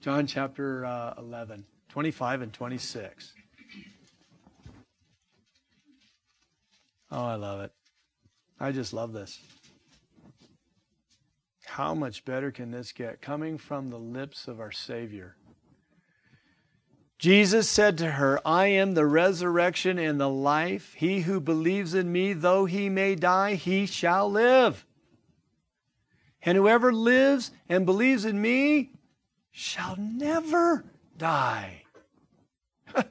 John 0.00 0.26
chapter 0.26 0.86
uh, 0.86 1.14
11, 1.18 1.66
25 1.90 2.40
and 2.40 2.52
26. 2.52 3.34
Oh, 7.16 7.24
I 7.24 7.36
love 7.36 7.62
it. 7.62 7.72
I 8.60 8.72
just 8.72 8.92
love 8.92 9.14
this. 9.14 9.40
How 11.64 11.94
much 11.94 12.26
better 12.26 12.50
can 12.50 12.70
this 12.70 12.92
get? 12.92 13.22
Coming 13.22 13.56
from 13.56 13.88
the 13.88 13.98
lips 13.98 14.48
of 14.48 14.60
our 14.60 14.70
Savior. 14.70 15.38
Jesus 17.18 17.70
said 17.70 17.96
to 17.98 18.10
her, 18.10 18.38
I 18.46 18.66
am 18.66 18.92
the 18.92 19.06
resurrection 19.06 19.98
and 19.98 20.20
the 20.20 20.28
life. 20.28 20.92
He 20.92 21.22
who 21.22 21.40
believes 21.40 21.94
in 21.94 22.12
me, 22.12 22.34
though 22.34 22.66
he 22.66 22.90
may 22.90 23.14
die, 23.14 23.54
he 23.54 23.86
shall 23.86 24.30
live. 24.30 24.84
And 26.42 26.58
whoever 26.58 26.92
lives 26.92 27.50
and 27.66 27.86
believes 27.86 28.26
in 28.26 28.42
me 28.42 28.90
shall 29.50 29.96
never 29.96 30.84
die. 31.16 31.84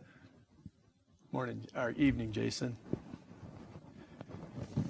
Morning 1.32 1.66
or 1.76 1.90
evening, 1.98 2.32
Jason. 2.32 2.78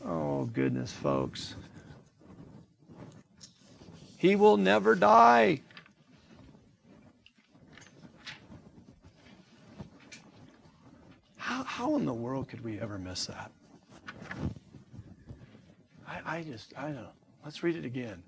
Oh, 0.08 0.46
goodness, 0.46 0.92
folks. 0.92 1.56
He 4.18 4.36
will 4.36 4.58
never 4.58 4.96
die. 4.96 5.62
How, 11.38 11.64
how 11.64 11.96
in 11.96 12.06
the 12.06 12.14
world 12.14 12.48
could 12.48 12.64
we 12.64 12.80
ever 12.80 13.00
miss 13.00 13.26
that? 13.28 13.52
I, 16.08 16.38
I 16.38 16.42
just, 16.44 16.74
I 16.78 16.84
don't 16.84 16.96
know. 16.96 17.10
Let's 17.44 17.64
read 17.64 17.76
it 17.76 17.86
again. 17.86 18.22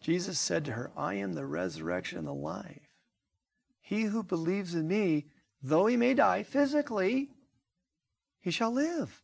Jesus 0.00 0.38
said 0.38 0.64
to 0.64 0.72
her, 0.72 0.90
I 0.96 1.14
am 1.14 1.34
the 1.34 1.46
resurrection 1.46 2.18
and 2.18 2.26
the 2.26 2.32
life. 2.32 2.94
He 3.80 4.02
who 4.02 4.22
believes 4.22 4.74
in 4.74 4.86
me, 4.86 5.26
though 5.62 5.86
he 5.86 5.96
may 5.96 6.14
die 6.14 6.44
physically, 6.44 7.30
he 8.40 8.50
shall 8.50 8.72
live. 8.72 9.22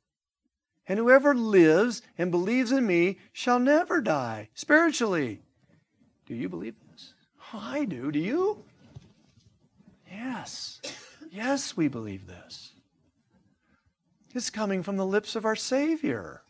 And 0.87 0.99
whoever 0.99 1.35
lives 1.35 2.03
and 2.19 2.31
believes 2.31 2.71
in 2.71 2.87
me 2.87 3.19
shall 3.33 3.59
never 3.59 4.01
die 4.01 4.51
spiritually. 4.55 5.41
Do 6.27 6.35
you 6.35 6.49
believe 6.49 6.75
this? 6.91 7.15
Oh, 7.53 7.61
I 7.63 7.85
do. 7.85 8.11
Do 8.11 8.19
you? 8.19 8.65
Yes. 10.11 10.81
Yes, 11.31 11.77
we 11.77 11.89
believe 11.89 12.27
this. 12.27 12.73
It's 14.35 14.51
coming 14.51 14.83
from 14.83 14.97
the 14.97 15.07
lips 15.07 15.37
of 15.37 15.45
our 15.45 15.57
Savior. 15.57 16.43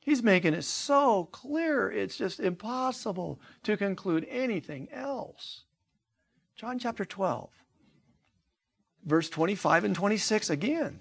He's 0.00 0.22
making 0.22 0.54
it 0.54 0.64
so 0.64 1.28
clear, 1.30 1.90
it's 1.90 2.16
just 2.16 2.40
impossible 2.40 3.38
to 3.62 3.76
conclude 3.76 4.26
anything 4.28 4.88
else. 4.90 5.64
John 6.56 6.78
chapter 6.78 7.04
12, 7.04 7.50
verse 9.04 9.28
25 9.28 9.84
and 9.84 9.94
26 9.94 10.50
again. 10.50 11.00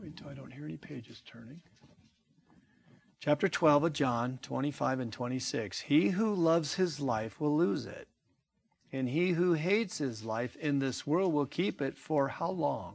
Wait 0.00 0.08
until 0.08 0.28
I 0.28 0.34
don't 0.34 0.51
hear 0.62 0.68
any 0.68 0.76
pages 0.76 1.22
turning. 1.26 1.60
Chapter 3.18 3.48
12 3.48 3.84
of 3.84 3.92
John, 3.92 4.38
25 4.42 5.00
and 5.00 5.12
26. 5.12 5.80
He 5.80 6.10
who 6.10 6.32
loves 6.32 6.74
his 6.74 7.00
life 7.00 7.40
will 7.40 7.56
lose 7.56 7.84
it, 7.84 8.06
and 8.92 9.08
he 9.08 9.30
who 9.30 9.54
hates 9.54 9.98
his 9.98 10.24
life 10.24 10.54
in 10.56 10.78
this 10.78 11.04
world 11.04 11.32
will 11.32 11.46
keep 11.46 11.82
it 11.82 11.98
for 11.98 12.28
how 12.28 12.50
long? 12.50 12.94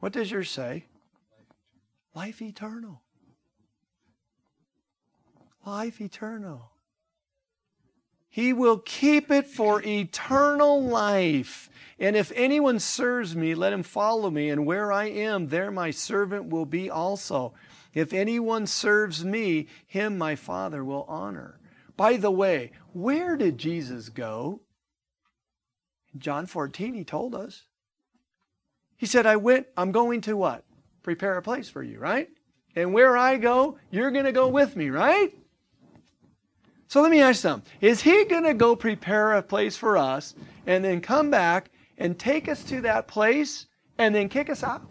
What 0.00 0.12
does 0.12 0.30
yours 0.30 0.50
say? 0.50 0.84
Life 2.14 2.42
eternal. 2.42 3.00
Life 5.64 6.00
eternal. 6.02 6.72
He 8.36 8.52
will 8.52 8.76
keep 8.76 9.30
it 9.30 9.46
for 9.46 9.82
eternal 9.82 10.82
life. 10.82 11.70
And 11.98 12.14
if 12.14 12.30
anyone 12.36 12.78
serves 12.80 13.34
me, 13.34 13.54
let 13.54 13.72
him 13.72 13.82
follow 13.82 14.28
me, 14.28 14.50
and 14.50 14.66
where 14.66 14.92
I 14.92 15.06
am, 15.06 15.48
there 15.48 15.70
my 15.70 15.90
servant 15.90 16.50
will 16.50 16.66
be 16.66 16.90
also. 16.90 17.54
If 17.94 18.12
anyone 18.12 18.66
serves 18.66 19.24
me, 19.24 19.68
him 19.86 20.18
my 20.18 20.34
Father 20.36 20.84
will 20.84 21.06
honor. 21.08 21.58
By 21.96 22.18
the 22.18 22.30
way, 22.30 22.72
where 22.92 23.38
did 23.38 23.56
Jesus 23.56 24.10
go? 24.10 24.60
John 26.18 26.44
14, 26.44 26.92
he 26.92 27.04
told 27.04 27.34
us. 27.34 27.62
He 28.98 29.06
said, 29.06 29.24
I 29.24 29.36
went, 29.36 29.66
I'm 29.78 29.92
going 29.92 30.20
to 30.20 30.36
what? 30.36 30.62
Prepare 31.02 31.38
a 31.38 31.42
place 31.42 31.70
for 31.70 31.82
you, 31.82 31.98
right? 31.98 32.28
And 32.74 32.92
where 32.92 33.16
I 33.16 33.38
go, 33.38 33.78
you're 33.90 34.10
going 34.10 34.26
to 34.26 34.32
go 34.32 34.48
with 34.48 34.76
me, 34.76 34.90
right? 34.90 35.32
So 36.88 37.02
let 37.02 37.10
me 37.10 37.20
ask 37.20 37.38
you 37.38 37.50
something. 37.50 37.72
Is 37.80 38.02
he 38.02 38.24
going 38.24 38.44
to 38.44 38.54
go 38.54 38.76
prepare 38.76 39.34
a 39.34 39.42
place 39.42 39.76
for 39.76 39.96
us 39.96 40.34
and 40.66 40.84
then 40.84 41.00
come 41.00 41.30
back 41.30 41.70
and 41.98 42.18
take 42.18 42.48
us 42.48 42.62
to 42.64 42.80
that 42.82 43.08
place 43.08 43.66
and 43.98 44.14
then 44.14 44.28
kick 44.28 44.48
us 44.50 44.62
out? 44.62 44.88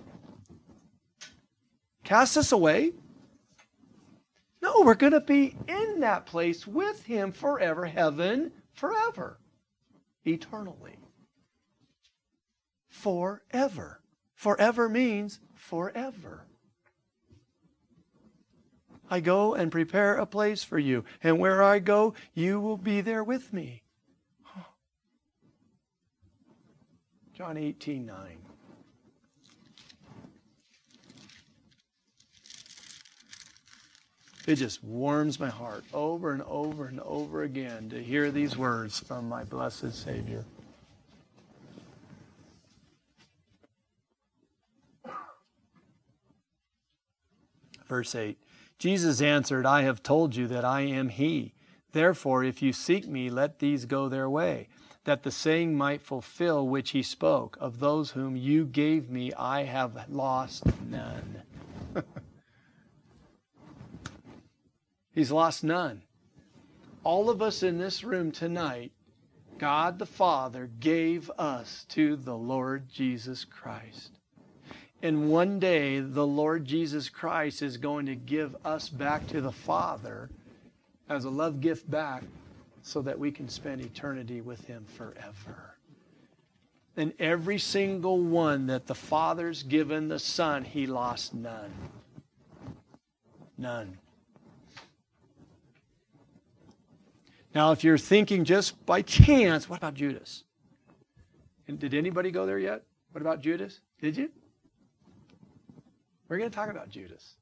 Cast 2.03 2.37
us 2.37 2.51
away? 2.51 2.91
No, 4.61 4.81
we're 4.81 4.95
going 4.95 5.13
to 5.13 5.21
be 5.21 5.55
in 5.67 5.99
that 6.01 6.25
place 6.25 6.67
with 6.67 7.03
him 7.03 7.31
forever, 7.31 7.85
heaven 7.85 8.51
forever, 8.73 9.39
eternally. 10.25 10.97
Forever. 12.89 14.01
Forever 14.33 14.89
means 14.89 15.39
forever. 15.53 16.45
I 19.09 19.19
go 19.19 19.53
and 19.53 19.71
prepare 19.71 20.15
a 20.17 20.25
place 20.25 20.63
for 20.63 20.79
you, 20.79 21.05
and 21.23 21.39
where 21.39 21.61
I 21.61 21.79
go, 21.79 22.13
you 22.33 22.59
will 22.59 22.77
be 22.77 23.01
there 23.01 23.23
with 23.23 23.53
me. 23.53 23.83
John 27.33 27.57
18 27.57 28.05
9. 28.05 28.37
It 34.47 34.55
just 34.55 34.83
warms 34.83 35.39
my 35.39 35.49
heart 35.49 35.83
over 35.93 36.31
and 36.31 36.43
over 36.43 36.85
and 36.85 36.99
over 36.99 37.43
again 37.43 37.89
to 37.89 38.01
hear 38.01 38.29
these 38.31 38.55
words 38.55 38.99
from 38.99 39.27
my 39.27 39.43
blessed 39.43 39.93
Savior. 39.93 40.45
Verse 47.87 48.15
8 48.15 48.37
Jesus 48.77 49.21
answered, 49.21 49.65
I 49.65 49.83
have 49.83 50.03
told 50.03 50.35
you 50.35 50.47
that 50.47 50.65
I 50.65 50.81
am 50.81 51.09
He. 51.09 51.53
Therefore, 51.91 52.43
if 52.43 52.61
you 52.61 52.73
seek 52.73 53.07
me, 53.07 53.29
let 53.29 53.59
these 53.59 53.85
go 53.85 54.09
their 54.09 54.29
way, 54.29 54.67
that 55.05 55.23
the 55.23 55.31
saying 55.31 55.77
might 55.77 56.01
fulfill 56.01 56.67
which 56.67 56.91
He 56.91 57.01
spoke 57.03 57.57
Of 57.59 57.79
those 57.79 58.11
whom 58.11 58.35
you 58.35 58.65
gave 58.65 59.09
me, 59.09 59.31
I 59.33 59.63
have 59.63 60.09
lost 60.09 60.63
none. 60.89 61.43
He's 65.13 65.31
lost 65.31 65.63
none. 65.63 66.03
All 67.03 67.29
of 67.29 67.41
us 67.41 67.63
in 67.63 67.77
this 67.77 68.03
room 68.03 68.31
tonight, 68.31 68.91
God 69.57 69.99
the 69.99 70.05
Father 70.05 70.69
gave 70.79 71.31
us 71.37 71.85
to 71.89 72.17
the 72.17 72.35
Lord 72.35 72.89
Jesus 72.89 73.45
Christ. 73.45 74.14
And 75.05 75.29
one 75.29 75.59
day, 75.59 75.99
the 75.99 76.25
Lord 76.25 76.65
Jesus 76.65 77.09
Christ 77.09 77.61
is 77.61 77.77
going 77.77 78.07
to 78.07 78.15
give 78.15 78.55
us 78.65 78.89
back 78.89 79.27
to 79.27 79.39
the 79.39 79.51
Father 79.51 80.31
as 81.07 81.25
a 81.25 81.29
love 81.29 81.61
gift 81.61 81.87
back 81.91 82.23
so 82.81 83.03
that 83.03 83.19
we 83.19 83.31
can 83.31 83.47
spend 83.47 83.81
eternity 83.81 84.41
with 84.41 84.65
Him 84.65 84.83
forever. 84.97 85.77
And 86.97 87.13
every 87.19 87.59
single 87.59 88.19
one 88.19 88.65
that 88.65 88.87
the 88.87 88.95
Father's 88.95 89.61
given 89.61 90.07
the 90.07 90.17
Son, 90.17 90.63
He 90.63 90.87
lost 90.87 91.35
none. 91.35 91.71
None. 93.59 93.99
Now, 97.53 97.73
if 97.73 97.83
you're 97.83 97.99
thinking 97.99 98.43
just 98.43 98.83
by 98.87 99.03
chance, 99.03 99.69
what 99.69 99.77
about 99.77 99.93
Judas? 99.93 100.45
And 101.67 101.77
did 101.77 101.93
anybody 101.93 102.31
go 102.31 102.47
there 102.47 102.57
yet? 102.57 102.81
What 103.11 103.21
about 103.21 103.41
Judas? 103.41 103.81
Did 104.01 104.17
you? 104.17 104.31
We're 106.27 106.37
going 106.37 106.49
to 106.49 106.55
talk 106.55 106.69
about 106.69 106.89
Judas 106.89 107.35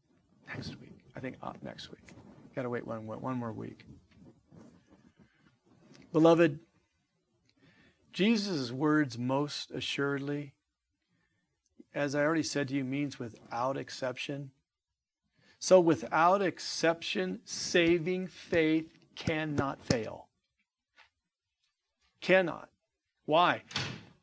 next 0.48 0.80
week. 0.80 0.98
I 1.16 1.20
think 1.20 1.38
uh, 1.42 1.54
next 1.62 1.90
week. 1.90 2.12
Got 2.56 2.64
to 2.64 2.70
wait 2.70 2.86
one, 2.86 3.06
one 3.06 3.38
more 3.38 3.52
week. 3.52 3.86
Beloved, 6.12 6.60
Jesus' 8.12 8.72
words 8.72 9.18
most 9.18 9.72
assuredly, 9.72 10.54
as 11.96 12.14
I 12.14 12.22
already 12.22 12.44
said 12.44 12.68
to 12.68 12.76
you, 12.76 12.84
means 12.84 13.18
without 13.18 13.78
exception. 13.78 14.52
So, 15.60 15.80
without 15.80 16.42
exception, 16.42 17.40
saving 17.46 18.28
faith 18.28 18.92
cannot 19.16 19.84
fail. 19.84 20.28
Cannot. 22.20 22.70
Why? 23.26 23.64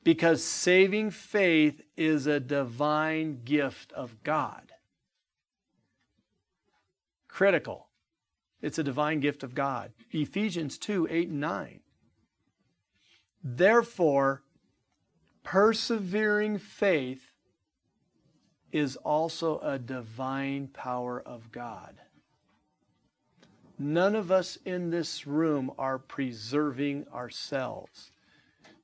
Because 0.02 0.42
saving 0.42 1.10
faith 1.10 1.82
is 1.96 2.26
a 2.26 2.40
divine 2.40 3.42
gift 3.44 3.92
of 3.92 4.22
God. 4.22 4.72
Critical. 7.28 7.88
It's 8.62 8.78
a 8.78 8.84
divine 8.84 9.20
gift 9.20 9.42
of 9.42 9.54
God. 9.54 9.92
Ephesians 10.10 10.78
2 10.78 11.08
8 11.10 11.28
and 11.28 11.40
9. 11.40 11.80
Therefore, 13.42 14.42
persevering 15.42 16.58
faith 16.58 17.32
is 18.72 18.96
also 18.96 19.58
a 19.60 19.78
divine 19.78 20.68
power 20.68 21.20
of 21.20 21.50
God. 21.50 21.96
None 23.78 24.14
of 24.14 24.30
us 24.30 24.58
in 24.64 24.90
this 24.90 25.26
room 25.26 25.72
are 25.78 25.98
preserving 25.98 27.06
ourselves. 27.12 28.12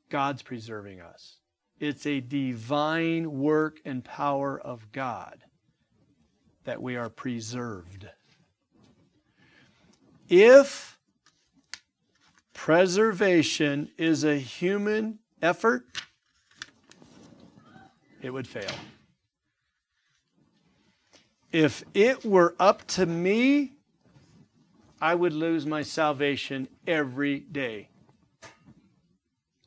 God's 0.09 0.43
preserving 0.43 1.01
us. 1.01 1.37
It's 1.79 2.07
a 2.07 2.21
divine 2.21 3.39
work 3.41 3.81
and 3.85 4.03
power 4.03 4.59
of 4.59 4.93
God 4.93 5.45
that 6.65 6.81
we 6.81 6.97
are 6.97 7.11
preserved. 7.11 8.09
If 10.29 10.99
preservation 12.55 13.91
is 13.99 14.25
a 14.25 14.37
human 14.37 15.19
effort, 15.43 15.85
it 18.23 18.31
would 18.31 18.49
fail. 18.49 18.71
If 21.53 21.85
it 21.95 22.25
were 22.25 22.55
up 22.59 22.87
to 22.89 23.07
me, 23.07 23.75
I 25.01 25.15
would 25.15 25.33
lose 25.33 25.67
my 25.67 25.83
salvation 25.83 26.69
every 26.87 27.41
day. 27.41 27.91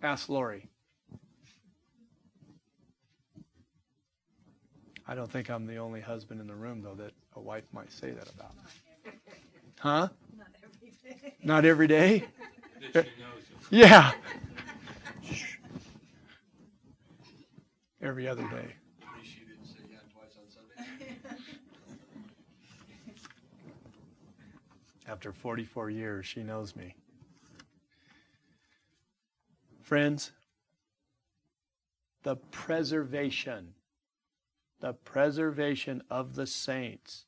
Ask 0.01 0.29
Lori. 0.29 0.69
I 5.07 5.15
don't 5.15 5.29
think 5.29 5.49
I'm 5.49 5.65
the 5.65 5.77
only 5.77 6.01
husband 6.01 6.39
in 6.39 6.47
the 6.47 6.55
room, 6.55 6.81
though, 6.81 6.93
that 6.95 7.11
a 7.35 7.39
wife 7.39 7.65
might 7.73 7.91
say 7.91 8.11
that 8.11 8.29
about. 8.29 8.51
Huh? 9.79 10.09
Not 10.37 10.47
every 10.63 10.89
day. 11.11 11.33
Not 11.43 11.65
every 11.65 11.87
day? 11.87 12.23
That 12.93 13.05
she 13.05 13.21
knows 13.21 13.43
of. 13.55 13.67
Yeah. 13.71 14.11
Every 18.01 18.27
other 18.27 18.43
day. 18.43 18.47
At 18.47 19.17
least 19.19 19.33
she 19.33 19.39
didn't 19.41 19.65
say 19.65 19.79
yeah 19.91 19.97
twice 20.13 20.37
on 20.37 20.45
Sunday. 20.49 21.17
After 25.07 25.31
44 25.33 25.89
years, 25.89 26.25
she 26.25 26.43
knows 26.43 26.75
me. 26.75 26.95
Friends, 29.89 30.33
the 32.21 32.35
preservation, 32.35 33.73
the 34.81 34.93
preservation 34.93 36.03
of 36.11 36.35
the 36.35 36.45
saints, 36.45 37.25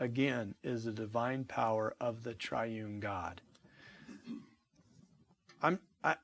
again, 0.00 0.54
is 0.64 0.84
the 0.84 0.92
divine 0.92 1.44
power 1.44 1.94
of 2.00 2.22
the 2.22 2.32
triune 2.32 2.98
God. 2.98 3.42
I'm, 5.62 5.78
I'm 6.02 6.16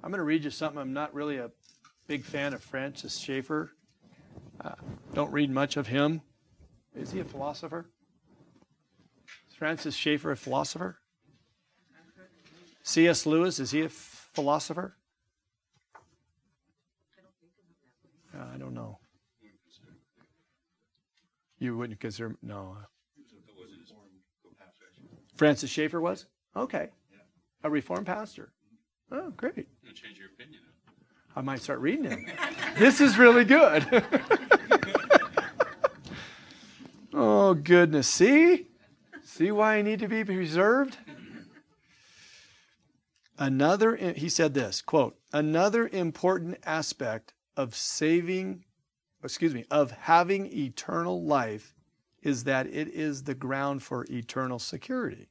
going 0.00 0.14
to 0.14 0.22
read 0.22 0.44
you 0.44 0.50
something. 0.50 0.80
I'm 0.80 0.94
not 0.94 1.12
really 1.12 1.36
a 1.36 1.50
big 2.06 2.24
fan 2.24 2.54
of 2.54 2.62
Francis 2.62 3.18
Schaeffer. 3.18 3.72
Uh, 4.64 4.76
don't 5.12 5.30
read 5.30 5.50
much 5.50 5.76
of 5.76 5.88
him. 5.88 6.22
Is 6.96 7.12
he 7.12 7.20
a 7.20 7.24
philosopher? 7.24 7.84
Is 9.46 9.56
Francis 9.56 9.94
Schaeffer 9.94 10.30
a 10.30 10.38
philosopher? 10.38 11.00
C.S. 12.82 13.26
Lewis, 13.26 13.58
is 13.58 13.72
he 13.72 13.82
a 13.82 13.90
philosopher? 14.34 14.96
Uh, 18.36 18.44
I 18.54 18.58
don't 18.58 18.74
know. 18.74 18.98
You 21.58 21.76
wouldn't 21.78 22.00
consider, 22.00 22.36
no. 22.42 22.76
It 23.16 23.54
wasn't 23.58 23.80
his 23.80 23.90
go 23.90 24.50
past 24.58 24.76
actually. 24.86 25.08
Francis 25.36 25.70
Schaeffer 25.70 26.00
was? 26.00 26.26
Okay. 26.56 26.88
A 27.62 27.70
Reformed 27.70 28.06
pastor. 28.06 28.52
Oh, 29.10 29.30
great. 29.30 29.68
Change 29.94 30.18
your 30.18 30.28
opinion. 30.28 30.60
I 31.36 31.40
might 31.40 31.62
start 31.62 31.80
reading 31.80 32.04
him. 32.04 32.26
this 32.78 33.00
is 33.00 33.16
really 33.16 33.44
good. 33.44 33.86
oh, 37.14 37.54
goodness. 37.54 38.08
See? 38.08 38.66
See 39.22 39.50
why 39.50 39.76
I 39.76 39.82
need 39.82 40.00
to 40.00 40.08
be 40.08 40.24
preserved? 40.24 40.98
Another, 43.38 43.96
he 43.96 44.28
said 44.28 44.54
this 44.54 44.80
quote, 44.80 45.18
another 45.32 45.88
important 45.88 46.58
aspect 46.64 47.34
of 47.56 47.74
saving, 47.74 48.64
excuse 49.22 49.54
me, 49.54 49.64
of 49.70 49.90
having 49.90 50.46
eternal 50.46 51.24
life 51.24 51.74
is 52.22 52.44
that 52.44 52.66
it 52.66 52.88
is 52.88 53.24
the 53.24 53.34
ground 53.34 53.82
for 53.82 54.06
eternal 54.08 54.58
security. 54.58 55.28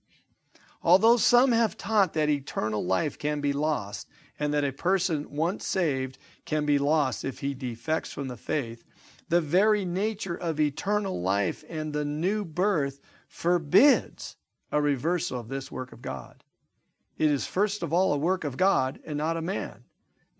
Although 0.82 1.18
some 1.18 1.54
have 1.54 1.78
taught 1.78 2.14
that 2.14 2.30
eternal 2.30 2.86
life 2.86 3.18
can 3.18 3.40
be 3.40 3.54
lost 3.54 4.10
and 4.38 4.54
that 4.54 4.66
a 4.66 4.74
person 4.74 5.32
once 5.32 5.66
saved 5.66 6.18
can 6.46 6.66
be 6.66 6.78
lost 6.78 7.24
if 7.24 7.40
he 7.40 7.54
defects 7.54 8.12
from 8.12 8.28
the 8.28 8.36
faith, 8.36 8.84
the 9.30 9.40
very 9.40 9.86
nature 9.86 10.36
of 10.36 10.60
eternal 10.60 11.22
life 11.22 11.64
and 11.70 11.94
the 11.94 12.04
new 12.04 12.44
birth 12.44 13.00
forbids 13.30 14.36
a 14.72 14.82
reversal 14.82 15.40
of 15.40 15.48
this 15.48 15.72
work 15.72 15.94
of 15.94 16.02
God. 16.02 16.43
It 17.18 17.30
is 17.30 17.46
first 17.46 17.84
of 17.84 17.94
all 17.94 18.14
a 18.14 18.18
work 18.18 18.44
of 18.44 18.58
God 18.58 19.00
and 19.06 19.18
not 19.18 19.38
a 19.38 19.42
man, 19.42 19.84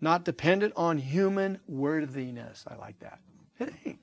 not 0.00 0.24
dependent 0.24 0.72
on 0.76 0.98
human 0.98 1.60
worthiness. 1.66 2.64
I 2.66 2.74
like 2.76 2.98
that. 3.00 3.20
It 3.58 3.72
ain't. 3.84 4.00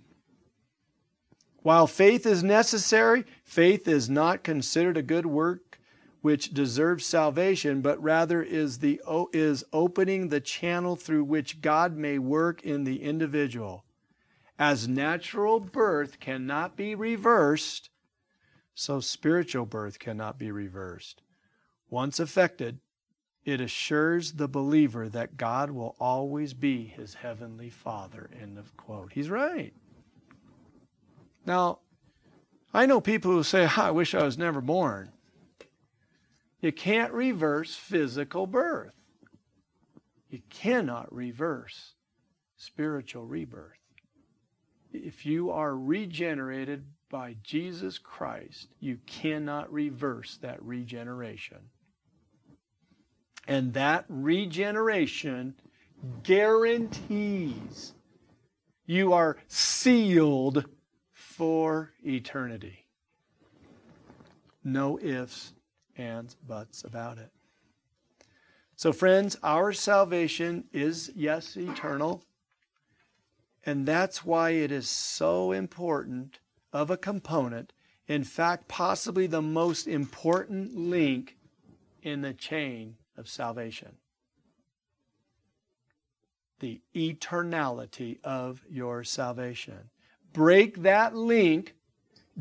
While 1.63 1.85
faith 1.85 2.25
is 2.25 2.43
necessary, 2.43 3.25
faith 3.43 3.87
is 3.87 4.09
not 4.09 4.43
considered 4.43 4.97
a 4.97 5.03
good 5.03 5.25
work 5.25 5.79
which 6.21 6.53
deserves 6.53 7.05
salvation, 7.05 7.81
but 7.81 8.01
rather 8.01 8.41
is 8.41 8.79
the 8.79 9.01
is 9.33 9.63
opening 9.73 10.29
the 10.29 10.39
channel 10.39 10.95
through 10.95 11.23
which 11.23 11.61
God 11.61 11.97
may 11.97 12.17
work 12.19 12.63
in 12.63 12.83
the 12.83 13.03
individual. 13.03 13.85
As 14.57 14.87
natural 14.87 15.59
birth 15.59 16.19
cannot 16.19 16.75
be 16.75 16.93
reversed, 16.93 17.89
so 18.75 18.99
spiritual 18.99 19.65
birth 19.65 19.97
cannot 19.99 20.37
be 20.37 20.51
reversed. 20.51 21.21
Once 21.91 22.19
affected, 22.19 22.79
it 23.43 23.59
assures 23.59 24.33
the 24.33 24.47
believer 24.47 25.09
that 25.09 25.37
God 25.37 25.71
will 25.71 25.95
always 25.99 26.53
be 26.53 26.85
his 26.85 27.15
heavenly 27.15 27.69
Father. 27.69 28.29
End 28.41 28.57
of 28.57 28.75
quote. 28.77 29.11
He's 29.13 29.29
right. 29.29 29.73
Now, 31.45 31.79
I 32.73 32.85
know 32.85 33.01
people 33.01 33.31
who 33.31 33.43
say, 33.43 33.67
I 33.77 33.91
wish 33.91 34.15
I 34.15 34.23
was 34.23 34.37
never 34.37 34.61
born. 34.61 35.11
You 36.61 36.71
can't 36.71 37.11
reverse 37.11 37.75
physical 37.75 38.47
birth. 38.47 38.93
You 40.29 40.39
cannot 40.49 41.13
reverse 41.13 41.95
spiritual 42.55 43.25
rebirth. 43.25 43.79
If 44.93 45.25
you 45.25 45.51
are 45.51 45.75
regenerated 45.75 46.85
by 47.09 47.35
Jesus 47.43 47.97
Christ, 47.97 48.69
you 48.79 48.99
cannot 49.05 49.73
reverse 49.73 50.37
that 50.41 50.63
regeneration. 50.63 51.57
And 53.51 53.73
that 53.73 54.05
regeneration 54.07 55.55
guarantees 56.23 57.93
you 58.85 59.11
are 59.11 59.35
sealed 59.49 60.63
for 61.11 61.91
eternity. 62.01 62.85
No 64.63 64.97
ifs, 64.99 65.51
ands, 65.97 66.35
buts 66.35 66.85
about 66.85 67.17
it. 67.17 67.29
So, 68.77 68.93
friends, 68.93 69.35
our 69.43 69.73
salvation 69.73 70.63
is, 70.71 71.11
yes, 71.13 71.57
eternal. 71.57 72.23
And 73.65 73.85
that's 73.85 74.23
why 74.23 74.51
it 74.51 74.71
is 74.71 74.87
so 74.87 75.51
important 75.51 76.39
of 76.71 76.89
a 76.89 76.95
component. 76.95 77.73
In 78.07 78.23
fact, 78.23 78.69
possibly 78.69 79.27
the 79.27 79.41
most 79.41 79.87
important 79.87 80.73
link 80.77 81.35
in 82.01 82.21
the 82.21 82.33
chain 82.33 82.95
of 83.21 83.29
salvation. 83.29 83.95
The 86.59 86.81
eternality 86.93 88.19
of 88.23 88.65
your 88.69 89.05
salvation. 89.05 89.89
Break 90.33 90.83
that 90.83 91.15
link 91.15 91.75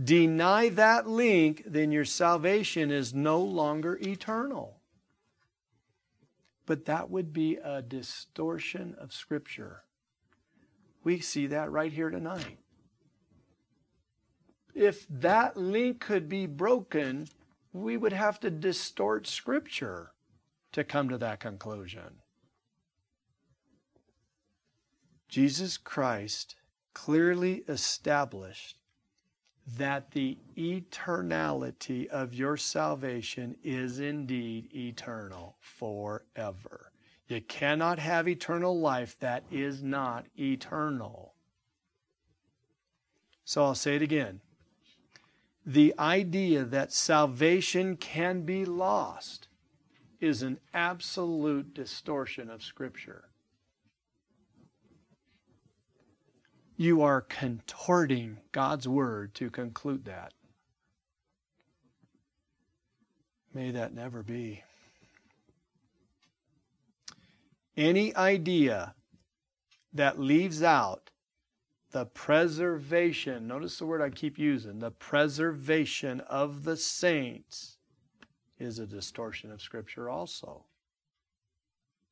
deny 0.04 0.68
that 0.70 1.08
link, 1.08 1.62
then 1.66 1.92
your 1.92 2.04
salvation 2.04 2.90
is 2.90 3.14
no 3.14 3.40
longer 3.40 3.98
eternal. 4.00 4.80
But 6.66 6.84
that 6.84 7.10
would 7.10 7.32
be 7.32 7.56
a 7.56 7.82
distortion 7.82 8.94
of 8.98 9.12
Scripture. 9.12 9.82
We 11.02 11.20
see 11.20 11.46
that 11.48 11.72
right 11.72 11.92
here 11.92 12.10
tonight. 12.10 12.58
If 14.74 15.06
that 15.08 15.56
link 15.56 16.00
could 16.00 16.28
be 16.28 16.46
broken, 16.46 17.26
we 17.72 17.96
would 17.96 18.12
have 18.12 18.38
to 18.40 18.50
distort 18.50 19.26
Scripture 19.26 20.12
to 20.72 20.84
come 20.84 21.08
to 21.08 21.18
that 21.18 21.40
conclusion. 21.40 22.20
Jesus 25.28 25.76
Christ 25.76 26.56
clearly 26.92 27.62
established 27.68 28.76
that 29.78 30.10
the 30.10 30.38
eternality 30.56 32.08
of 32.08 32.34
your 32.34 32.56
salvation 32.56 33.56
is 33.62 34.00
indeed 34.00 34.68
eternal 34.74 35.56
forever. 35.60 36.90
You 37.28 37.40
cannot 37.40 38.00
have 38.00 38.26
eternal 38.26 38.80
life 38.80 39.16
that 39.20 39.44
is 39.52 39.82
not 39.82 40.26
eternal. 40.36 41.34
So 43.44 43.64
I'll 43.64 43.76
say 43.76 43.94
it 43.94 44.02
again. 44.02 44.40
The 45.64 45.94
idea 45.98 46.64
that 46.64 46.92
salvation 46.92 47.96
can 47.96 48.42
be 48.42 48.64
lost 48.64 49.46
is 50.20 50.42
an 50.42 50.58
absolute 50.74 51.74
distortion 51.74 52.50
of 52.50 52.62
Scripture. 52.62 53.30
you 56.80 57.02
are 57.02 57.20
contorting 57.20 58.38
God's 58.52 58.88
word 58.88 59.34
to 59.34 59.50
conclude 59.50 60.06
that. 60.06 60.32
May 63.52 63.70
that 63.72 63.92
never 63.92 64.22
be. 64.22 64.62
Any 67.76 68.16
idea 68.16 68.94
that 69.92 70.18
leaves 70.18 70.62
out 70.62 71.10
the 71.90 72.06
preservation, 72.06 73.46
notice 73.46 73.78
the 73.78 73.84
word 73.84 74.00
I 74.00 74.08
keep 74.08 74.38
using, 74.38 74.78
the 74.78 74.90
preservation 74.90 76.20
of 76.20 76.64
the 76.64 76.78
saints 76.78 77.76
is 78.60 78.78
a 78.78 78.86
distortion 78.86 79.50
of 79.50 79.62
Scripture 79.62 80.08
also. 80.08 80.64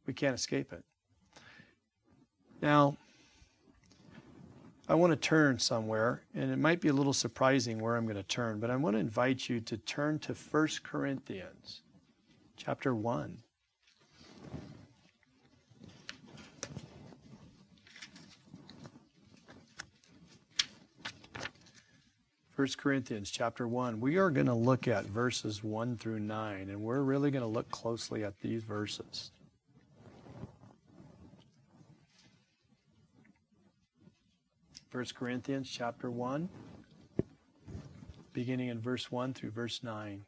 We 0.07 0.15
can't 0.15 0.35
escape 0.35 0.73
it. 0.73 0.85
Now, 2.61 2.97
I 4.89 4.95
want 4.95 5.13
to 5.13 5.17
turn 5.17 5.59
somewhere, 5.59 6.23
and 6.35 6.51
it 6.51 6.57
might 6.57 6.81
be 6.81 6.89
a 6.89 6.95
little 6.95 7.13
surprising 7.13 7.79
where 7.79 7.95
I'm 7.95 8.07
going 8.07 8.17
to 8.17 8.23
turn, 8.23 8.59
but 8.59 8.71
I 8.71 8.77
want 8.77 8.97
to 8.97 9.01
invite 9.01 9.49
you 9.49 9.61
to 9.61 9.77
turn 9.77 10.19
to 10.21 10.33
1 10.33 10.69
Corinthians 10.83 11.83
chapter 12.57 12.95
1. 12.95 13.39
First 22.59 22.79
Corinthians 22.79 23.31
chapter 23.31 23.69
1. 23.69 24.01
We 24.01 24.17
are 24.17 24.31
going 24.31 24.49
to 24.49 24.53
look 24.53 24.89
at 24.89 25.05
verses 25.05 25.63
1 25.63 25.97
through 25.97 26.19
9, 26.19 26.69
and 26.69 26.81
we're 26.81 27.03
really 27.03 27.31
going 27.31 27.43
to 27.43 27.47
look 27.47 27.71
closely 27.71 28.25
at 28.25 28.41
these 28.41 28.65
verses. 28.65 29.31
1 34.91 35.05
Corinthians 35.15 35.71
chapter 35.71 36.11
1, 36.11 36.49
beginning 38.33 38.71
in 38.71 38.81
verse 38.81 39.09
1 39.09 39.35
through 39.35 39.53
verse 39.53 39.85
9. 39.85 40.25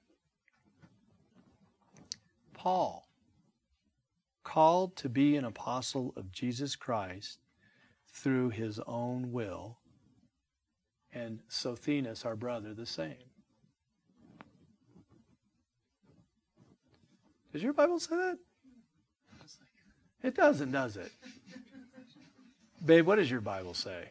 Paul, 2.54 3.08
called 4.44 4.94
to 4.98 5.08
be 5.08 5.34
an 5.34 5.44
apostle 5.44 6.12
of 6.16 6.30
Jesus 6.30 6.76
Christ 6.76 7.40
through 8.06 8.50
his 8.50 8.78
own 8.86 9.32
will, 9.32 9.79
and 11.12 11.40
Sosthenes, 11.48 12.24
our 12.24 12.36
brother, 12.36 12.74
the 12.74 12.86
same. 12.86 13.14
Does 17.52 17.62
your 17.62 17.72
Bible 17.72 17.98
say 17.98 18.16
that? 18.16 18.38
It 20.22 20.36
doesn't, 20.36 20.70
does 20.70 20.96
it? 20.96 21.10
Babe, 22.84 23.06
what 23.06 23.16
does 23.16 23.30
your 23.30 23.40
Bible 23.40 23.74
say? 23.74 24.08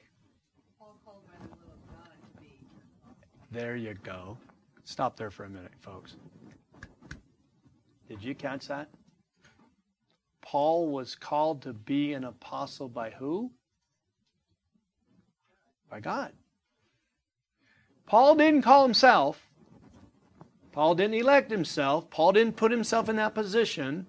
There 3.52 3.76
you 3.76 3.96
go. 4.04 4.38
Stop 4.84 5.18
there 5.18 5.32
for 5.32 5.46
a 5.46 5.50
minute, 5.50 5.72
folks. 5.80 6.16
Did 8.08 8.24
you 8.24 8.36
catch 8.36 8.68
that? 8.68 8.90
Paul 10.42 10.90
was 10.90 11.16
called 11.16 11.62
to 11.64 11.74
be 11.74 12.14
an 12.14 12.24
apostle 12.24 12.90
by 12.90 13.12
who? 13.12 13.52
By 15.90 16.00
God. 16.00 16.34
Paul 18.10 18.34
didn't 18.34 18.64
call 18.64 18.84
himself. 18.84 19.48
Paul 20.72 20.96
didn't 20.96 21.14
elect 21.14 21.52
himself. 21.52 22.10
Paul 22.10 22.32
didn't 22.32 22.56
put 22.56 22.72
himself 22.72 23.08
in 23.08 23.18
that 23.18 23.36
position. 23.36 24.08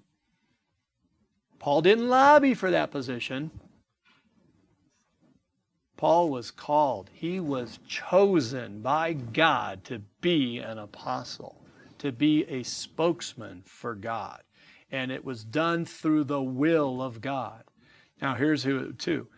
Paul 1.58 1.82
didn't 1.82 2.08
lobby 2.08 2.54
for 2.54 2.70
that 2.70 2.90
position. 2.90 3.50
Paul 5.98 6.30
was 6.30 6.50
called, 6.50 7.10
he 7.12 7.40
was 7.40 7.78
chosen 7.86 8.80
by 8.80 9.12
God 9.12 9.84
to 9.84 9.98
be 10.22 10.56
an 10.56 10.78
apostle, 10.78 11.60
to 11.98 12.10
be 12.10 12.44
a 12.44 12.62
spokesman 12.62 13.62
for 13.66 13.94
God. 13.94 14.40
And 14.90 15.12
it 15.12 15.26
was 15.26 15.44
done 15.44 15.84
through 15.84 16.24
the 16.24 16.40
will 16.40 17.02
of 17.02 17.20
God. 17.20 17.64
Now, 18.22 18.34
here's 18.34 18.64
who, 18.64 18.94
too. 18.94 19.28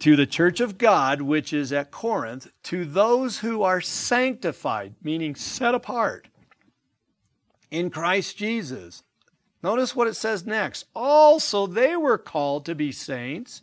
To 0.00 0.14
the 0.16 0.26
church 0.26 0.60
of 0.60 0.78
God, 0.78 1.22
which 1.22 1.52
is 1.52 1.72
at 1.72 1.90
Corinth, 1.90 2.48
to 2.64 2.84
those 2.84 3.38
who 3.38 3.62
are 3.62 3.80
sanctified, 3.80 4.94
meaning 5.02 5.34
set 5.34 5.74
apart 5.74 6.28
in 7.70 7.90
Christ 7.90 8.36
Jesus. 8.36 9.02
Notice 9.62 9.96
what 9.96 10.06
it 10.06 10.14
says 10.14 10.46
next. 10.46 10.84
Also, 10.94 11.66
they 11.66 11.96
were 11.96 12.18
called 12.18 12.64
to 12.66 12.74
be 12.74 12.92
saints 12.92 13.62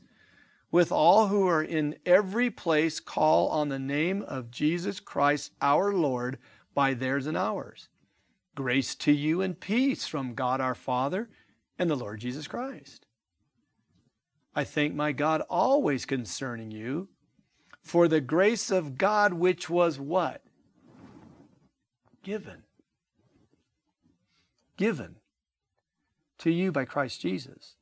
with 0.72 0.92
all 0.92 1.28
who 1.28 1.48
are 1.48 1.64
in 1.64 1.96
every 2.06 2.50
place 2.50 3.00
call 3.00 3.48
on 3.50 3.70
the 3.70 3.80
name 3.80 4.24
of 4.24 4.50
Jesus 4.50 5.00
Christ 5.00 5.52
our 5.62 5.94
Lord 5.94 6.40
by 6.74 6.96
theirs 6.96 7.28
and 7.28 7.38
ours. 7.38 7.90
Grace 8.56 8.96
to 8.96 9.12
you 9.12 9.42
and 9.42 9.60
peace 9.60 10.08
from 10.08 10.34
God 10.34 10.60
our 10.60 10.76
Father 10.76 11.30
and 11.78 11.90
the 11.90 11.96
Lord 11.96 12.20
Jesus 12.20 12.48
Christ. 12.48 13.03
I 14.56 14.64
thank 14.64 14.93
my 14.93 15.12
God 15.12 15.41
always 15.49 16.06
concerning 16.06 16.72
you 16.72 17.10
for 17.82 18.08
the 18.08 18.22
grace 18.22 18.72
of 18.72 18.97
God 18.97 19.34
which 19.34 19.70
was 19.70 19.99
what? 19.99 20.41
Given. 22.24 22.64
Given 24.78 25.16
to 26.39 26.51
you 26.51 26.72
by 26.72 26.86
Christ 26.86 27.22
Jesus 27.22 27.76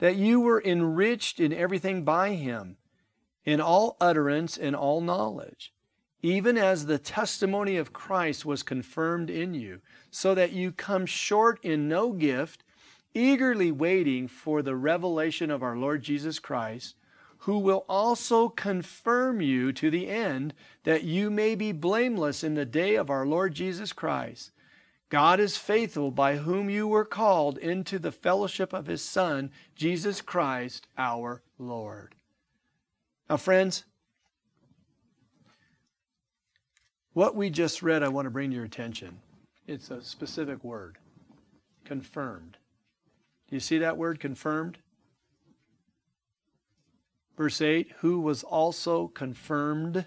that 0.00 0.16
you 0.16 0.40
were 0.40 0.62
enriched 0.62 1.38
in 1.38 1.52
everything 1.52 2.02
by 2.04 2.30
him, 2.30 2.76
in 3.44 3.60
all 3.60 3.96
utterance 4.00 4.56
and 4.56 4.74
all 4.74 5.00
knowledge, 5.00 5.72
even 6.22 6.58
as 6.58 6.86
the 6.86 6.98
testimony 6.98 7.76
of 7.76 7.92
Christ 7.92 8.44
was 8.44 8.62
confirmed 8.62 9.30
in 9.30 9.54
you, 9.54 9.80
so 10.10 10.34
that 10.34 10.52
you 10.52 10.72
come 10.72 11.06
short 11.06 11.62
in 11.62 11.88
no 11.88 12.12
gift, 12.12 12.64
eagerly 13.14 13.72
waiting 13.72 14.28
for 14.28 14.62
the 14.62 14.76
revelation 14.76 15.50
of 15.50 15.62
our 15.62 15.76
Lord 15.76 16.02
Jesus 16.02 16.38
Christ, 16.38 16.94
who 17.44 17.58
will 17.58 17.84
also 17.88 18.48
confirm 18.48 19.40
you 19.40 19.72
to 19.72 19.90
the 19.90 20.08
end, 20.08 20.52
that 20.84 21.04
you 21.04 21.30
may 21.30 21.54
be 21.54 21.72
blameless 21.72 22.44
in 22.44 22.54
the 22.54 22.66
day 22.66 22.94
of 22.96 23.10
our 23.10 23.26
Lord 23.26 23.54
Jesus 23.54 23.92
Christ. 23.92 24.50
God 25.08 25.40
is 25.40 25.56
faithful 25.56 26.10
by 26.10 26.36
whom 26.36 26.70
you 26.70 26.86
were 26.86 27.04
called 27.04 27.58
into 27.58 27.98
the 27.98 28.12
fellowship 28.12 28.72
of 28.72 28.86
his 28.86 29.02
Son, 29.02 29.50
Jesus 29.74 30.20
Christ 30.20 30.86
our 30.96 31.42
Lord. 31.58 32.14
Now, 33.28 33.36
friends, 33.36 33.84
what 37.12 37.34
we 37.34 37.50
just 37.50 37.82
read, 37.82 38.04
I 38.04 38.08
want 38.08 38.26
to 38.26 38.30
bring 38.30 38.50
to 38.50 38.56
your 38.56 38.64
attention. 38.64 39.18
It's 39.66 39.90
a 39.90 40.02
specific 40.02 40.62
word 40.62 40.98
confirmed. 41.84 42.56
Do 43.50 43.56
you 43.56 43.60
see 43.60 43.78
that 43.78 43.96
word 43.96 44.20
confirmed? 44.20 44.78
Verse 47.36 47.60
8, 47.60 47.90
who 47.98 48.20
was 48.20 48.42
also 48.42 49.08
confirmed 49.08 50.06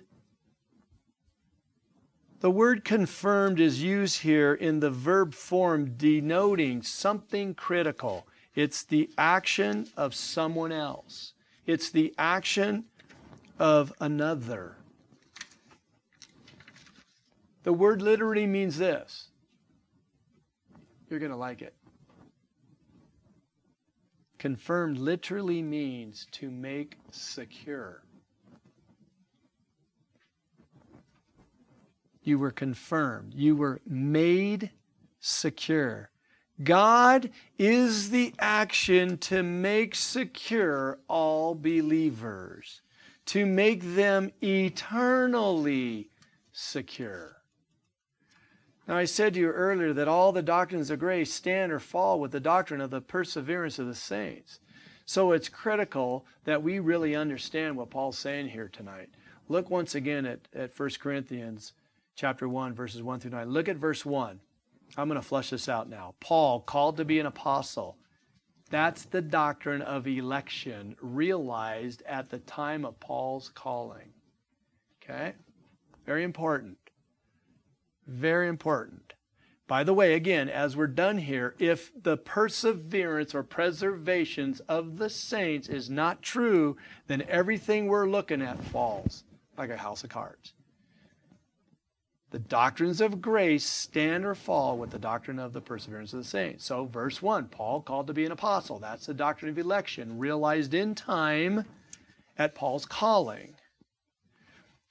the 2.44 2.52
word 2.52 2.84
confirmed 2.84 3.62
is 3.62 3.82
used 3.82 4.24
here 4.24 4.54
in 4.54 4.82
the 4.82 4.92
verb 4.92 5.34
form 5.34 5.94
denoting 5.96 6.82
something 6.82 7.56
critical. 7.56 8.28
It's 8.54 8.84
the 8.84 9.10
action 9.18 9.88
of 9.96 10.14
someone 10.14 10.74
else, 10.74 11.36
it's 11.66 11.90
the 11.90 12.14
action 12.18 12.84
of 13.58 13.94
another. 14.02 14.76
The 17.64 17.72
word 17.72 18.02
literally 18.02 18.46
means 18.46 18.78
this. 18.78 19.30
You're 21.10 21.20
going 21.20 21.32
to 21.32 21.38
like 21.38 21.62
it. 21.62 21.74
Confirmed 24.44 24.98
literally 24.98 25.62
means 25.62 26.28
to 26.34 26.52
make 26.52 26.98
secure. 27.12 28.04
You 32.24 32.38
were 32.38 32.52
confirmed. 32.52 33.34
You 33.34 33.56
were 33.56 33.80
made 33.88 34.72
secure. 35.22 36.10
God 36.62 37.30
is 37.58 38.10
the 38.10 38.34
action 38.38 39.18
to 39.20 39.44
make 39.44 39.96
secure 39.96 41.00
all 41.08 41.56
believers, 41.56 42.82
to 43.28 43.46
make 43.46 43.96
them 43.96 44.30
eternally 44.42 46.10
secure. 46.52 47.33
Now, 48.88 48.98
I 48.98 49.06
said 49.06 49.34
to 49.34 49.40
you 49.40 49.50
earlier 49.50 49.94
that 49.94 50.10
all 50.10 50.32
the 50.32 50.42
doctrines 50.42 50.90
of 50.90 51.00
grace 51.00 51.34
stand 51.34 51.72
or 51.72 51.80
fall 51.80 52.20
with 52.20 52.32
the 52.32 52.40
doctrine 52.40 52.82
of 52.82 52.90
the 52.90 53.02
perseverance 53.02 53.80
of 53.80 53.88
the 53.88 53.96
saints. 53.96 54.60
So 55.06 55.32
it's 55.32 55.50
critical 55.50 56.26
that 56.44 56.64
we 56.64 56.80
really 56.80 57.16
understand 57.16 57.78
what 57.78 57.90
Paul's 57.90 58.18
saying 58.18 58.50
here 58.50 58.70
tonight. 58.70 59.10
Look 59.48 59.70
once 59.70 59.96
again 59.96 60.26
at, 60.26 60.40
at 60.54 60.78
1 60.78 60.90
Corinthians 61.00 61.74
chapter 62.16 62.48
1, 62.48 62.74
verses 62.74 63.02
1 63.02 63.20
through 63.20 63.32
9. 63.32 63.50
Look 63.50 63.70
at 63.70 63.78
verse 63.78 64.06
1. 64.06 64.40
I'm 64.98 65.08
going 65.08 65.20
to 65.20 65.28
flesh 65.28 65.50
this 65.50 65.68
out 65.68 65.90
now. 65.90 66.16
Paul, 66.20 66.60
called 66.62 66.98
to 66.98 67.06
be 67.06 67.20
an 67.20 67.26
apostle. 67.26 67.98
That's 68.70 69.06
the 69.06 69.22
doctrine 69.22 69.82
of 69.82 70.08
election 70.08 70.96
realized 71.02 72.04
at 72.06 72.30
the 72.30 72.40
time 72.40 72.86
of 72.86 73.00
Paul's 73.00 73.50
calling. 73.50 74.14
Okay? 75.04 75.34
Very 76.06 76.24
important. 76.24 76.78
Very 78.08 78.48
important. 78.48 79.14
By 79.68 79.84
the 79.84 79.94
way, 79.94 80.14
again, 80.14 80.50
as 80.50 80.76
we're 80.76 80.88
done 80.88 81.18
here, 81.18 81.56
if 81.58 81.92
the 82.00 82.18
perseverance 82.18 83.34
or 83.34 83.44
preservations 83.44 84.60
of 84.62 84.98
the 84.98 85.10
saints 85.10 85.70
is 85.70 85.90
not 85.90 86.22
true, 86.22 86.78
then 87.08 87.24
everything 87.30 87.88
we're 87.88 88.10
looking 88.10 88.42
at 88.42 88.62
falls 88.62 89.24
like 89.58 89.70
a 89.70 89.78
house 89.78 90.04
of 90.04 90.10
cards. 90.10 90.54
The 92.32 92.40
doctrines 92.40 93.00
of 93.00 93.22
grace 93.22 93.66
stand 93.66 94.26
or 94.26 94.36
fall 94.36 94.78
with 94.78 94.90
the 94.90 95.00
doctrine 95.00 95.40
of 95.40 95.54
the 95.54 95.62
perseverance 95.62 96.14
of 96.14 96.20
the 96.20 96.26
saints. 96.26 96.66
So, 96.66 96.86
verse 96.86 97.22
1, 97.22 97.50
Paul 97.50 97.82
called 97.82 98.08
to 98.08 98.14
be 98.14 98.26
an 98.26 98.32
apostle. 98.32 98.80
That's 98.80 99.06
the 99.06 99.14
doctrine 99.14 99.52
of 99.52 99.60
election, 99.60 100.18
realized 100.18 100.74
in 100.74 100.96
time 100.96 101.66
at 102.38 102.56
Paul's 102.56 102.88
calling. 102.88 103.54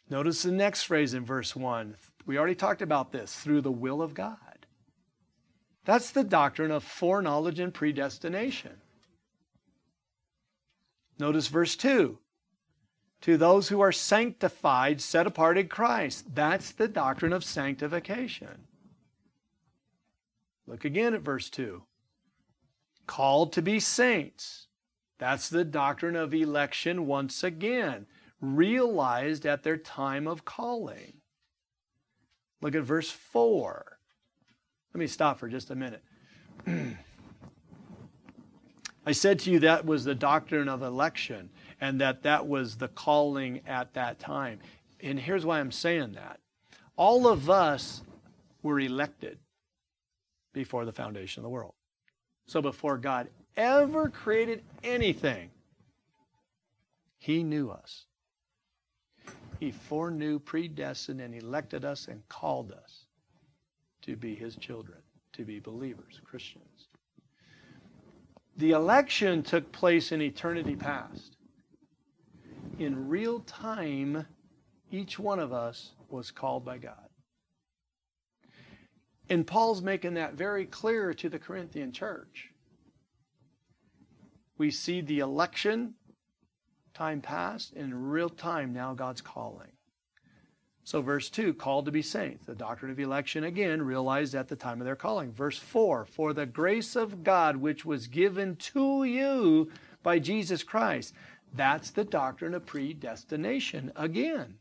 Notice 0.08 0.42
the 0.42 0.52
next 0.52 0.84
phrase 0.84 1.14
in 1.14 1.24
verse 1.24 1.56
1. 1.56 1.96
We 2.26 2.38
already 2.38 2.54
talked 2.54 2.82
about 2.82 3.12
this 3.12 3.34
through 3.34 3.62
the 3.62 3.72
will 3.72 4.00
of 4.00 4.14
God. 4.14 4.66
That's 5.84 6.10
the 6.10 6.24
doctrine 6.24 6.70
of 6.70 6.84
foreknowledge 6.84 7.58
and 7.58 7.74
predestination. 7.74 8.80
Notice 11.18 11.48
verse 11.48 11.76
2 11.76 12.18
to 13.22 13.36
those 13.36 13.68
who 13.68 13.80
are 13.80 13.92
sanctified, 13.92 15.00
set 15.00 15.28
apart 15.28 15.56
in 15.56 15.68
Christ. 15.68 16.34
That's 16.34 16.72
the 16.72 16.88
doctrine 16.88 17.32
of 17.32 17.44
sanctification. 17.44 18.66
Look 20.66 20.84
again 20.84 21.14
at 21.14 21.22
verse 21.22 21.48
2. 21.48 21.84
Called 23.06 23.52
to 23.52 23.62
be 23.62 23.78
saints. 23.78 24.66
That's 25.18 25.48
the 25.48 25.64
doctrine 25.64 26.16
of 26.16 26.34
election 26.34 27.06
once 27.06 27.44
again, 27.44 28.06
realized 28.40 29.46
at 29.46 29.62
their 29.62 29.76
time 29.76 30.26
of 30.26 30.44
calling. 30.44 31.21
Look 32.62 32.74
at 32.74 32.82
verse 32.84 33.10
4. 33.10 33.98
Let 34.94 34.98
me 34.98 35.06
stop 35.06 35.38
for 35.38 35.48
just 35.48 35.70
a 35.70 35.74
minute. 35.74 36.02
I 39.04 39.10
said 39.10 39.40
to 39.40 39.50
you 39.50 39.58
that 39.58 39.84
was 39.84 40.04
the 40.04 40.14
doctrine 40.14 40.68
of 40.68 40.80
election 40.82 41.50
and 41.80 42.00
that 42.00 42.22
that 42.22 42.46
was 42.46 42.76
the 42.76 42.86
calling 42.88 43.60
at 43.66 43.94
that 43.94 44.20
time. 44.20 44.60
And 45.00 45.18
here's 45.18 45.44
why 45.44 45.58
I'm 45.58 45.72
saying 45.72 46.12
that. 46.12 46.38
All 46.96 47.26
of 47.26 47.50
us 47.50 48.02
were 48.62 48.78
elected 48.78 49.38
before 50.52 50.84
the 50.84 50.92
foundation 50.92 51.40
of 51.40 51.42
the 51.42 51.50
world. 51.50 51.74
So 52.46 52.62
before 52.62 52.96
God 52.96 53.28
ever 53.56 54.08
created 54.08 54.62
anything, 54.84 55.50
He 57.18 57.42
knew 57.42 57.70
us. 57.70 58.06
He 59.62 59.70
foreknew, 59.70 60.40
predestined, 60.40 61.20
and 61.20 61.32
elected 61.32 61.84
us 61.84 62.08
and 62.08 62.28
called 62.28 62.72
us 62.72 63.04
to 64.00 64.16
be 64.16 64.34
His 64.34 64.56
children. 64.56 64.98
to 65.34 65.44
be 65.44 65.60
believers, 65.60 66.20
Christians. 66.24 66.88
The 68.56 68.72
election 68.72 69.44
took 69.44 69.70
place 69.70 70.10
in 70.10 70.20
eternity 70.20 70.74
past. 70.74 71.36
In 72.80 73.08
real 73.08 73.38
time, 73.38 74.26
each 74.90 75.20
one 75.20 75.38
of 75.38 75.52
us 75.52 75.92
was 76.10 76.32
called 76.32 76.64
by 76.64 76.78
God. 76.78 77.08
And 79.30 79.46
Paul's 79.46 79.80
making 79.80 80.14
that 80.14 80.34
very 80.34 80.66
clear 80.66 81.14
to 81.14 81.28
the 81.28 81.38
Corinthian 81.38 81.92
church. 81.92 82.50
We 84.58 84.72
see 84.72 85.00
the 85.00 85.20
election, 85.20 85.94
time 87.02 87.20
past, 87.20 87.72
in 87.72 88.10
real 88.10 88.28
time 88.28 88.72
now 88.72 88.94
God's 88.94 89.20
calling. 89.20 89.72
So, 90.84 91.02
verse 91.02 91.28
2, 91.30 91.54
called 91.54 91.86
to 91.86 91.90
be 91.90 92.00
saints. 92.00 92.46
The 92.46 92.54
doctrine 92.54 92.92
of 92.92 93.00
election, 93.00 93.42
again, 93.42 93.82
realized 93.82 94.36
at 94.36 94.46
the 94.46 94.54
time 94.54 94.80
of 94.80 94.84
their 94.84 94.94
calling. 94.94 95.32
Verse 95.32 95.58
4, 95.58 96.04
for 96.04 96.32
the 96.32 96.46
grace 96.46 96.94
of 96.94 97.24
God 97.24 97.56
which 97.56 97.84
was 97.84 98.06
given 98.06 98.54
to 98.56 99.02
you 99.02 99.68
by 100.04 100.20
Jesus 100.20 100.62
Christ. 100.62 101.12
That's 101.52 101.90
the 101.90 102.04
doctrine 102.04 102.54
of 102.54 102.66
predestination 102.66 103.90
again. 103.96 104.58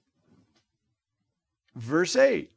Verse 1.75 2.15
8, 2.15 2.51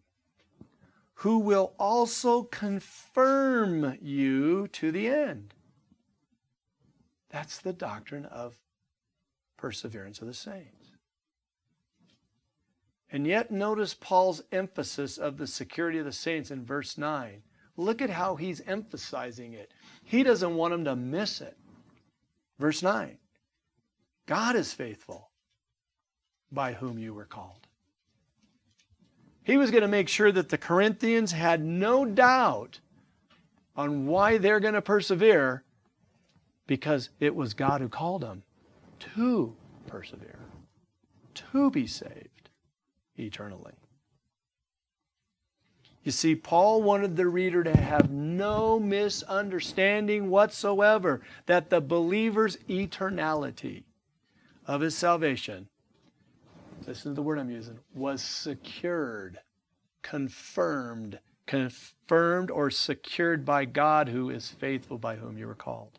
who 1.16 1.39
will 1.39 1.74
also 1.78 2.43
confirm 2.45 3.99
you 4.01 4.66
to 4.68 4.91
the 4.91 5.09
end. 5.09 5.53
That's 7.28 7.59
the 7.59 7.74
doctrine 7.74 8.24
of 8.24 8.63
perseverance 9.64 10.20
of 10.20 10.26
the 10.26 10.34
saints. 10.34 10.90
And 13.10 13.26
yet, 13.26 13.50
notice 13.50 13.94
Paul's 13.94 14.42
emphasis 14.52 15.16
of 15.16 15.38
the 15.38 15.46
security 15.46 15.98
of 15.98 16.04
the 16.04 16.12
saints 16.12 16.50
in 16.50 16.66
verse 16.66 16.98
9. 16.98 17.42
Look 17.78 18.02
at 18.02 18.10
how 18.10 18.36
he's 18.36 18.60
emphasizing 18.66 19.54
it. 19.54 19.72
He 20.02 20.22
doesn't 20.22 20.54
want 20.54 20.72
them 20.72 20.84
to 20.84 20.94
miss 20.94 21.40
it. 21.40 21.56
Verse 22.58 22.82
9 22.82 23.16
God 24.26 24.54
is 24.54 24.74
faithful 24.74 25.30
by 26.52 26.74
whom 26.74 26.98
you 26.98 27.14
were 27.14 27.24
called. 27.24 27.66
He 29.44 29.56
was 29.56 29.70
going 29.70 29.80
to 29.80 29.88
make 29.88 30.10
sure 30.10 30.30
that 30.30 30.50
the 30.50 30.58
Corinthians 30.58 31.32
had 31.32 31.64
no 31.64 32.04
doubt 32.04 32.80
on 33.74 34.04
why 34.06 34.36
they're 34.36 34.60
going 34.60 34.74
to 34.74 34.82
persevere 34.82 35.64
because 36.66 37.08
it 37.18 37.34
was 37.34 37.54
God 37.54 37.80
who 37.80 37.88
called 37.88 38.20
them 38.20 38.42
to 39.14 39.55
persevere, 39.86 40.40
to 41.34 41.70
be 41.70 41.86
saved 41.86 42.50
eternally. 43.16 43.72
You 46.02 46.12
see, 46.12 46.34
Paul 46.34 46.82
wanted 46.82 47.16
the 47.16 47.26
reader 47.26 47.64
to 47.64 47.74
have 47.74 48.11
no 48.11 48.78
misunderstanding 48.78 50.28
whatsoever 50.28 51.22
that 51.46 51.70
the 51.70 51.80
believer's 51.80 52.59
eternality 52.68 53.84
of 54.66 54.82
his 54.82 54.94
salvation, 54.94 55.68
listen 56.86 57.12
to 57.12 57.14
the 57.14 57.22
word 57.22 57.38
I'm 57.38 57.50
using, 57.50 57.78
was 57.94 58.22
secured, 58.22 59.38
confirmed, 60.02 61.20
confirmed 61.46 62.50
or 62.50 62.70
secured 62.70 63.46
by 63.46 63.64
God 63.64 64.11
who 64.11 64.28
is 64.28 64.50
faithful 64.50 64.98
by 64.98 65.16
whom 65.16 65.38
you 65.38 65.46
were 65.46 65.55
called. 65.55 65.98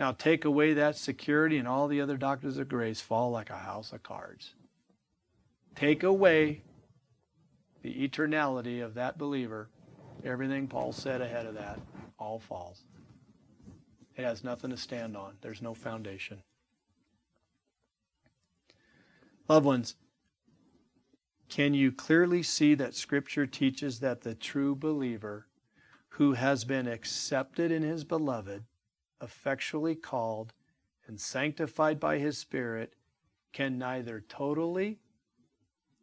Now, 0.00 0.10
take 0.10 0.44
away 0.44 0.74
that 0.74 0.96
security, 0.96 1.58
and 1.58 1.68
all 1.68 1.86
the 1.86 2.00
other 2.00 2.16
doctrines 2.16 2.58
of 2.58 2.68
grace 2.68 3.00
fall 3.00 3.30
like 3.30 3.50
a 3.50 3.56
house 3.56 3.92
of 3.92 4.02
cards 4.02 4.54
take 5.74 6.02
away 6.02 6.62
the 7.82 8.06
eternality 8.06 8.84
of 8.84 8.94
that 8.94 9.16
believer, 9.16 9.70
everything 10.24 10.68
Paul 10.68 10.92
said 10.92 11.22
ahead 11.22 11.46
of 11.46 11.54
that 11.54 11.80
all 12.18 12.38
falls. 12.38 12.84
It 14.16 14.24
has 14.24 14.44
nothing 14.44 14.70
to 14.70 14.76
stand 14.76 15.16
on, 15.16 15.36
there's 15.40 15.62
no 15.62 15.72
foundation. 15.72 16.42
Loved 19.48 19.64
ones, 19.64 19.96
can 21.48 21.72
you 21.72 21.90
clearly 21.90 22.42
see 22.42 22.74
that 22.74 22.94
Scripture 22.94 23.46
teaches 23.46 24.00
that 24.00 24.20
the 24.20 24.34
true 24.34 24.76
believer 24.76 25.46
who 26.10 26.34
has 26.34 26.64
been 26.64 26.86
accepted 26.86 27.72
in 27.72 27.82
his 27.82 28.04
beloved, 28.04 28.64
effectually 29.20 29.94
called, 29.94 30.52
and 31.06 31.20
sanctified 31.20 31.98
by 31.98 32.18
his 32.18 32.38
Spirit 32.38 32.94
can 33.52 33.78
neither 33.78 34.24
totally 34.28 34.98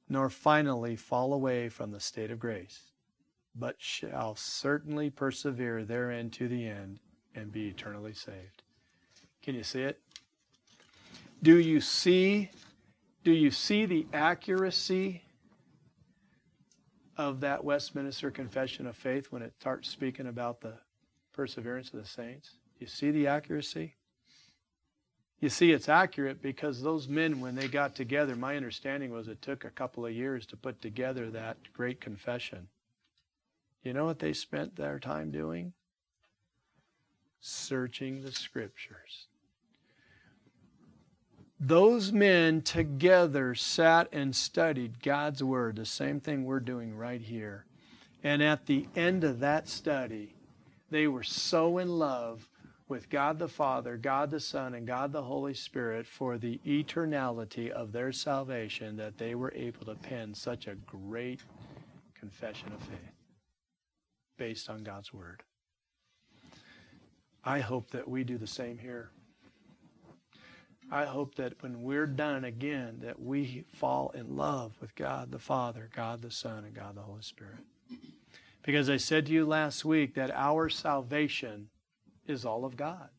nor 0.09 0.29
finally 0.29 0.95
fall 0.95 1.33
away 1.33 1.69
from 1.69 1.91
the 1.91 1.99
state 1.99 2.31
of 2.31 2.39
grace, 2.39 2.91
but 3.55 3.75
shall 3.77 4.35
certainly 4.35 5.09
persevere 5.09 5.83
therein 5.83 6.29
to 6.29 6.47
the 6.47 6.67
end 6.67 6.99
and 7.35 7.51
be 7.51 7.67
eternally 7.67 8.13
saved. 8.13 8.63
Can 9.41 9.55
you 9.55 9.63
see 9.63 9.81
it? 9.81 9.99
Do 11.41 11.57
you 11.57 11.81
see 11.81 12.49
do 13.23 13.33
you 13.33 13.51
see 13.51 13.85
the 13.85 14.07
accuracy 14.13 15.23
of 17.17 17.41
that 17.41 17.61
Westminster 17.61 18.31
Confession 18.31 18.87
of 18.87 18.95
Faith 18.95 19.27
when 19.31 19.41
it 19.41 19.53
starts 19.59 19.89
speaking 19.89 20.27
about 20.27 20.61
the 20.61 20.75
perseverance 21.33 21.93
of 21.93 21.99
the 21.99 22.07
saints? 22.07 22.51
You 22.79 22.87
see 22.87 23.11
the 23.11 23.27
accuracy? 23.27 23.95
You 25.39 25.49
see, 25.49 25.71
it's 25.71 25.87
accurate 25.87 26.41
because 26.41 26.81
those 26.81 27.07
men, 27.07 27.39
when 27.39 27.55
they 27.55 27.67
got 27.67 27.95
together, 27.95 28.35
my 28.35 28.55
understanding 28.57 29.11
was 29.11 29.27
it 29.27 29.41
took 29.41 29.63
a 29.63 29.69
couple 29.69 30.05
of 30.05 30.13
years 30.13 30.45
to 30.47 30.57
put 30.57 30.81
together 30.81 31.29
that 31.29 31.57
great 31.73 32.01
confession. 32.01 32.69
You 33.83 33.93
know 33.93 34.05
what 34.05 34.19
they 34.19 34.33
spent 34.33 34.75
their 34.75 34.99
time 34.99 35.31
doing? 35.31 35.73
Searching 37.39 38.23
the 38.23 38.31
scriptures. 38.31 39.27
Those 41.59 42.11
men 42.11 42.61
together 42.61 43.55
sat 43.55 44.09
and 44.11 44.35
studied 44.35 45.01
God's 45.01 45.43
Word, 45.43 45.75
the 45.75 45.85
same 45.85 46.19
thing 46.19 46.45
we're 46.45 46.59
doing 46.59 46.95
right 46.95 47.21
here. 47.21 47.65
And 48.23 48.43
at 48.43 48.65
the 48.65 48.87
end 48.95 49.23
of 49.23 49.39
that 49.39 49.67
study, 49.67 50.35
they 50.89 51.07
were 51.07 51.23
so 51.23 51.77
in 51.77 51.89
love 51.99 52.47
with 52.87 53.09
God 53.09 53.39
the 53.39 53.47
Father, 53.47 53.97
God 53.97 54.31
the 54.31 54.39
Son, 54.39 54.73
and 54.73 54.87
God 54.87 55.11
the 55.11 55.23
Holy 55.23 55.53
Spirit 55.53 56.07
for 56.07 56.37
the 56.37 56.59
eternality 56.65 57.69
of 57.69 57.91
their 57.91 58.11
salvation 58.11 58.95
that 58.97 59.17
they 59.17 59.35
were 59.35 59.53
able 59.55 59.85
to 59.85 59.95
pen 59.95 60.33
such 60.33 60.67
a 60.67 60.75
great 60.75 61.41
confession 62.17 62.71
of 62.71 62.81
faith 62.81 62.99
based 64.37 64.69
on 64.69 64.83
God's 64.83 65.13
Word. 65.13 65.43
I 67.43 67.59
hope 67.59 67.91
that 67.91 68.07
we 68.07 68.23
do 68.23 68.37
the 68.37 68.47
same 68.47 68.77
here. 68.77 69.11
I 70.89 71.05
hope 71.05 71.35
that 71.35 71.61
when 71.61 71.81
we're 71.81 72.07
done 72.07 72.45
again, 72.45 72.99
that 73.01 73.21
we 73.21 73.65
fall 73.73 74.11
in 74.11 74.37
love 74.37 74.73
with 74.79 74.95
God 74.95 75.31
the 75.31 75.39
Father, 75.39 75.89
God 75.93 76.21
the 76.21 76.31
Son, 76.31 76.63
and 76.63 76.73
God 76.73 76.95
the 76.95 77.01
Holy 77.01 77.21
Spirit. 77.21 77.57
Because 78.63 78.89
I 78.89 78.97
said 78.97 79.25
to 79.25 79.33
you 79.33 79.45
last 79.45 79.83
week 79.83 80.15
that 80.15 80.31
our 80.31 80.69
salvation 80.69 81.69
is 82.29 82.45
all 82.45 82.65
of 82.65 82.75
God. 82.75 83.09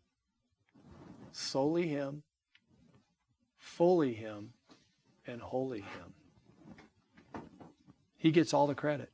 Solely 1.32 1.88
Him, 1.88 2.22
fully 3.58 4.14
Him, 4.14 4.50
and 5.26 5.40
wholly 5.40 5.80
Him. 5.80 7.42
He 8.16 8.30
gets 8.30 8.52
all 8.52 8.66
the 8.66 8.74
credit. 8.74 9.10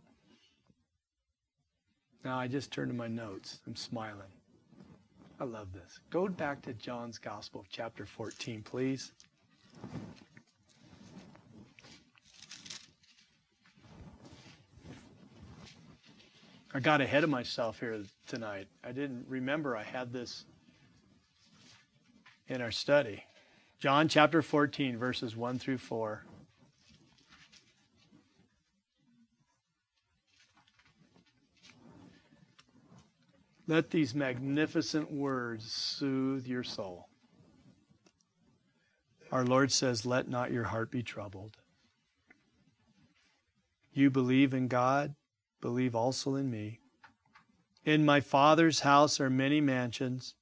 Now 2.24 2.38
I 2.38 2.48
just 2.48 2.72
turned 2.72 2.90
to 2.90 2.96
my 2.96 3.08
notes. 3.08 3.60
I'm 3.66 3.76
smiling. 3.76 4.32
I 5.38 5.44
love 5.44 5.72
this. 5.72 5.98
Go 6.10 6.28
back 6.28 6.62
to 6.62 6.72
John's 6.72 7.18
Gospel, 7.18 7.66
chapter 7.68 8.06
14, 8.06 8.62
please. 8.62 9.12
I 16.72 16.80
got 16.80 17.00
ahead 17.00 17.24
of 17.24 17.30
myself 17.30 17.78
here 17.78 18.02
tonight. 18.26 18.68
I 18.82 18.92
didn't 18.92 19.26
remember 19.28 19.76
I 19.76 19.82
had 19.82 20.12
this 20.12 20.44
in 22.48 22.60
our 22.60 22.70
study. 22.70 23.24
John 23.78 24.09
chapter 24.09 24.42
14, 24.42 24.96
verses 24.96 25.36
1 25.36 25.59
through 25.59 25.78
4. 25.78 26.24
Let 33.66 33.90
these 33.90 34.14
magnificent 34.14 35.10
words 35.10 35.70
soothe 35.70 36.46
your 36.46 36.64
soul. 36.64 37.09
Our 39.32 39.44
Lord 39.44 39.72
says, 39.72 40.05
Let 40.05 40.28
not 40.28 40.52
your 40.52 40.64
heart 40.64 40.90
be 40.90 41.02
troubled. 41.02 41.56
You 43.92 44.10
believe 44.10 44.52
in 44.52 44.68
God 44.68 45.14
believe 45.64 45.94
also 45.94 46.34
in 46.34 46.51
me. 46.51 46.78
In 47.85 48.05
my 48.05 48.20
Father's 48.20 48.81
house 48.81 49.20
are 49.20 49.31
many 49.31 49.61
mansions. 49.61 50.35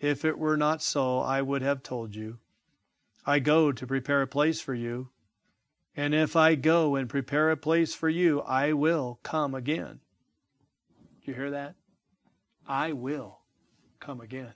If 0.00 0.24
it 0.24 0.38
were 0.38 0.56
not 0.56 0.82
so, 0.82 1.20
I 1.20 1.40
would 1.40 1.62
have 1.62 1.82
told 1.82 2.14
you. 2.14 2.38
I 3.24 3.38
go 3.38 3.72
to 3.72 3.86
prepare 3.86 4.22
a 4.22 4.26
place 4.26 4.60
for 4.60 4.74
you. 4.74 5.10
And 5.96 6.14
if 6.14 6.36
I 6.36 6.56
go 6.56 6.96
and 6.96 7.08
prepare 7.08 7.50
a 7.50 7.56
place 7.56 7.94
for 7.94 8.08
you, 8.08 8.40
I 8.42 8.72
will 8.72 9.18
come 9.22 9.54
again 9.54 10.00
You 11.22 11.34
hear 11.34 11.50
that? 11.50 11.74
I 12.68 12.92
will 12.92 13.40
come 13.98 14.20
again. 14.20 14.54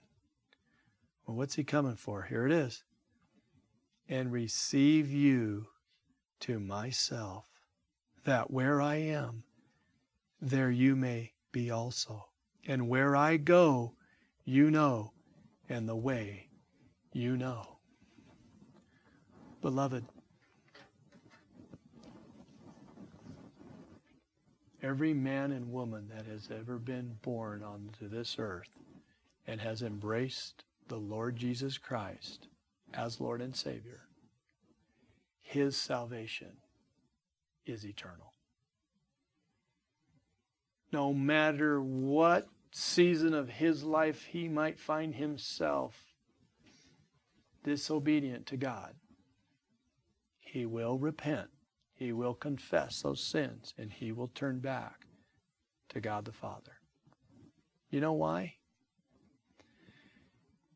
Well, 1.26 1.36
what's 1.36 1.54
he 1.54 1.64
coming 1.64 1.96
for? 1.96 2.22
Here 2.22 2.46
it 2.46 2.52
is. 2.52 2.84
And 4.08 4.32
receive 4.32 5.10
you 5.10 5.68
to 6.40 6.58
myself, 6.58 7.44
that 8.24 8.50
where 8.50 8.80
I 8.80 8.96
am, 8.96 9.44
there 10.40 10.70
you 10.70 10.96
may 10.96 11.32
be 11.52 11.70
also. 11.70 12.26
And 12.66 12.88
where 12.88 13.16
I 13.16 13.36
go, 13.36 13.94
you 14.44 14.70
know, 14.70 15.12
and 15.68 15.88
the 15.88 15.96
way 15.96 16.48
you 17.12 17.36
know. 17.36 17.78
Beloved, 19.62 20.04
every 24.82 25.12
man 25.12 25.52
and 25.52 25.72
woman 25.72 26.10
that 26.14 26.26
has 26.26 26.48
ever 26.50 26.78
been 26.78 27.16
born 27.22 27.62
onto 27.62 28.08
this 28.08 28.36
earth 28.38 28.68
and 29.46 29.60
has 29.60 29.82
embraced 29.82 30.64
the 30.88 30.96
Lord 30.96 31.36
Jesus 31.36 31.78
Christ 31.78 32.48
as 32.92 33.20
Lord 33.20 33.40
and 33.40 33.54
Savior, 33.54 34.02
his 35.40 35.76
salvation 35.76 36.58
is 37.66 37.84
eternal. 37.84 38.29
No 40.92 41.12
matter 41.12 41.80
what 41.80 42.48
season 42.72 43.34
of 43.34 43.48
his 43.48 43.84
life 43.84 44.24
he 44.24 44.48
might 44.48 44.78
find 44.78 45.14
himself 45.14 46.14
disobedient 47.62 48.46
to 48.46 48.56
God, 48.56 48.94
he 50.40 50.66
will 50.66 50.98
repent. 50.98 51.50
He 51.94 52.12
will 52.12 52.34
confess 52.34 53.02
those 53.02 53.22
sins 53.22 53.74
and 53.76 53.92
he 53.92 54.10
will 54.10 54.28
turn 54.28 54.60
back 54.60 55.06
to 55.90 56.00
God 56.00 56.24
the 56.24 56.32
Father. 56.32 56.80
You 57.90 58.00
know 58.00 58.14
why? 58.14 58.54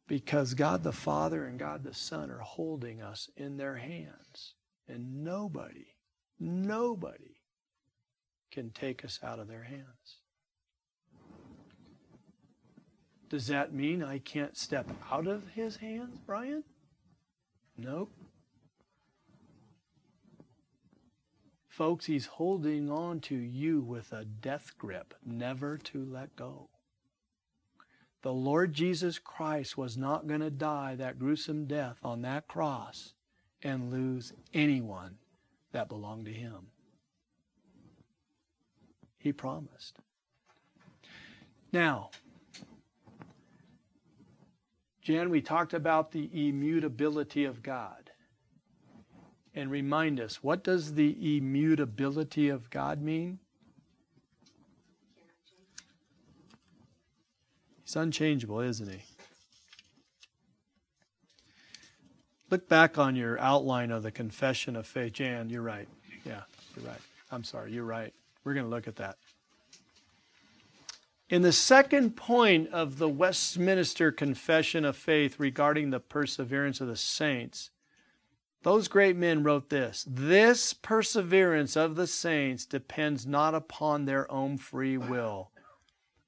Because 0.06 0.54
God 0.54 0.82
the 0.82 0.92
Father 0.92 1.46
and 1.46 1.58
God 1.58 1.82
the 1.82 1.94
Son 1.94 2.30
are 2.30 2.40
holding 2.40 3.00
us 3.00 3.30
in 3.36 3.56
their 3.56 3.76
hands. 3.76 4.54
And 4.86 5.24
nobody, 5.24 5.86
nobody 6.38 7.33
can 8.54 8.70
take 8.70 9.04
us 9.04 9.18
out 9.20 9.40
of 9.40 9.48
their 9.48 9.64
hands. 9.64 10.20
Does 13.28 13.48
that 13.48 13.74
mean 13.74 14.00
I 14.00 14.18
can't 14.18 14.56
step 14.56 14.86
out 15.10 15.26
of 15.26 15.48
his 15.54 15.76
hands, 15.78 16.20
Brian? 16.24 16.62
Nope. 17.76 18.12
Folks, 21.68 22.06
he's 22.06 22.26
holding 22.26 22.88
on 22.88 23.18
to 23.22 23.34
you 23.34 23.80
with 23.80 24.12
a 24.12 24.24
death 24.24 24.78
grip, 24.78 25.14
never 25.26 25.76
to 25.78 26.04
let 26.04 26.36
go. 26.36 26.68
The 28.22 28.32
Lord 28.32 28.72
Jesus 28.72 29.18
Christ 29.18 29.76
was 29.76 29.96
not 29.96 30.28
going 30.28 30.40
to 30.40 30.50
die 30.50 30.94
that 30.94 31.18
gruesome 31.18 31.66
death 31.66 31.98
on 32.04 32.22
that 32.22 32.46
cross 32.46 33.14
and 33.64 33.90
lose 33.90 34.32
anyone 34.52 35.16
that 35.72 35.88
belonged 35.88 36.26
to 36.26 36.32
him. 36.32 36.68
He 39.24 39.32
promised. 39.32 40.00
Now, 41.72 42.10
Jan, 45.00 45.30
we 45.30 45.40
talked 45.40 45.72
about 45.72 46.12
the 46.12 46.28
immutability 46.30 47.46
of 47.46 47.62
God. 47.62 48.10
And 49.54 49.70
remind 49.70 50.20
us, 50.20 50.42
what 50.42 50.62
does 50.62 50.92
the 50.92 51.38
immutability 51.38 52.50
of 52.50 52.68
God 52.68 53.00
mean? 53.00 53.38
He's 57.82 57.96
unchangeable, 57.96 58.60
isn't 58.60 58.90
he? 58.90 59.04
Look 62.50 62.68
back 62.68 62.98
on 62.98 63.16
your 63.16 63.40
outline 63.40 63.90
of 63.90 64.02
the 64.02 64.10
confession 64.10 64.76
of 64.76 64.86
faith. 64.86 65.14
Jan, 65.14 65.48
you're 65.48 65.62
right. 65.62 65.88
Yeah, 66.26 66.42
you're 66.76 66.84
right. 66.84 67.00
I'm 67.30 67.42
sorry, 67.42 67.72
you're 67.72 67.84
right. 67.84 68.12
We're 68.44 68.54
going 68.54 68.66
to 68.66 68.70
look 68.70 68.86
at 68.86 68.96
that. 68.96 69.16
In 71.30 71.40
the 71.40 71.52
second 71.52 72.16
point 72.16 72.68
of 72.68 72.98
the 72.98 73.08
Westminster 73.08 74.12
Confession 74.12 74.84
of 74.84 74.96
Faith 74.96 75.40
regarding 75.40 75.90
the 75.90 75.98
perseverance 75.98 76.80
of 76.82 76.88
the 76.88 76.96
saints, 76.96 77.70
those 78.62 78.88
great 78.88 79.16
men 79.16 79.42
wrote 79.42 79.70
this 79.70 80.06
This 80.06 80.74
perseverance 80.74 81.76
of 81.76 81.96
the 81.96 82.06
saints 82.06 82.66
depends 82.66 83.26
not 83.26 83.54
upon 83.54 84.04
their 84.04 84.30
own 84.30 84.58
free 84.58 84.98
will, 84.98 85.50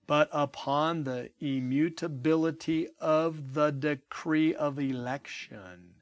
but 0.06 0.30
upon 0.32 1.04
the 1.04 1.30
immutability 1.40 2.88
of 2.98 3.52
the 3.52 3.70
decree 3.70 4.54
of 4.54 4.78
election, 4.78 5.94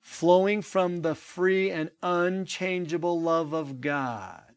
flowing 0.00 0.62
from 0.62 1.02
the 1.02 1.16
free 1.16 1.70
and 1.70 1.90
unchangeable 2.02 3.20
love 3.20 3.52
of 3.52 3.80
God 3.80 4.47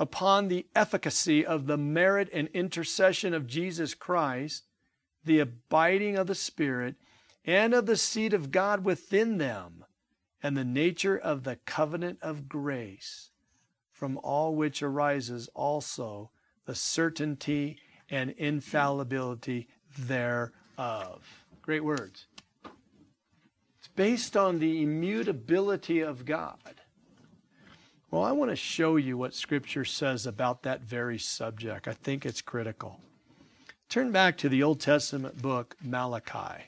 upon 0.00 0.48
the 0.48 0.66
efficacy 0.74 1.44
of 1.44 1.66
the 1.66 1.76
merit 1.76 2.30
and 2.32 2.48
intercession 2.54 3.34
of 3.34 3.46
Jesus 3.46 3.92
Christ, 3.92 4.64
the 5.22 5.40
abiding 5.40 6.16
of 6.16 6.26
the 6.26 6.34
Spirit, 6.34 6.94
and 7.44 7.74
of 7.74 7.84
the 7.84 7.98
seed 7.98 8.32
of 8.32 8.50
God 8.50 8.82
within 8.82 9.36
them, 9.36 9.84
and 10.42 10.56
the 10.56 10.64
nature 10.64 11.18
of 11.18 11.44
the 11.44 11.56
covenant 11.66 12.18
of 12.22 12.48
grace, 12.48 13.28
from 13.92 14.18
all 14.22 14.54
which 14.54 14.82
arises 14.82 15.50
also 15.54 16.30
the 16.64 16.74
certainty 16.74 17.76
and 18.08 18.30
infallibility 18.30 19.68
thereof. 19.98 21.44
Great 21.60 21.84
words. 21.84 22.24
It's 23.78 23.88
based 23.94 24.34
on 24.34 24.60
the 24.60 24.82
immutability 24.82 26.00
of 26.00 26.24
God. 26.24 26.79
Well, 28.10 28.24
I 28.24 28.32
want 28.32 28.50
to 28.50 28.56
show 28.56 28.96
you 28.96 29.16
what 29.16 29.34
Scripture 29.34 29.84
says 29.84 30.26
about 30.26 30.64
that 30.64 30.80
very 30.80 31.18
subject. 31.18 31.86
I 31.86 31.92
think 31.92 32.26
it's 32.26 32.42
critical. 32.42 32.98
Turn 33.88 34.10
back 34.10 34.36
to 34.38 34.48
the 34.48 34.62
Old 34.64 34.80
Testament 34.80 35.40
book, 35.40 35.76
Malachi, 35.82 36.64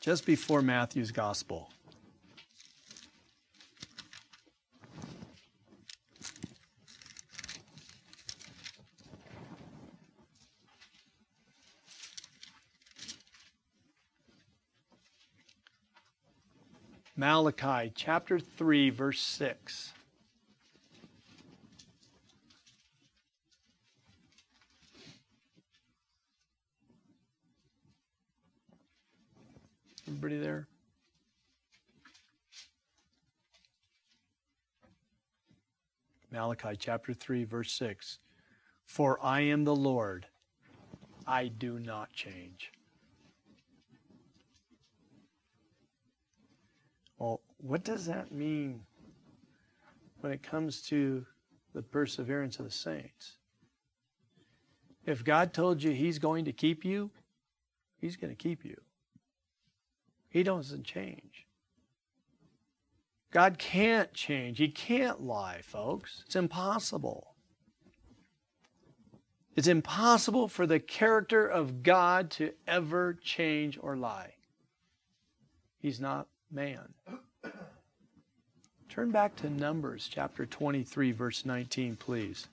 just 0.00 0.26
before 0.26 0.62
Matthew's 0.62 1.12
Gospel. 1.12 1.70
Malachi 17.18 17.90
chapter 17.94 18.38
3, 18.38 18.90
verse 18.90 19.20
6. 19.20 19.94
Everybody 30.06 30.38
there? 30.38 30.68
Malachi 36.30 36.76
chapter 36.78 37.14
3, 37.14 37.44
verse 37.44 37.72
6. 37.72 38.18
For 38.84 39.18
I 39.24 39.40
am 39.40 39.64
the 39.64 39.74
Lord, 39.74 40.26
I 41.26 41.48
do 41.48 41.78
not 41.78 42.12
change. 42.12 42.72
Well, 47.18 47.40
what 47.58 47.84
does 47.84 48.06
that 48.06 48.32
mean 48.32 48.82
when 50.20 50.32
it 50.32 50.42
comes 50.42 50.82
to 50.82 51.24
the 51.74 51.82
perseverance 51.82 52.58
of 52.58 52.64
the 52.64 52.70
saints? 52.70 53.36
If 55.04 55.24
God 55.24 55.54
told 55.54 55.82
you 55.82 55.92
He's 55.92 56.18
going 56.18 56.44
to 56.44 56.52
keep 56.52 56.84
you, 56.84 57.10
He's 57.98 58.16
going 58.16 58.34
to 58.34 58.36
keep 58.36 58.64
you. 58.64 58.80
He 60.28 60.42
doesn't 60.42 60.84
change. 60.84 61.46
God 63.30 63.58
can't 63.58 64.12
change. 64.12 64.58
He 64.58 64.68
can't 64.68 65.22
lie, 65.22 65.60
folks. 65.62 66.22
It's 66.26 66.36
impossible. 66.36 67.34
It's 69.56 69.66
impossible 69.66 70.48
for 70.48 70.66
the 70.66 70.78
character 70.78 71.46
of 71.46 71.82
God 71.82 72.30
to 72.32 72.52
ever 72.66 73.14
change 73.14 73.78
or 73.80 73.96
lie. 73.96 74.34
He's 75.78 75.98
not 75.98 76.28
man. 76.50 76.94
Turn 78.88 79.10
back 79.10 79.36
to 79.36 79.50
Numbers 79.50 80.08
chapter 80.10 80.46
23, 80.46 81.12
verse 81.12 81.44
19, 81.44 81.96
please. 81.96 82.46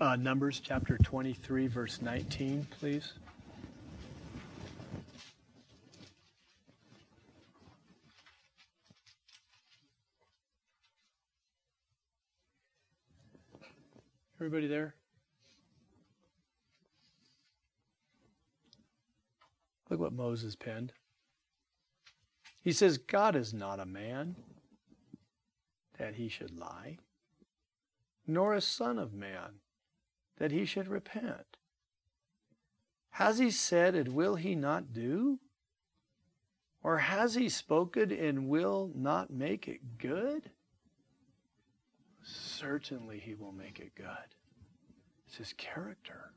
Uh, 0.00 0.16
Numbers 0.16 0.60
chapter 0.62 0.98
23, 0.98 1.66
verse 1.66 2.02
19, 2.02 2.66
please. 2.78 3.12
Everybody 14.44 14.66
there? 14.66 14.94
Look 19.88 20.00
what 20.00 20.12
Moses 20.12 20.54
penned. 20.54 20.92
He 22.60 22.70
says, 22.70 22.98
God 22.98 23.36
is 23.36 23.54
not 23.54 23.80
a 23.80 23.86
man 23.86 24.36
that 25.98 26.16
he 26.16 26.28
should 26.28 26.58
lie, 26.58 26.98
nor 28.26 28.52
a 28.52 28.60
son 28.60 28.98
of 28.98 29.14
man 29.14 29.60
that 30.36 30.52
he 30.52 30.66
should 30.66 30.88
repent. 30.88 31.56
Has 33.12 33.38
he 33.38 33.50
said, 33.50 33.94
and 33.94 34.08
will 34.08 34.34
he 34.34 34.54
not 34.54 34.92
do? 34.92 35.38
Or 36.82 36.98
has 36.98 37.34
he 37.34 37.48
spoken 37.48 38.12
and 38.12 38.50
will 38.50 38.90
not 38.94 39.32
make 39.32 39.66
it 39.66 39.96
good? 39.96 40.50
Certainly 42.24 43.20
he 43.20 43.34
will 43.34 43.52
make 43.52 43.78
it 43.78 43.94
good. 43.94 44.34
It's 45.26 45.36
his 45.36 45.52
character. 45.52 46.32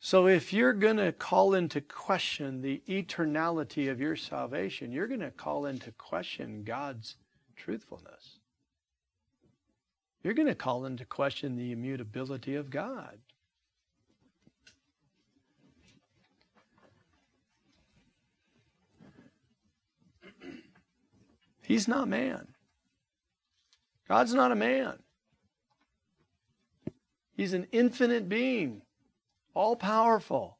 So, 0.00 0.28
if 0.28 0.52
you're 0.52 0.72
going 0.72 0.98
to 0.98 1.10
call 1.10 1.52
into 1.52 1.80
question 1.80 2.62
the 2.62 2.80
eternality 2.88 3.90
of 3.90 4.00
your 4.00 4.14
salvation, 4.14 4.92
you're 4.92 5.08
going 5.08 5.18
to 5.18 5.32
call 5.32 5.66
into 5.66 5.90
question 5.90 6.62
God's 6.62 7.16
truthfulness. 7.56 8.38
You're 10.22 10.34
going 10.34 10.46
to 10.46 10.54
call 10.54 10.86
into 10.86 11.04
question 11.04 11.56
the 11.56 11.72
immutability 11.72 12.54
of 12.54 12.70
God. 12.70 13.18
He's 21.66 21.88
not 21.88 22.06
man. 22.08 22.46
God's 24.08 24.32
not 24.32 24.52
a 24.52 24.54
man. 24.54 25.00
He's 27.32 27.52
an 27.54 27.66
infinite 27.72 28.28
being 28.28 28.82
all 29.52 29.74
powerful, 29.74 30.58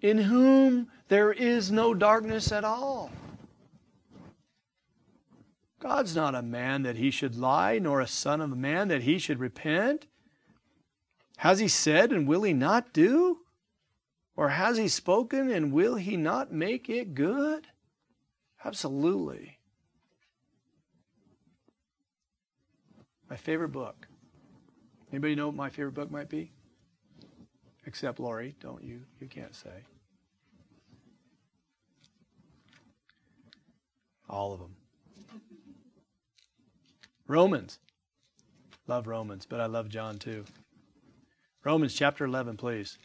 in 0.00 0.16
whom 0.16 0.88
there 1.08 1.32
is 1.32 1.70
no 1.70 1.92
darkness 1.92 2.50
at 2.50 2.64
all. 2.64 3.10
God's 5.80 6.16
not 6.16 6.34
a 6.34 6.40
man 6.40 6.82
that 6.84 6.96
he 6.96 7.10
should 7.10 7.36
lie, 7.36 7.78
nor 7.78 8.00
a 8.00 8.06
son 8.06 8.40
of 8.40 8.56
man 8.56 8.88
that 8.88 9.02
he 9.02 9.18
should 9.18 9.38
repent. 9.38 10.06
Has 11.36 11.58
he 11.58 11.68
said, 11.68 12.10
and 12.10 12.26
will 12.26 12.42
he 12.42 12.54
not 12.54 12.94
do? 12.94 13.40
Or 14.34 14.48
has 14.48 14.78
he 14.78 14.88
spoken, 14.88 15.50
and 15.50 15.72
will 15.72 15.96
he 15.96 16.16
not 16.16 16.52
make 16.52 16.88
it 16.88 17.14
good? 17.14 17.66
Absolutely. 18.64 19.58
My 23.28 23.36
favorite 23.36 23.70
book. 23.70 24.08
Anybody 25.12 25.34
know 25.34 25.46
what 25.46 25.56
my 25.56 25.70
favorite 25.70 25.94
book 25.94 26.10
might 26.10 26.28
be? 26.28 26.52
Except 27.86 28.18
Lori, 28.18 28.56
don't 28.60 28.82
you? 28.82 29.02
You 29.20 29.28
can't 29.28 29.54
say. 29.54 29.84
All 34.28 34.52
of 34.52 34.60
them. 34.60 34.76
Romans. 37.28 37.78
Love 38.88 39.06
Romans, 39.06 39.46
but 39.46 39.60
I 39.60 39.66
love 39.66 39.88
John 39.88 40.18
too. 40.18 40.44
Romans 41.64 41.94
chapter 41.94 42.24
11, 42.24 42.56
please. 42.56 42.98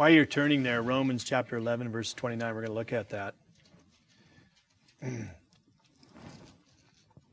While 0.00 0.08
you're 0.08 0.24
turning 0.24 0.62
there, 0.62 0.80
Romans 0.80 1.24
chapter 1.24 1.58
11, 1.58 1.90
verse 1.90 2.14
29, 2.14 2.54
we're 2.54 2.62
going 2.62 2.68
to 2.68 2.72
look 2.72 2.94
at 2.94 3.10
that. 3.10 3.34
in 5.02 5.28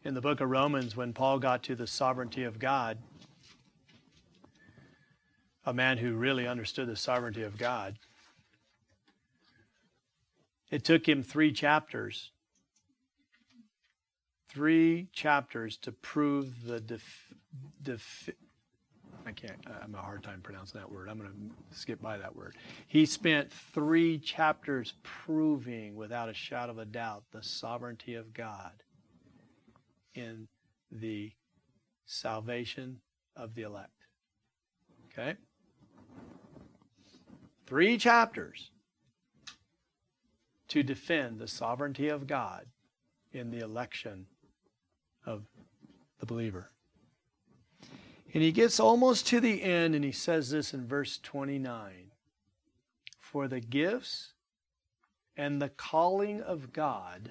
the 0.03 0.19
book 0.19 0.41
of 0.41 0.49
Romans, 0.49 0.93
when 0.93 1.13
Paul 1.13 1.39
got 1.39 1.63
to 1.63 1.75
the 1.75 1.87
sovereignty 1.87 2.43
of 2.43 2.59
God, 2.59 2.97
a 5.65 5.73
man 5.73 5.97
who 5.97 6.15
really 6.15 6.45
understood 6.45 6.89
the 6.89 6.97
sovereignty 6.97 7.43
of 7.43 7.57
God, 7.57 7.99
it 10.69 10.83
took 10.83 11.07
him 11.07 11.23
three 11.23 11.53
chapters, 11.53 12.31
three 14.49 15.07
chapters 15.13 15.77
to 15.77 15.93
prove 15.93 16.65
the 16.65 16.81
def, 16.81 17.33
def, 17.81 18.29
I 19.27 19.33
can't, 19.33 19.59
I'm 19.83 19.93
a 19.93 20.01
hard 20.01 20.23
time 20.23 20.39
pronouncing 20.41 20.79
that 20.79 20.89
word. 20.89 21.09
I'm 21.09 21.17
going 21.17 21.29
to 21.29 21.77
skip 21.77 22.01
by 22.01 22.17
that 22.17 22.33
word. 22.33 22.55
He 22.87 23.05
spent 23.05 23.51
three 23.51 24.19
chapters 24.19 24.93
proving 25.03 25.95
without 25.95 26.29
a 26.29 26.33
shadow 26.33 26.71
of 26.71 26.77
a 26.77 26.85
doubt 26.85 27.23
the 27.33 27.43
sovereignty 27.43 28.15
of 28.15 28.33
God 28.33 28.71
in 30.15 30.47
the 30.89 31.33
salvation 32.05 33.01
of 33.35 33.53
the 33.53 33.63
elect. 33.63 33.91
Okay? 35.11 35.35
Three 37.65 37.97
chapters 37.97 38.71
to 40.69 40.83
defend 40.83 41.39
the 41.39 41.49
sovereignty 41.49 42.07
of 42.07 42.27
God 42.27 42.67
in 43.33 43.51
the 43.51 43.59
election 43.59 44.27
of 45.25 45.43
the 46.19 46.25
believer. 46.25 46.71
And 48.33 48.43
he 48.43 48.51
gets 48.51 48.79
almost 48.79 49.27
to 49.27 49.39
the 49.39 49.63
end 49.63 49.95
and 49.95 50.03
he 50.03 50.11
says 50.11 50.51
this 50.51 50.73
in 50.73 50.85
verse 50.85 51.17
29 51.17 52.11
For 53.19 53.47
the 53.47 53.59
gifts 53.59 54.33
and 55.35 55.61
the 55.61 55.69
calling 55.69 56.41
of 56.41 56.73
God 56.73 57.29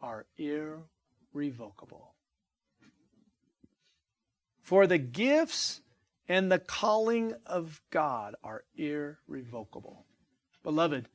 are 0.00 0.26
irrevocable. 0.36 2.14
For 4.62 4.86
the 4.86 4.98
gifts 4.98 5.80
and 6.28 6.50
the 6.50 6.58
calling 6.58 7.34
of 7.46 7.80
God 7.90 8.34
are 8.42 8.64
irrevocable. 8.76 10.04
Beloved, 10.62 11.08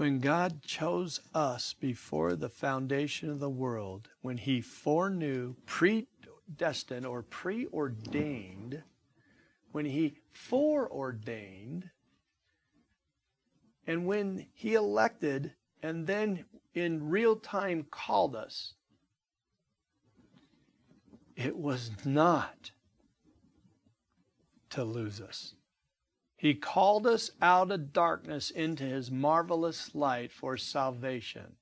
When 0.00 0.18
God 0.20 0.62
chose 0.62 1.20
us 1.34 1.74
before 1.74 2.34
the 2.34 2.48
foundation 2.48 3.28
of 3.28 3.38
the 3.38 3.50
world, 3.50 4.08
when 4.22 4.38
He 4.38 4.62
foreknew, 4.62 5.56
predestined, 5.66 7.04
or 7.04 7.22
preordained, 7.22 8.82
when 9.72 9.84
He 9.84 10.14
foreordained, 10.32 11.90
and 13.86 14.06
when 14.06 14.46
He 14.54 14.72
elected, 14.72 15.52
and 15.82 16.06
then 16.06 16.46
in 16.72 17.10
real 17.10 17.36
time 17.36 17.84
called 17.90 18.34
us, 18.34 18.72
it 21.36 21.58
was 21.58 21.90
not 22.06 22.70
to 24.70 24.82
lose 24.82 25.20
us. 25.20 25.52
He 26.40 26.54
called 26.54 27.06
us 27.06 27.32
out 27.42 27.70
of 27.70 27.92
darkness 27.92 28.50
into 28.50 28.84
His 28.84 29.10
marvelous 29.10 29.94
light 29.94 30.32
for 30.32 30.56
salvation. 30.56 31.56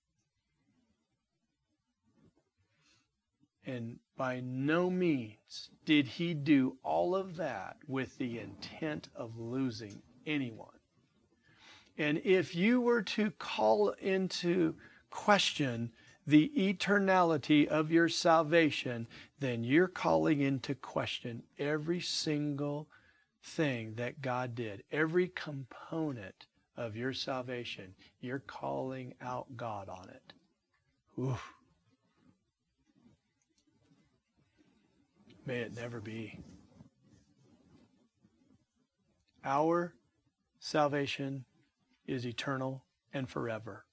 And 3.66 3.98
by 4.16 4.38
no 4.38 4.88
means 4.88 5.70
did 5.84 6.06
He 6.06 6.32
do 6.32 6.76
all 6.84 7.16
of 7.16 7.34
that 7.38 7.78
with 7.88 8.18
the 8.18 8.38
intent 8.38 9.09
of 9.16 9.36
losing 9.36 10.00
anyone. 10.24 10.78
And 11.96 12.22
if 12.24 12.55
you 12.55 12.80
were 12.80 13.02
to 13.02 13.32
call 13.32 13.90
into 14.00 14.76
question 15.10 15.90
the 16.24 16.52
eternality 16.56 17.66
of 17.66 17.90
your 17.90 18.09
salvation, 18.09 19.09
then 19.40 19.64
you're 19.64 19.88
calling 19.88 20.40
into 20.40 20.76
question 20.76 21.42
every 21.59 22.00
single 22.00 22.86
thing 23.48 23.94
that 23.96 24.22
God 24.22 24.54
did, 24.54 24.84
every 24.92 25.28
component 25.28 26.46
of 26.76 26.96
your 26.96 27.12
salvation, 27.12 27.94
you're 28.20 28.38
calling 28.38 29.14
out 29.20 29.46
God 29.56 29.88
on 29.88 30.08
it. 30.08 30.32
Oof. 31.20 31.52
May 35.44 35.60
it 35.60 35.74
never 35.74 36.00
be. 36.00 36.38
Our 39.44 39.94
salvation 40.60 41.44
is 42.06 42.26
eternal 42.26 42.84
and 43.12 43.28
forever. 43.28 43.84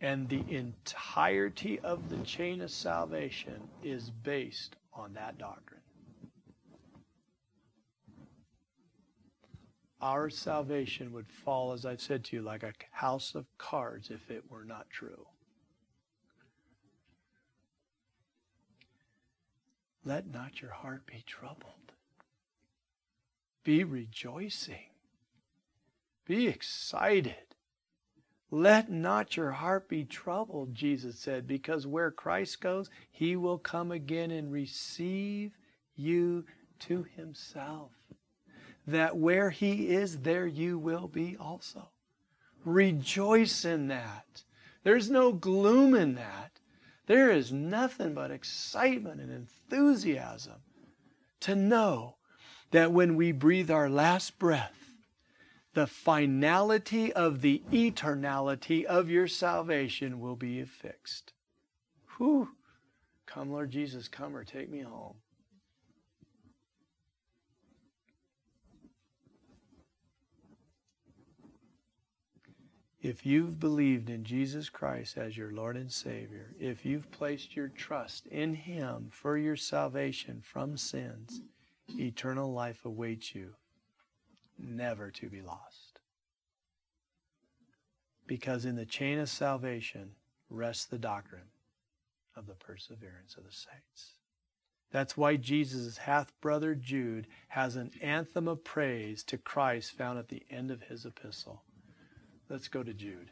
And 0.00 0.28
the 0.28 0.42
entirety 0.48 1.78
of 1.80 2.08
the 2.08 2.24
chain 2.24 2.60
of 2.60 2.70
salvation 2.70 3.68
is 3.84 4.10
based 4.10 4.74
on 4.94 5.12
that 5.14 5.38
doctrine. 5.38 5.81
Our 10.02 10.30
salvation 10.30 11.12
would 11.12 11.28
fall, 11.28 11.72
as 11.72 11.86
I've 11.86 12.00
said 12.00 12.24
to 12.24 12.36
you, 12.36 12.42
like 12.42 12.64
a 12.64 12.72
house 12.90 13.36
of 13.36 13.46
cards 13.56 14.10
if 14.10 14.30
it 14.32 14.50
were 14.50 14.64
not 14.64 14.90
true. 14.90 15.26
Let 20.04 20.26
not 20.26 20.60
your 20.60 20.72
heart 20.72 21.06
be 21.06 21.22
troubled. 21.24 21.92
Be 23.62 23.84
rejoicing. 23.84 24.90
Be 26.26 26.48
excited. 26.48 27.54
Let 28.50 28.90
not 28.90 29.36
your 29.36 29.52
heart 29.52 29.88
be 29.88 30.04
troubled, 30.04 30.74
Jesus 30.74 31.18
said, 31.18 31.46
because 31.46 31.86
where 31.86 32.10
Christ 32.10 32.60
goes, 32.60 32.90
he 33.10 33.36
will 33.36 33.58
come 33.58 33.92
again 33.92 34.32
and 34.32 34.50
receive 34.50 35.52
you 35.94 36.44
to 36.80 37.06
himself. 37.16 37.92
That 38.86 39.16
where 39.16 39.50
he 39.50 39.88
is, 39.88 40.18
there 40.18 40.46
you 40.46 40.78
will 40.78 41.08
be 41.08 41.36
also. 41.38 41.90
Rejoice 42.64 43.64
in 43.64 43.88
that. 43.88 44.42
There's 44.84 45.10
no 45.10 45.32
gloom 45.32 45.94
in 45.94 46.14
that. 46.16 46.58
There 47.06 47.30
is 47.30 47.52
nothing 47.52 48.14
but 48.14 48.30
excitement 48.30 49.20
and 49.20 49.30
enthusiasm 49.30 50.62
to 51.40 51.54
know 51.54 52.16
that 52.70 52.92
when 52.92 53.16
we 53.16 53.32
breathe 53.32 53.70
our 53.70 53.88
last 53.88 54.38
breath, 54.38 54.82
the 55.74 55.86
finality 55.86 57.12
of 57.12 57.40
the 57.40 57.62
eternality 57.72 58.84
of 58.84 59.08
your 59.08 59.26
salvation 59.26 60.20
will 60.20 60.36
be 60.36 60.60
affixed. 60.60 61.32
Whew. 62.16 62.50
Come, 63.26 63.50
Lord 63.50 63.70
Jesus, 63.70 64.08
come 64.08 64.36
or 64.36 64.44
take 64.44 64.70
me 64.70 64.80
home. 64.80 65.16
If 73.02 73.26
you've 73.26 73.58
believed 73.58 74.08
in 74.08 74.22
Jesus 74.22 74.68
Christ 74.68 75.18
as 75.18 75.36
your 75.36 75.50
Lord 75.50 75.76
and 75.76 75.90
Savior, 75.90 76.54
if 76.60 76.86
you've 76.86 77.10
placed 77.10 77.56
your 77.56 77.66
trust 77.66 78.28
in 78.28 78.54
Him 78.54 79.08
for 79.10 79.36
your 79.36 79.56
salvation 79.56 80.40
from 80.40 80.76
sins, 80.76 81.40
eternal 81.98 82.52
life 82.52 82.84
awaits 82.84 83.34
you, 83.34 83.54
never 84.56 85.10
to 85.10 85.28
be 85.28 85.42
lost. 85.42 85.98
Because 88.28 88.64
in 88.64 88.76
the 88.76 88.86
chain 88.86 89.18
of 89.18 89.28
salvation 89.28 90.12
rests 90.48 90.84
the 90.84 90.96
doctrine 90.98 91.50
of 92.36 92.46
the 92.46 92.54
perseverance 92.54 93.34
of 93.36 93.42
the 93.42 93.50
saints. 93.50 94.12
That's 94.92 95.16
why 95.16 95.36
Jesus' 95.36 95.96
half 95.96 96.32
brother 96.40 96.76
Jude 96.76 97.26
has 97.48 97.74
an 97.74 97.90
anthem 98.00 98.46
of 98.46 98.62
praise 98.62 99.24
to 99.24 99.38
Christ 99.38 99.90
found 99.90 100.20
at 100.20 100.28
the 100.28 100.44
end 100.48 100.70
of 100.70 100.84
his 100.84 101.04
epistle. 101.04 101.64
Let's 102.52 102.68
go 102.68 102.82
to 102.82 102.92
Jude. 102.92 103.30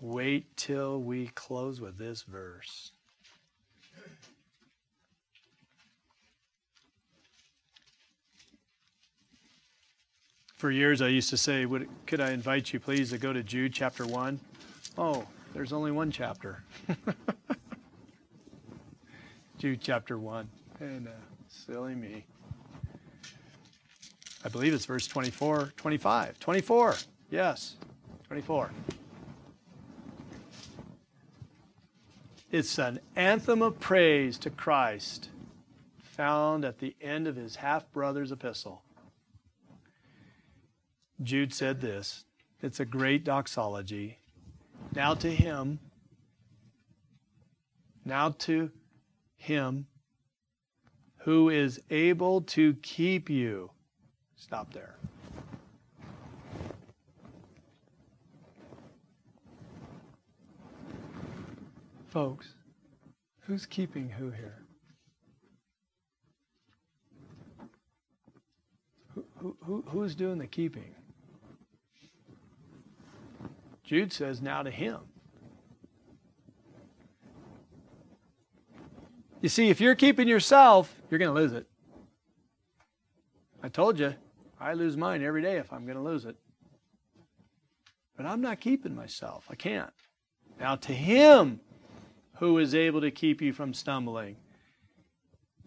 Wait 0.00 0.56
till 0.56 1.00
we 1.00 1.28
close 1.28 1.80
with 1.80 1.96
this 1.96 2.22
verse. 2.22 2.90
For 10.56 10.72
years, 10.72 11.00
I 11.00 11.06
used 11.06 11.30
to 11.30 11.36
say, 11.36 11.66
Would, 11.66 11.88
Could 12.08 12.20
I 12.20 12.32
invite 12.32 12.72
you, 12.72 12.80
please, 12.80 13.10
to 13.10 13.18
go 13.18 13.32
to 13.32 13.44
Jude 13.44 13.72
chapter 13.72 14.04
1? 14.04 14.40
Oh, 14.98 15.24
there's 15.54 15.72
only 15.72 15.92
one 15.92 16.10
chapter. 16.10 16.64
Jude 19.58 19.80
chapter 19.80 20.18
1. 20.18 20.48
And 20.80 21.06
uh, 21.06 21.12
silly 21.48 21.94
me. 21.94 22.24
I 24.44 24.48
believe 24.48 24.74
it's 24.74 24.84
verse 24.84 25.06
24, 25.06 25.74
25. 25.76 26.40
24. 26.40 26.96
Yes, 27.30 27.76
24. 28.28 28.70
It's 32.52 32.78
an 32.78 33.00
anthem 33.16 33.62
of 33.62 33.80
praise 33.80 34.38
to 34.38 34.50
Christ 34.50 35.30
found 36.00 36.64
at 36.64 36.78
the 36.78 36.94
end 37.00 37.26
of 37.26 37.36
his 37.36 37.56
half 37.56 37.90
brother's 37.92 38.30
epistle. 38.30 38.82
Jude 41.22 41.52
said 41.52 41.80
this 41.80 42.24
it's 42.62 42.80
a 42.80 42.84
great 42.84 43.24
doxology. 43.24 44.18
Now 44.94 45.14
to 45.14 45.30
him, 45.30 45.80
now 48.04 48.30
to 48.30 48.70
him 49.36 49.86
who 51.18 51.50
is 51.50 51.80
able 51.90 52.40
to 52.42 52.74
keep 52.74 53.28
you. 53.28 53.70
Stop 54.36 54.72
there. 54.72 54.95
Folks, 62.16 62.54
who's 63.40 63.66
keeping 63.66 64.08
who 64.08 64.30
here? 64.30 64.62
Who, 69.36 69.54
who, 69.62 69.84
who's 69.88 70.14
doing 70.14 70.38
the 70.38 70.46
keeping? 70.46 70.94
Jude 73.84 74.14
says, 74.14 74.40
now 74.40 74.62
to 74.62 74.70
him. 74.70 75.00
You 79.42 79.50
see, 79.50 79.68
if 79.68 79.78
you're 79.82 79.94
keeping 79.94 80.26
yourself, 80.26 80.98
you're 81.10 81.18
going 81.18 81.34
to 81.34 81.38
lose 81.38 81.52
it. 81.52 81.66
I 83.62 83.68
told 83.68 83.98
you, 83.98 84.14
I 84.58 84.72
lose 84.72 84.96
mine 84.96 85.22
every 85.22 85.42
day 85.42 85.58
if 85.58 85.70
I'm 85.70 85.84
going 85.84 85.98
to 85.98 86.02
lose 86.02 86.24
it. 86.24 86.36
But 88.16 88.24
I'm 88.24 88.40
not 88.40 88.60
keeping 88.60 88.94
myself. 88.94 89.44
I 89.50 89.54
can't. 89.54 89.92
Now, 90.58 90.76
to 90.76 90.94
him 90.94 91.60
who 92.38 92.58
is 92.58 92.74
able 92.74 93.00
to 93.00 93.10
keep 93.10 93.40
you 93.40 93.52
from 93.52 93.74
stumbling, 93.74 94.36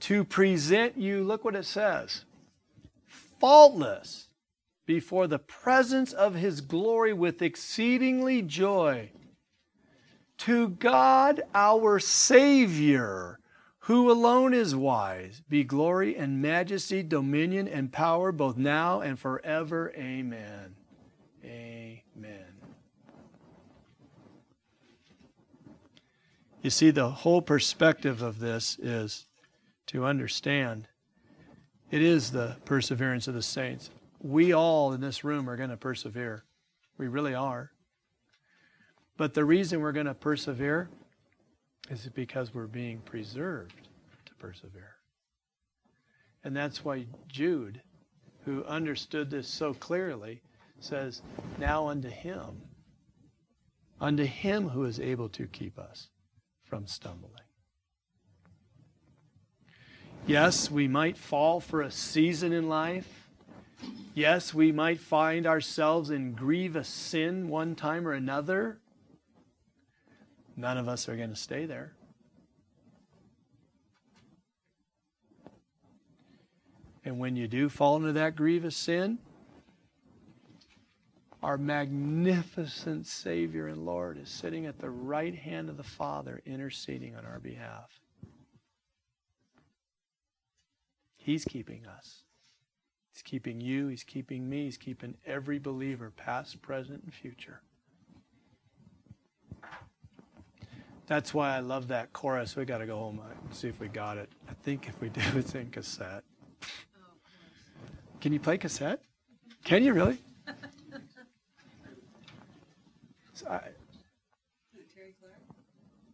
to 0.01 0.23
present 0.23 0.97
you, 0.97 1.23
look 1.23 1.43
what 1.43 1.55
it 1.55 1.65
says, 1.65 2.25
faultless 3.39 4.27
before 4.85 5.27
the 5.27 5.39
presence 5.39 6.13
of 6.13 6.35
his 6.35 6.61
glory 6.61 7.13
with 7.13 7.41
exceedingly 7.41 8.41
joy. 8.41 9.11
To 10.39 10.69
God 10.69 11.41
our 11.53 11.99
Savior, 11.99 13.39
who 13.81 14.09
alone 14.09 14.53
is 14.53 14.75
wise, 14.75 15.41
be 15.49 15.63
glory 15.63 16.15
and 16.15 16.41
majesty, 16.41 17.03
dominion 17.03 17.67
and 17.67 17.91
power, 17.91 18.31
both 18.31 18.57
now 18.57 19.01
and 19.01 19.19
forever. 19.19 19.91
Amen. 19.95 20.75
You 26.61 26.69
see, 26.69 26.91
the 26.91 27.09
whole 27.09 27.41
perspective 27.41 28.21
of 28.21 28.39
this 28.39 28.77
is 28.79 29.25
to 29.87 30.05
understand 30.05 30.87
it 31.89 32.01
is 32.01 32.31
the 32.31 32.57
perseverance 32.65 33.27
of 33.27 33.33
the 33.33 33.41
saints 33.41 33.89
we 34.21 34.53
all 34.53 34.93
in 34.93 35.01
this 35.01 35.23
room 35.23 35.49
are 35.49 35.55
going 35.55 35.69
to 35.69 35.77
persevere. 35.77 36.43
We 36.97 37.07
really 37.07 37.33
are. 37.33 37.71
But 39.17 39.33
the 39.33 39.45
reason 39.45 39.79
we're 39.79 39.91
going 39.91 40.05
to 40.05 40.13
persevere 40.13 40.89
is 41.89 42.07
because 42.13 42.53
we're 42.53 42.67
being 42.67 42.99
preserved 42.99 43.87
to 44.25 44.35
persevere. 44.35 44.95
And 46.43 46.55
that's 46.55 46.83
why 46.85 47.05
Jude, 47.27 47.81
who 48.45 48.63
understood 48.65 49.29
this 49.29 49.47
so 49.47 49.73
clearly, 49.73 50.41
says, 50.79 51.21
Now 51.57 51.87
unto 51.87 52.09
him, 52.09 52.61
unto 53.99 54.23
him 54.23 54.69
who 54.69 54.85
is 54.85 54.99
able 54.99 55.29
to 55.29 55.47
keep 55.47 55.77
us 55.77 56.09
from 56.69 56.87
stumbling. 56.87 57.33
Yes, 60.27 60.69
we 60.69 60.87
might 60.87 61.17
fall 61.17 61.59
for 61.59 61.81
a 61.81 61.89
season 61.89 62.53
in 62.53 62.69
life 62.69 63.19
Yes, 64.19 64.53
we 64.53 64.71
might 64.71 64.99
find 64.99 65.47
ourselves 65.47 66.09
in 66.09 66.33
grievous 66.33 66.87
sin 66.87 67.47
one 67.47 67.75
time 67.75 68.07
or 68.07 68.11
another. 68.11 68.79
None 70.57 70.77
of 70.77 70.89
us 70.89 71.07
are 71.07 71.15
going 71.15 71.29
to 71.29 71.37
stay 71.37 71.65
there. 71.65 71.93
And 77.05 77.17
when 77.17 77.37
you 77.37 77.47
do 77.47 77.69
fall 77.69 77.95
into 77.95 78.11
that 78.11 78.35
grievous 78.35 78.75
sin, 78.75 79.19
our 81.41 81.57
magnificent 81.57 83.07
Savior 83.07 83.67
and 83.67 83.85
Lord 83.85 84.17
is 84.17 84.29
sitting 84.29 84.65
at 84.65 84.79
the 84.79 84.89
right 84.89 85.35
hand 85.35 85.69
of 85.69 85.77
the 85.77 85.83
Father, 85.83 86.41
interceding 86.45 87.15
on 87.15 87.25
our 87.25 87.39
behalf. 87.39 88.01
He's 91.15 91.45
keeping 91.45 91.85
us. 91.85 92.23
He's 93.13 93.21
keeping 93.21 93.61
you, 93.61 93.87
He's 93.87 94.03
keeping 94.03 94.49
me, 94.49 94.65
He's 94.65 94.77
keeping 94.77 95.15
every 95.25 95.59
believer, 95.59 96.11
past, 96.15 96.61
present, 96.61 97.03
and 97.03 97.13
future. 97.13 97.61
That's 101.07 101.33
why 101.33 101.55
I 101.55 101.59
love 101.59 101.87
that 101.87 102.13
chorus. 102.13 102.55
We 102.55 102.65
got 102.65 102.77
to 102.77 102.85
go 102.85 102.97
home 102.97 103.19
and 103.19 103.55
see 103.55 103.67
if 103.67 103.79
we 103.79 103.87
got 103.87 104.17
it. 104.17 104.29
I 104.47 104.53
think 104.63 104.87
if 104.87 105.01
we 105.01 105.09
do, 105.09 105.21
it's 105.35 105.55
in 105.55 105.71
cassette. 105.71 106.23
Can 108.21 108.31
you 108.31 108.39
play 108.39 108.57
cassette? 108.57 109.01
Can 109.63 109.83
you 109.83 109.93
really? 109.93 110.19
So 110.47 110.53
I- 113.47 113.61
Terry 114.95 115.13
Clark? 115.19 115.41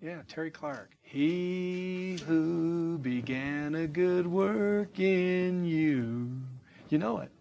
yeah, 0.01 0.21
Terry 0.27 0.51
Clark. 0.51 0.91
He 1.01 2.19
who 2.27 2.97
began 2.99 3.75
a 3.75 3.87
good 3.87 4.27
work 4.27 4.99
in 4.99 5.65
you. 5.65 6.41
You 6.89 6.97
know 6.97 7.19
it. 7.19 7.31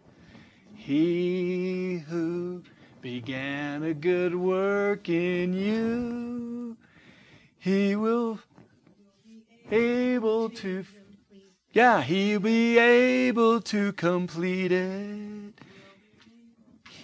He 0.74 1.98
who 2.08 2.62
began 3.00 3.82
a 3.82 3.94
good 3.94 4.34
work 4.34 5.08
in 5.08 5.52
you. 5.52 6.76
He 7.58 7.96
will 7.96 8.38
able 9.70 10.50
to 10.50 10.84
yeah, 11.72 12.02
he'll 12.02 12.38
be 12.38 12.78
able 12.78 13.60
to 13.62 13.92
complete 13.94 14.70
it. 14.70 15.53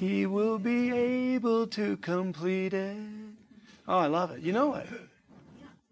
He 0.01 0.25
will 0.25 0.59
be 0.59 0.91
able 0.91 1.67
to 1.67 1.99
complete 1.99 2.73
it. 2.73 2.97
Oh, 3.87 3.99
I 3.99 4.07
love 4.07 4.31
it. 4.31 4.41
You 4.41 4.51
know 4.51 4.75
it. 4.75 4.87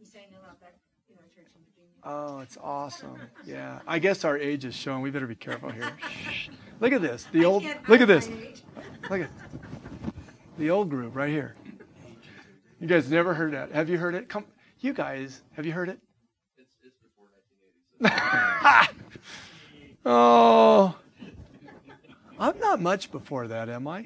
We 0.00 0.06
sang 0.06 0.22
a 0.32 0.46
lot 0.46 0.58
back 0.62 0.76
in 1.10 1.16
our 1.18 1.24
church 1.36 1.52
in 1.54 1.60
Virginia. 1.76 1.90
Oh, 2.04 2.40
it's 2.40 2.56
awesome. 2.62 3.20
Yeah. 3.44 3.80
I 3.86 3.98
guess 3.98 4.24
our 4.24 4.38
age 4.38 4.64
is 4.64 4.74
showing. 4.74 5.02
We 5.02 5.10
better 5.10 5.26
be 5.26 5.34
careful 5.34 5.68
here. 5.68 5.92
Look 6.80 6.94
at 6.94 7.02
this. 7.02 7.26
The 7.32 7.44
old 7.44 7.64
Look 7.86 8.00
at 8.00 8.08
this. 8.08 8.30
Look 9.10 9.20
at 9.20 9.30
the 10.56 10.70
old 10.70 10.88
group 10.88 11.14
right 11.14 11.28
here. 11.28 11.54
You 12.80 12.86
guys 12.86 13.10
never 13.10 13.34
heard 13.34 13.52
that. 13.52 13.72
Have 13.72 13.90
you 13.90 13.98
heard 13.98 14.14
it? 14.14 14.30
Come 14.30 14.46
you 14.80 14.94
guys, 14.94 15.42
have 15.52 15.66
you 15.66 15.72
heard 15.72 15.90
it? 15.90 15.98
It's, 16.56 16.72
it's 16.82 16.96
before 16.96 17.26
nineteen 18.00 18.94
eighty. 19.84 19.96
Oh. 20.06 20.96
I'm 22.38 22.58
not 22.58 22.80
much 22.80 23.10
before 23.10 23.48
that, 23.48 23.68
am 23.68 23.88
I? 23.88 24.02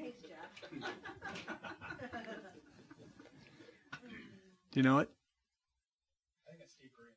Do 4.70 4.80
you 4.80 4.82
know 4.82 5.00
it? 5.00 5.10
Steve 6.66 6.90
Green. 6.96 7.12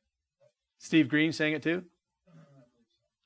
Steve 0.78 1.08
Green 1.08 1.32
sang 1.32 1.52
it 1.54 1.62
too? 1.62 1.84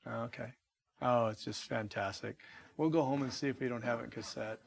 Oh, 0.07 0.23
okay. 0.23 0.53
Oh, 1.01 1.27
it's 1.27 1.43
just 1.43 1.65
fantastic. 1.65 2.37
We'll 2.77 2.89
go 2.89 3.03
home 3.03 3.23
and 3.23 3.33
see 3.33 3.47
if 3.47 3.59
we 3.59 3.67
don't 3.67 3.83
have 3.83 3.99
it 3.99 4.05
in 4.05 4.09
cassette. 4.09 4.59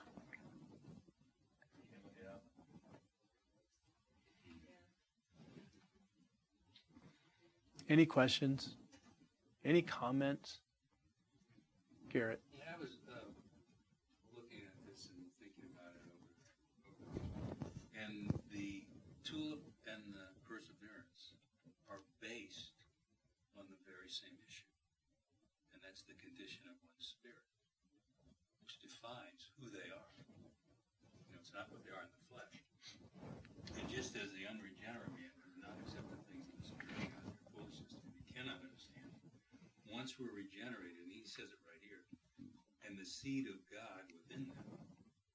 Any 7.89 8.07
questions? 8.07 8.77
Any 9.65 9.83
comments? 9.83 10.61
Garrett. 12.09 12.41
Yeah, 12.57 12.73
I 12.73 12.81
was 12.81 12.97
uh, 13.13 13.29
looking 14.33 14.65
at 14.65 14.73
this 14.89 15.13
and 15.13 15.21
thinking 15.37 15.69
about 15.69 15.93
it 15.93 16.09
over, 16.09 17.21
over. 17.21 17.69
And 17.93 18.33
the 18.49 18.89
tulip 19.21 19.69
and 19.85 20.01
the 20.17 20.33
perseverance 20.49 21.37
are 21.93 22.01
based 22.25 22.73
on 23.61 23.69
the 23.69 23.77
very 23.85 24.09
same 24.09 24.33
issue. 24.49 24.73
And 25.77 25.85
that's 25.85 26.09
the 26.09 26.17
condition 26.17 26.65
of 26.73 26.81
one's 26.81 27.05
spirit, 27.05 27.45
which 28.65 28.81
defines 28.81 29.53
who 29.65 29.73
they 29.73 29.89
are. 29.89 30.13
You 31.25 31.33
know, 31.33 31.41
it's 31.41 31.57
not 31.57 31.73
what 31.73 31.81
they 31.89 31.93
are 31.97 32.05
in 32.05 32.13
the 32.13 32.25
flesh. 32.29 32.57
And 33.81 33.89
just 33.89 34.13
as 34.21 34.29
the 34.37 34.45
unregenerate 34.45 35.09
man 35.17 35.33
does 35.41 35.57
not 35.57 35.73
accept 35.81 36.05
the 36.13 36.21
things 36.29 36.45
of 36.53 36.61
the 36.61 36.69
spirit 36.69 37.01
of 37.01 37.09
God, 37.09 37.25
they're 37.33 37.49
foolishness 37.57 37.97
him, 37.97 38.05
he 38.13 38.29
cannot 38.29 38.61
understand. 38.61 39.09
Once 39.89 40.21
we're 40.21 40.37
regenerated, 40.37 41.01
and 41.01 41.17
he 41.17 41.25
says 41.25 41.49
it 41.49 41.61
right 41.65 41.81
here, 41.81 42.05
and 42.85 43.01
the 43.01 43.09
seed 43.09 43.49
of 43.49 43.57
God 43.73 44.05
within 44.13 44.53
them 44.53 44.69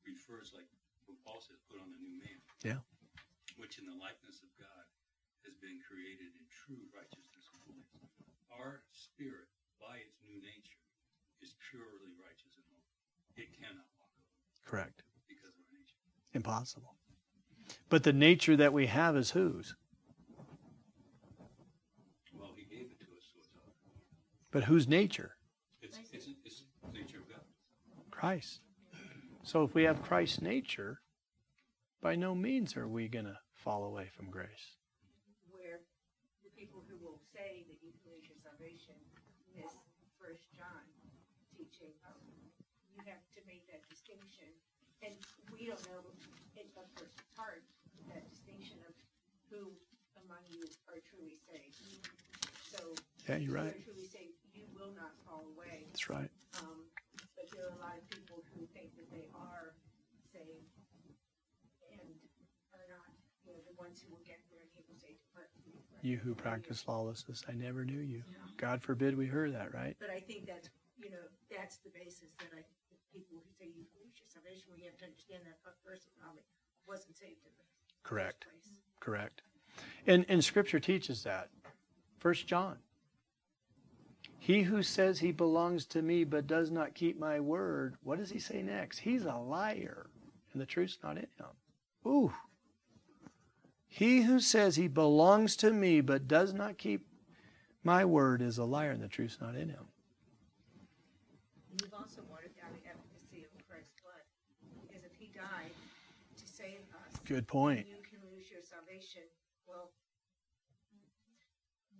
refers, 0.06 0.53
like 0.53 0.69
what 1.10 1.18
Paul 1.26 1.41
says, 1.41 1.57
put 1.65 1.81
on 1.81 1.89
the 1.89 1.97
new 1.97 2.14
man. 2.22 2.39
Yeah. 2.61 2.85
Which 3.57 3.81
in 3.81 3.89
the 3.89 3.97
likeness 3.97 4.45
of 4.45 4.53
God 4.61 4.85
has 5.41 5.57
been 5.57 5.81
created 5.81 6.30
in 6.38 6.45
true 6.53 6.85
righteousness 6.93 7.49
and 7.49 7.57
holiness. 7.65 7.97
Our 8.53 8.85
spirit, 8.93 9.49
by 9.81 10.06
its 10.06 10.22
new 10.22 10.38
nature, 10.38 10.85
is 11.41 11.57
purely 11.73 12.14
righteous 12.22 12.53
and 12.53 12.68
holy. 12.69 12.93
It 13.39 13.49
cannot 13.57 13.89
Correct. 14.70 15.02
because 15.28 15.46
of 15.46 15.54
our 15.66 15.74
nature. 15.74 15.98
Impossible. 16.34 16.94
But 17.90 18.04
the 18.04 18.14
nature 18.14 18.56
that 18.56 18.72
we 18.72 18.86
have 18.86 19.18
is 19.18 19.32
whose? 19.32 19.76
Well, 22.38 22.52
he 22.56 22.66
gave 22.70 22.91
it 22.91 23.00
to 23.00 23.06
us, 23.18 23.26
so 23.34 23.40
it's 23.40 23.50
ours. 23.56 23.74
But 24.52 24.66
whose 24.66 24.88
nature? 24.88 25.38
It's, 25.82 25.98
it's, 26.14 26.28
it's 26.46 26.64
nature 26.94 27.18
of 27.18 27.30
God. 27.30 27.41
Christ. 28.12 28.60
So 29.41 29.64
if 29.64 29.74
we 29.74 29.84
have 29.84 30.04
Christ's 30.04 30.41
nature, 30.41 31.02
by 32.02 32.16
no 32.16 32.36
means 32.36 32.78
are 32.78 32.88
we 32.88 33.08
going 33.08 33.26
to 33.26 33.40
fall 33.56 33.86
away 33.86 34.10
from 34.16 34.30
grace. 34.30 34.78
Where 35.50 35.82
the 36.44 36.52
people 36.54 36.84
who 36.88 36.98
will 37.04 37.20
say 37.34 37.66
that 37.66 37.78
you 37.82 37.90
can 37.90 38.14
lose 38.14 38.30
your 38.30 38.38
salvation 38.46 38.94
miss 39.56 39.74
First 40.22 40.46
John 40.54 40.86
teaching. 41.58 41.91
Um, 42.06 42.22
you 42.90 42.98
have 43.10 43.26
to 43.34 43.41
make 43.49 43.65
that 43.73 43.81
distinction, 43.90 44.48
and 45.02 45.14
we 45.49 45.65
don't 45.65 45.81
know 45.90 46.02
in 46.53 46.65
a 46.77 46.86
person's 46.94 47.30
heart 47.34 47.65
that 48.07 48.23
distinction 48.30 48.77
of 48.86 48.94
who 49.49 49.73
among 50.26 50.41
you 50.53 50.65
are 50.90 51.02
truly 51.10 51.38
saved. 51.41 52.06
So 52.69 52.94
Yeah, 53.26 53.41
you're 53.41 53.57
right. 53.57 53.73
are 53.73 53.86
truly 53.86 54.06
saved, 54.06 54.38
you 54.53 54.69
will 54.77 54.94
not 54.94 55.18
fall 55.26 55.49
away. 55.57 55.90
That's 55.90 56.10
right. 56.10 56.30
Um, 56.61 56.86
but 57.34 57.49
there 57.49 57.65
are 57.65 57.76
a 57.77 57.81
lot 57.81 57.98
of 57.98 58.06
people 58.14 58.45
who 58.53 58.65
think 58.77 58.94
that 58.98 59.10
they 59.10 59.26
are 59.34 59.73
saved 60.30 60.69
and 61.90 62.10
are 62.77 62.88
not, 62.94 63.10
you 63.41 63.57
know, 63.57 63.61
the 63.65 63.73
ones 63.81 64.06
who 64.06 64.14
will 64.14 64.26
get 64.26 64.38
there 64.53 64.61
and 64.61 64.69
he 64.77 64.86
will 64.86 64.99
say, 65.02 65.18
depart 65.18 65.49
me. 65.65 65.81
You 66.02 66.18
who 66.18 66.34
practice 66.34 66.88
lawlessness, 66.88 67.44
I 67.49 67.53
never 67.53 67.84
knew 67.84 67.99
you. 67.99 68.23
Yeah. 68.30 68.38
God 68.57 68.81
forbid 68.81 69.18
we 69.18 69.26
heard 69.26 69.53
that, 69.56 69.73
right? 69.73 69.98
But 69.99 70.10
I 70.10 70.19
think 70.19 70.48
that's, 70.48 70.69
you 70.95 71.10
know, 71.11 71.26
that's 71.52 71.77
the 71.84 71.90
basis 71.91 72.30
that 72.40 72.53
I, 72.56 72.64
people 73.14 73.38
who 73.41 73.52
say 73.57 73.65
you 73.65 73.86
lose 73.98 74.14
your 74.18 74.27
salvation, 74.27 74.69
we 74.76 74.86
have 74.86 74.98
to 74.99 75.06
understand 75.06 75.44
that 75.45 75.57
a 75.65 75.73
person 75.88 76.10
probably 76.22 76.44
wasn't 76.88 77.15
saved 77.18 77.41
in 77.45 77.52
the 77.57 77.65
Correct. 78.03 78.45
place. 78.49 78.73
Correct. 78.99 79.41
And, 80.07 80.26
and 80.30 80.44
Scripture 80.44 80.80
teaches 80.80 81.23
that. 81.23 81.49
First 82.19 82.48
John. 82.48 82.77
He 84.40 84.64
who 84.64 84.84
says 84.84 85.19
he 85.19 85.31
belongs 85.31 85.86
to 85.88 86.02
me 86.02 86.23
but 86.23 86.48
does 86.48 86.72
not 86.72 86.95
keep 86.95 87.19
my 87.19 87.40
word, 87.40 87.98
what 88.03 88.18
does 88.18 88.31
he 88.31 88.40
say 88.40 88.61
next? 88.61 88.99
He's 88.99 89.26
a 89.26 89.36
liar, 89.36 90.10
and 90.53 90.61
the 90.61 90.65
truth's 90.65 90.98
not 91.03 91.18
in 91.18 91.27
him. 91.38 91.53
Ooh. 92.07 92.34
He 93.88 94.22
who 94.22 94.40
says 94.40 94.76
he 94.76 94.88
belongs 94.88 95.56
to 95.57 95.72
me 95.72 96.02
but 96.02 96.27
does 96.27 96.53
not 96.53 96.77
keep 96.77 97.06
my 97.84 98.06
word 98.06 98.41
is 98.41 98.57
a 98.57 98.65
liar, 98.65 98.91
and 98.91 99.02
the 99.02 99.07
truth's 99.07 99.40
not 99.40 99.56
in 99.56 99.69
him. 99.69 99.88
And 101.72 101.81
You've 101.81 101.94
also 101.94 102.22
watered 102.30 102.56
down 102.56 102.72
the 102.76 102.90
efficacy 102.90 103.45
of 103.45 103.68
Christ's 103.68 103.94
blood, 104.03 104.23
because 104.88 105.03
if 105.03 105.11
he 105.18 105.31
died 105.34 105.72
to 106.38 106.45
save 106.45 106.84
us, 107.07 107.15
Good 107.30 107.47
point. 107.47 107.85
you 107.85 108.01
can 108.10 108.18
lose 108.34 108.49
your 108.49 108.64
salvation. 108.64 109.22
Well, 109.68 109.91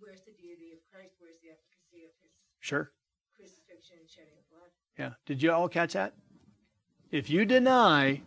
where's 0.00 0.22
the 0.22 0.32
deity 0.32 0.72
of 0.72 0.78
Christ? 0.92 1.14
Where's 1.20 1.38
the 1.40 1.50
efficacy 1.50 2.04
of 2.04 2.10
his 2.20 2.32
Sure. 2.58 2.90
crucifixion 3.36 3.98
and 4.00 4.10
shedding 4.10 4.36
of 4.36 4.50
blood? 4.50 4.70
Yeah. 4.98 5.14
Did 5.26 5.40
you 5.40 5.52
all 5.52 5.68
catch 5.68 5.92
that? 5.92 6.14
If 7.12 7.30
you 7.30 7.44
deny 7.44 8.22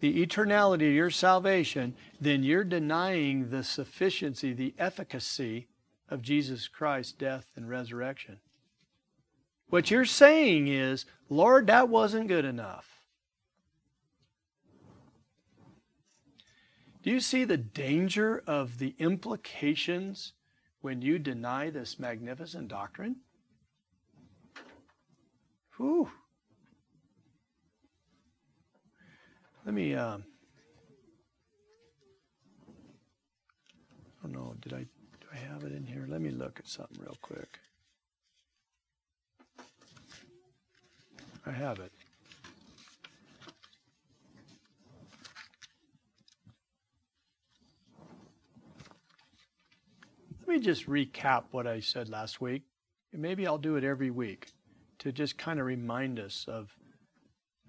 the 0.00 0.24
eternality 0.26 0.88
of 0.88 0.94
your 0.94 1.10
salvation, 1.10 1.94
then 2.18 2.42
you're 2.42 2.64
denying 2.64 3.50
the 3.50 3.62
sufficiency, 3.62 4.54
the 4.54 4.74
efficacy 4.78 5.68
of 6.08 6.22
Jesus 6.22 6.66
Christ's 6.66 7.12
death 7.12 7.50
and 7.56 7.68
resurrection. 7.68 8.40
What 9.66 9.90
you're 9.90 10.06
saying 10.06 10.68
is, 10.68 11.04
Lord, 11.28 11.66
that 11.66 11.90
wasn't 11.90 12.28
good 12.28 12.46
enough. 12.46 12.97
Do 17.08 17.14
you 17.14 17.20
see 17.20 17.44
the 17.44 17.56
danger 17.56 18.42
of 18.46 18.76
the 18.76 18.94
implications 18.98 20.34
when 20.82 21.00
you 21.00 21.18
deny 21.18 21.70
this 21.70 21.98
magnificent 21.98 22.68
doctrine? 22.68 23.16
Whew. 25.78 26.10
Let 29.64 29.74
me, 29.74 29.94
um, 29.94 30.22
I 32.68 34.26
don't 34.26 34.32
know, 34.32 34.54
did 34.60 34.74
I, 34.74 34.80
do 34.80 35.28
I 35.32 35.36
have 35.38 35.64
it 35.64 35.72
in 35.72 35.86
here? 35.86 36.04
Let 36.06 36.20
me 36.20 36.28
look 36.28 36.60
at 36.60 36.68
something 36.68 37.02
real 37.02 37.16
quick. 37.22 37.58
I 41.46 41.52
have 41.52 41.78
it. 41.78 41.90
Let 50.48 50.54
me 50.54 50.60
just 50.60 50.88
recap 50.88 51.44
what 51.50 51.66
I 51.66 51.80
said 51.80 52.08
last 52.08 52.40
week. 52.40 52.62
Maybe 53.12 53.46
I'll 53.46 53.58
do 53.58 53.76
it 53.76 53.84
every 53.84 54.10
week 54.10 54.54
to 54.98 55.12
just 55.12 55.36
kind 55.36 55.60
of 55.60 55.66
remind 55.66 56.18
us 56.18 56.46
of 56.48 56.74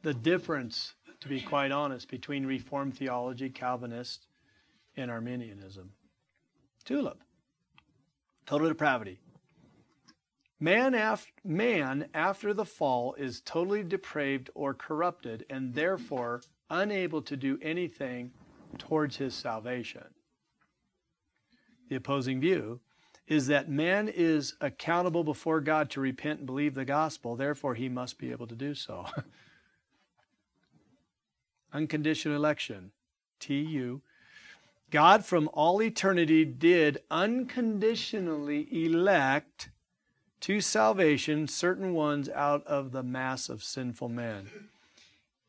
the 0.01 0.14
difference, 0.14 0.93
to 1.19 1.27
be 1.27 1.41
quite 1.41 1.73
honest, 1.73 2.10
between 2.10 2.45
Reformed 2.45 2.95
theology, 2.95 3.49
Calvinist, 3.49 4.27
and 4.95 5.11
Arminianism. 5.11 5.91
Tulip. 6.85 7.19
Total 8.45 8.69
depravity. 8.69 9.19
Man, 10.57 10.95
af- 10.95 11.34
man 11.43 12.07
after 12.14 12.53
the 12.53 12.64
fall 12.64 13.14
is 13.15 13.41
totally 13.41 13.84
depraved 13.84 14.51
or 14.56 14.73
corrupted 14.73 15.45
and 15.49 15.73
therefore 15.73 16.43
unable 16.69 17.22
to 17.23 17.35
do 17.35 17.60
anything 17.61 18.31
towards 18.77 19.18
his 19.18 19.35
salvation. 19.35 20.06
The 21.90 21.95
opposing 21.95 22.40
view 22.40 22.80
is 23.28 23.48
that 23.48 23.70
man 23.70 24.07
is 24.07 24.56
accountable 24.61 25.24
before 25.24 25.61
God 25.61 25.90
to 25.91 26.02
repent 26.02 26.40
and 26.40 26.45
believe 26.45 26.74
the 26.74 26.86
gospel, 26.86 27.36
therefore, 27.36 27.76
he 27.76 27.90
must 27.90 28.18
be 28.18 28.32
able 28.32 28.48
to 28.48 28.56
do 28.56 28.74
so. 28.74 29.06
Unconditional 31.74 32.36
election, 32.36 32.91
TU. 33.40 34.02
God 34.90 35.24
from 35.24 35.49
all 35.53 35.84
eternity 35.84 36.44
did 36.44 36.99
unconditionally 37.11 38.68
elect 38.72 39.70
to 40.41 40.61
salvation 40.61 41.48
certain 41.48 41.94
ones 41.94 42.30
out 42.30 42.66
of 42.66 42.91
the 42.91 43.03
mass 43.03 43.49
of 43.49 43.64
sinful 43.64 44.10
men. 44.10 44.49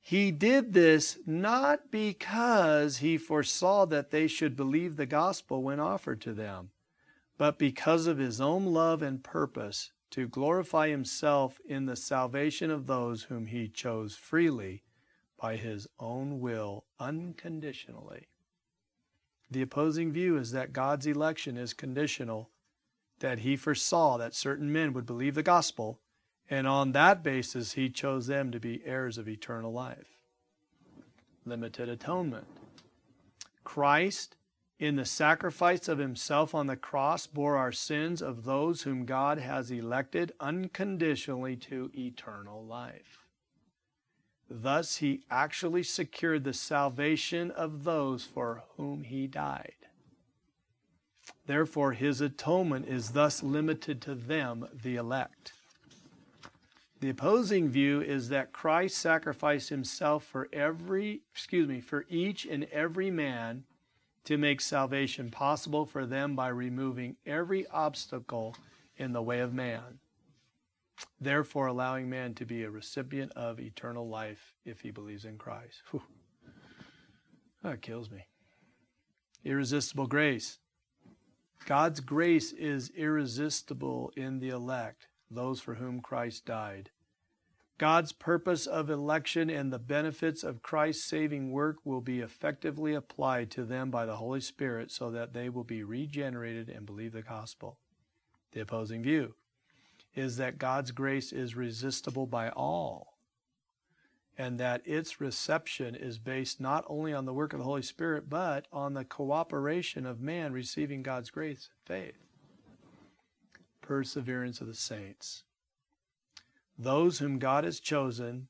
He 0.01 0.31
did 0.31 0.73
this 0.73 1.19
not 1.27 1.91
because 1.91 2.99
he 2.99 3.19
foresaw 3.19 3.85
that 3.87 4.11
they 4.11 4.27
should 4.27 4.57
believe 4.57 4.97
the 4.97 5.07
gospel 5.07 5.63
when 5.63 5.79
offered 5.79 6.21
to 6.23 6.33
them, 6.33 6.71
but 7.39 7.59
because 7.59 8.07
of 8.07 8.19
his 8.19 8.41
own 8.41 8.67
love 8.67 9.03
and 9.03 9.23
purpose 9.23 9.93
to 10.11 10.27
glorify 10.27 10.89
himself 10.89 11.61
in 11.65 11.87
the 11.87 11.97
salvation 11.97 12.71
of 12.71 12.87
those 12.87 13.25
whom 13.25 13.47
he 13.47 13.69
chose 13.69 14.17
freely 14.17 14.83
by 15.41 15.57
his 15.57 15.87
own 15.99 16.41
will 16.41 16.85
unconditionally. 16.99 18.29
The 19.51 19.63
opposing 19.63 20.13
view 20.13 20.37
is 20.37 20.53
that 20.53 20.73
God's 20.73 21.07
election 21.07 21.57
is 21.57 21.73
conditional 21.73 22.51
that 23.21 23.41
he 23.41 23.57
foresaw 23.57 24.17
that 24.19 24.35
certain 24.35 24.73
men 24.73 24.93
would 24.93 25.07
believe 25.07 25.35
the 25.35 25.43
gospel, 25.43 26.01
and 26.51 26.67
on 26.67 26.93
that 26.93 27.23
basis 27.23 27.73
he 27.75 27.89
chose 27.89 28.27
them 28.27 28.51
to 28.51 28.59
be 28.59 28.83
heirs 28.85 29.17
of 29.17 29.29
eternal 29.29 29.73
life. 29.73 30.19
Limited 31.47 31.89
atonement. 31.89 32.47
Christ, 33.63 34.37
in 34.81 34.97
the 34.97 35.05
sacrifice 35.05 35.87
of 35.87 35.99
himself 35.99 36.55
on 36.55 36.67
the 36.67 36.77
cross, 36.77 37.27
bore 37.27 37.57
our 37.57 37.71
sins 37.71 38.21
of 38.21 38.45
those 38.45 38.83
whom 38.83 39.05
God 39.05 39.39
has 39.39 39.71
elected 39.71 40.33
unconditionally 40.41 41.55
to 41.57 41.91
eternal 41.97 42.65
life. 42.65 43.27
Thus, 44.51 44.97
he 44.97 45.23
actually 45.31 45.85
secured 45.85 46.43
the 46.43 46.53
salvation 46.53 47.53
of 47.53 47.85
those 47.85 48.25
for 48.25 48.65
whom 48.77 49.05
he 49.05 49.29
died. 49.29 49.75
Therefore, 51.47 51.93
his 51.93 52.21
atonement 52.21 52.89
is 52.89 53.11
thus 53.11 53.43
limited 53.45 54.01
to 54.03 54.17
them, 54.17 54.67
the 54.83 54.97
elect. 54.97 55.53
The 57.01 57.09
opposing 57.09 57.71
view 57.71 58.03
is 58.03 58.29
that 58.29 58.53
Christ 58.53 58.99
sacrificed 58.99 59.71
himself 59.71 60.23
for 60.23 60.49
every, 60.53 61.23
excuse 61.33 61.67
me, 61.67 61.81
for 61.81 62.05
each 62.11 62.45
and 62.45 62.65
every 62.65 63.11
man 63.11 63.65
to 64.25 64.37
make 64.37 64.61
salvation 64.61 65.31
possible 65.31 65.87
for 65.87 66.05
them 66.05 66.37
by 66.37 66.49
removing 66.49 67.17
every 67.25 67.67
obstacle 67.69 68.55
in 68.99 69.13
the 69.13 69.23
way 69.23 69.41
of 69.41 69.55
man, 69.55 70.01
therefore 71.19 71.67
allowing 71.67 72.11
man 72.11 72.35
to 72.35 72.45
be 72.45 72.63
a 72.65 72.71
recipient 72.71 73.33
of 73.33 73.59
eternal 73.59 74.07
life 74.07 74.55
if 74.67 74.83
he 74.83 74.91
believes 74.91 75.25
in 75.25 75.39
Christ. 75.39 75.83
Whew. 75.91 76.03
That 77.63 77.81
kills 77.81 78.11
me. 78.11 78.27
Irresistible 79.43 80.07
grace. 80.07 80.59
God's 81.65 82.01
grace 82.01 82.53
is 82.53 82.91
irresistible 82.95 84.13
in 84.17 84.39
the 84.39 84.51
elect, 84.51 85.07
those 85.31 85.61
for 85.61 85.75
whom 85.75 86.01
Christ 86.01 86.45
died. 86.47 86.91
God's 87.79 88.13
purpose 88.13 88.67
of 88.67 88.91
election 88.91 89.49
and 89.49 89.73
the 89.73 89.79
benefits 89.79 90.45
of 90.45 90.63
Christ's 90.63 91.05
saving 91.05 91.51
work 91.51 91.79
will 91.85 92.03
be 92.03 92.21
effectively 92.21 92.93
applied 92.93 93.51
to 93.53 93.65
them 93.65 93.91
by 93.91 94.05
the 94.05 94.17
Holy 94.17 94.43
Spirit 94.43 94.91
so 94.91 95.11
that 95.11 95.33
they 95.33 95.49
will 95.49 95.65
be 95.65 95.83
regenerated 95.83 96.69
and 96.69 96.85
believe 96.85 97.13
the 97.13 97.23
gospel. 97.23 97.79
The 98.53 98.61
opposing 98.61 99.03
view 99.03 99.35
is 100.15 100.37
that 100.37 100.59
God's 100.59 100.91
grace 100.91 101.33
is 101.33 101.57
resistible 101.57 102.27
by 102.27 102.51
all 102.51 103.11
and 104.41 104.59
that 104.59 104.81
its 104.87 105.21
reception 105.21 105.95
is 105.95 106.19
based 106.19 106.61
not 106.61 106.85
only 106.89 107.13
on 107.13 107.27
the 107.27 107.35
work 107.35 107.53
of 107.53 107.59
the 107.59 107.65
Holy 107.65 107.83
Spirit, 107.83 108.31
but 108.31 108.67
on 108.73 108.95
the 108.95 109.05
cooperation 109.05 110.07
of 110.07 110.21
man 110.21 110.53
receiving 110.53 111.03
God's 111.03 111.31
grace 111.31 111.69
and 111.69 111.87
faith. 111.87 112.30
Perseverance 113.91 114.61
of 114.61 114.69
the 114.69 114.75
saints. 114.75 115.43
Those 116.79 117.19
whom 117.19 117.41
God 117.41 117.65
has 117.65 117.81
chosen, 117.81 118.47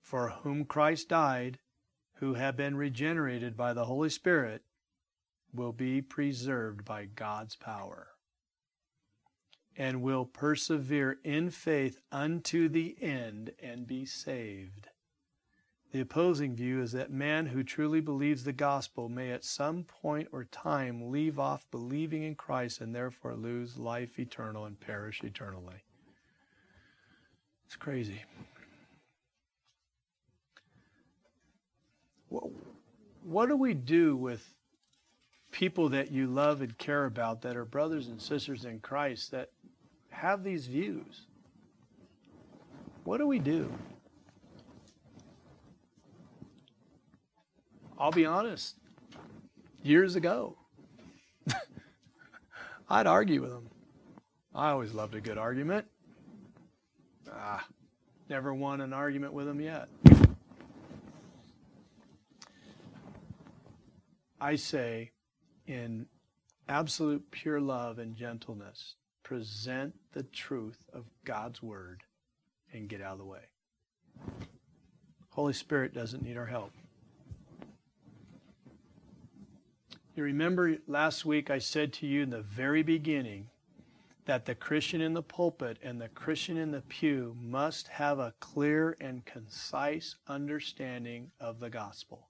for 0.00 0.28
whom 0.44 0.64
Christ 0.64 1.08
died, 1.08 1.58
who 2.18 2.34
have 2.34 2.56
been 2.56 2.76
regenerated 2.76 3.56
by 3.56 3.72
the 3.72 3.86
Holy 3.86 4.10
Spirit, 4.10 4.62
will 5.52 5.72
be 5.72 6.00
preserved 6.00 6.84
by 6.84 7.06
God's 7.06 7.56
power 7.56 8.10
and 9.76 10.02
will 10.02 10.24
persevere 10.24 11.18
in 11.24 11.50
faith 11.50 11.98
unto 12.12 12.68
the 12.68 12.96
end 13.02 13.50
and 13.60 13.88
be 13.88 14.04
saved. 14.04 14.89
The 15.92 16.00
opposing 16.00 16.54
view 16.54 16.80
is 16.80 16.92
that 16.92 17.10
man 17.10 17.46
who 17.46 17.64
truly 17.64 18.00
believes 18.00 18.44
the 18.44 18.52
gospel 18.52 19.08
may 19.08 19.32
at 19.32 19.44
some 19.44 19.82
point 19.82 20.28
or 20.30 20.44
time 20.44 21.10
leave 21.10 21.38
off 21.38 21.66
believing 21.72 22.22
in 22.22 22.36
Christ 22.36 22.80
and 22.80 22.94
therefore 22.94 23.34
lose 23.34 23.76
life 23.76 24.18
eternal 24.18 24.66
and 24.66 24.78
perish 24.78 25.20
eternally. 25.24 25.82
It's 27.66 27.74
crazy. 27.74 28.22
What 32.28 33.48
do 33.48 33.56
we 33.56 33.74
do 33.74 34.16
with 34.16 34.54
people 35.50 35.88
that 35.88 36.12
you 36.12 36.28
love 36.28 36.62
and 36.62 36.78
care 36.78 37.04
about 37.04 37.42
that 37.42 37.56
are 37.56 37.64
brothers 37.64 38.06
and 38.06 38.22
sisters 38.22 38.64
in 38.64 38.78
Christ 38.78 39.32
that 39.32 39.50
have 40.10 40.44
these 40.44 40.68
views? 40.68 41.26
What 43.02 43.18
do 43.18 43.26
we 43.26 43.40
do? 43.40 43.72
I'll 48.00 48.10
be 48.10 48.24
honest, 48.24 48.76
years 49.82 50.16
ago, 50.16 50.56
I'd 52.88 53.06
argue 53.06 53.42
with 53.42 53.50
them. 53.50 53.68
I 54.54 54.70
always 54.70 54.94
loved 54.94 55.14
a 55.14 55.20
good 55.20 55.36
argument. 55.36 55.84
Ah, 57.30 57.66
never 58.30 58.54
won 58.54 58.80
an 58.80 58.94
argument 58.94 59.34
with 59.34 59.46
them 59.46 59.60
yet. 59.60 59.88
I 64.40 64.56
say, 64.56 65.10
in 65.66 66.06
absolute 66.70 67.30
pure 67.30 67.60
love 67.60 67.98
and 67.98 68.16
gentleness, 68.16 68.94
present 69.22 69.94
the 70.12 70.22
truth 70.22 70.86
of 70.94 71.04
God's 71.26 71.62
word 71.62 72.04
and 72.72 72.88
get 72.88 73.02
out 73.02 73.12
of 73.12 73.18
the 73.18 73.26
way. 73.26 73.50
Holy 75.28 75.52
Spirit 75.52 75.92
doesn't 75.92 76.22
need 76.22 76.38
our 76.38 76.46
help. 76.46 76.72
You 80.20 80.24
remember 80.24 80.76
last 80.86 81.24
week 81.24 81.48
I 81.48 81.60
said 81.60 81.94
to 81.94 82.06
you 82.06 82.22
in 82.22 82.28
the 82.28 82.42
very 82.42 82.82
beginning 82.82 83.48
that 84.26 84.44
the 84.44 84.54
Christian 84.54 85.00
in 85.00 85.14
the 85.14 85.22
pulpit 85.22 85.78
and 85.82 85.98
the 85.98 86.10
Christian 86.10 86.58
in 86.58 86.72
the 86.72 86.82
pew 86.82 87.34
must 87.40 87.88
have 87.88 88.18
a 88.18 88.34
clear 88.38 88.98
and 89.00 89.24
concise 89.24 90.16
understanding 90.28 91.30
of 91.40 91.58
the 91.58 91.70
gospel. 91.70 92.28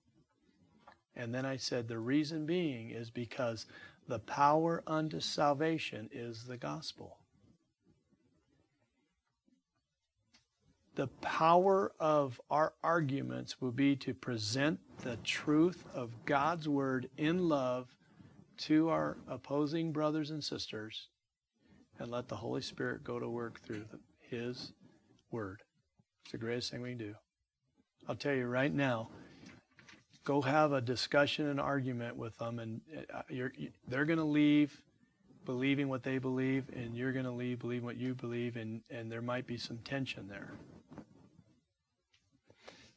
And 1.17 1.35
then 1.35 1.45
I 1.45 1.57
said 1.57 1.89
the 1.89 1.99
reason 1.99 2.47
being 2.47 2.91
is 2.91 3.11
because 3.11 3.67
the 4.07 4.21
power 4.21 4.85
unto 4.87 5.19
salvation 5.19 6.09
is 6.13 6.45
the 6.45 6.59
gospel. 6.59 7.19
The 11.01 11.07
power 11.23 11.93
of 11.99 12.39
our 12.51 12.75
arguments 12.85 13.59
will 13.59 13.73
be 13.73 13.97
to 13.97 14.13
present 14.13 14.79
the 14.99 15.17
truth 15.25 15.83
of 15.95 16.27
God's 16.27 16.69
word 16.69 17.09
in 17.17 17.49
love 17.49 17.89
to 18.59 18.91
our 18.91 19.17
opposing 19.27 19.93
brothers 19.93 20.31
and 20.31 20.45
sisters 20.45 21.09
and 21.99 22.11
let 22.11 22.29
the 22.29 22.37
Holy 22.37 22.61
Spirit 22.61 23.03
go 23.03 23.19
to 23.19 23.27
work 23.31 23.63
through 23.63 23.87
His 24.29 24.73
word. 25.31 25.63
It's 26.25 26.33
the 26.33 26.37
greatest 26.37 26.71
thing 26.71 26.83
we 26.83 26.91
can 26.91 26.99
do. 26.99 27.15
I'll 28.07 28.15
tell 28.15 28.35
you 28.35 28.45
right 28.45 28.71
now, 28.71 29.09
go 30.25 30.43
have 30.43 30.73
a 30.73 30.83
discussion 30.83 31.47
and 31.49 31.59
argument 31.59 32.19
with 32.19 32.37
them, 32.37 32.59
and 32.59 32.83
uh, 33.11 33.23
they're 33.89 34.05
going 34.05 34.19
to 34.19 34.25
leave 34.27 34.83
believing 35.47 35.89
what 35.89 36.03
they 36.03 36.19
believe, 36.19 36.69
and 36.77 36.95
you're 36.95 37.15
going 37.15 37.25
to 37.25 37.31
leave 37.31 37.59
believing 37.59 37.87
what 37.87 37.97
you 37.97 38.15
believe, 38.15 38.59
and, 38.59 38.83
and 38.91 39.11
there 39.11 39.23
might 39.23 39.47
be 39.47 39.57
some 39.57 39.79
tension 39.79 40.29
there. 40.29 40.53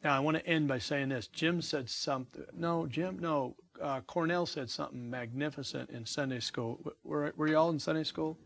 Now, 0.04 0.18
I 0.18 0.20
want 0.20 0.36
to 0.38 0.46
end 0.46 0.68
by 0.68 0.80
saying 0.80 1.10
this. 1.10 1.28
Jim 1.28 1.62
said 1.62 1.90
something. 1.90 2.44
No, 2.54 2.86
Jim, 2.88 3.20
no. 3.20 3.56
Uh, 3.82 4.02
Cornell 4.02 4.46
said 4.46 4.70
something 4.70 5.10
magnificent 5.10 5.90
in 5.90 6.06
Sunday 6.06 6.42
school. 6.42 6.80
Were, 7.04 7.34
were 7.38 7.48
you 7.48 7.58
all 7.58 7.70
in 7.70 7.80
Sunday 7.80 8.04
school? 8.04 8.38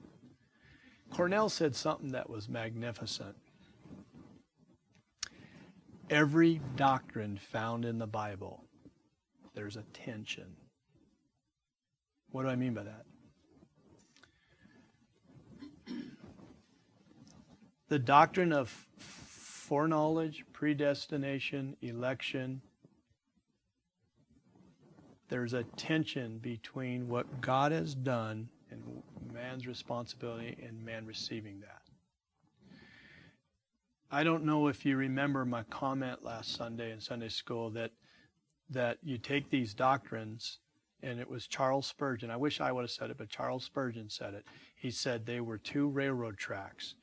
Cornell 1.11 1.49
said 1.49 1.75
something 1.75 2.11
that 2.11 2.29
was 2.29 2.47
magnificent. 2.47 3.35
Every 6.09 6.61
doctrine 6.75 7.37
found 7.37 7.85
in 7.85 7.97
the 7.97 8.07
Bible, 8.07 8.63
there's 9.55 9.75
a 9.75 9.83
tension. 9.93 10.55
What 12.31 12.43
do 12.43 12.49
I 12.49 12.55
mean 12.55 12.73
by 12.73 12.83
that? 12.83 13.05
The 17.89 17.99
doctrine 17.99 18.53
of 18.53 18.85
foreknowledge, 19.67 20.45
predestination, 20.53 21.75
election, 21.81 22.61
there's 25.27 25.53
a 25.53 25.63
tension 25.75 26.37
between 26.37 27.09
what 27.09 27.41
God 27.41 27.73
has 27.73 27.93
done 27.93 28.47
and 28.71 28.81
man's 29.33 29.67
responsibility 29.67 30.57
and 30.65 30.85
man 30.85 31.05
receiving 31.05 31.59
that. 31.59 31.81
I 34.09 34.23
don't 34.23 34.45
know 34.45 34.67
if 34.67 34.85
you 34.85 34.95
remember 34.95 35.43
my 35.43 35.63
comment 35.63 36.23
last 36.23 36.55
Sunday 36.55 36.93
in 36.93 37.01
Sunday 37.01 37.27
school 37.27 37.69
that 37.71 37.91
that 38.69 38.99
you 39.03 39.17
take 39.17 39.49
these 39.49 39.73
doctrines 39.73 40.59
and 41.03 41.19
it 41.19 41.29
was 41.29 41.45
Charles 41.45 41.87
Spurgeon. 41.87 42.31
I 42.31 42.37
wish 42.37 42.61
I 42.61 42.71
would 42.71 42.83
have 42.83 42.91
said 42.91 43.09
it, 43.09 43.17
but 43.17 43.29
Charles 43.29 43.65
Spurgeon 43.65 44.09
said 44.09 44.33
it. 44.33 44.45
He 44.77 44.91
said 44.91 45.25
they 45.25 45.41
were 45.41 45.57
two 45.57 45.89
railroad 45.89 46.37
tracks 46.37 46.95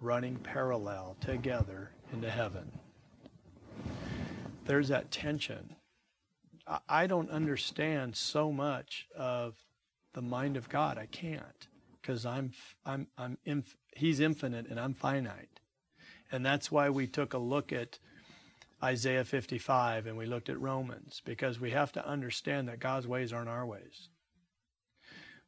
running 0.00 0.36
parallel 0.36 1.16
together 1.20 1.92
into 2.12 2.30
heaven. 2.30 2.70
There's 4.66 4.88
that 4.88 5.10
tension. 5.10 5.76
I 6.88 7.06
don't 7.06 7.30
understand 7.30 8.16
so 8.16 8.52
much 8.52 9.06
of 9.16 9.56
the 10.12 10.20
mind 10.20 10.56
of 10.56 10.68
God. 10.68 10.98
I 10.98 11.06
can't 11.06 11.68
because 12.00 12.26
I'm 12.26 12.52
I'm 12.84 13.06
I'm 13.16 13.38
inf- 13.44 13.76
he's 13.96 14.20
infinite 14.20 14.66
and 14.68 14.78
I'm 14.78 14.94
finite. 14.94 15.60
And 16.30 16.44
that's 16.44 16.70
why 16.70 16.90
we 16.90 17.06
took 17.06 17.32
a 17.32 17.38
look 17.38 17.72
at 17.72 17.98
Isaiah 18.82 19.24
55 19.24 20.06
and 20.06 20.16
we 20.16 20.26
looked 20.26 20.48
at 20.48 20.60
Romans 20.60 21.22
because 21.24 21.58
we 21.58 21.70
have 21.70 21.92
to 21.92 22.06
understand 22.06 22.68
that 22.68 22.80
God's 22.80 23.06
ways 23.06 23.32
aren't 23.32 23.48
our 23.48 23.66
ways. 23.66 24.10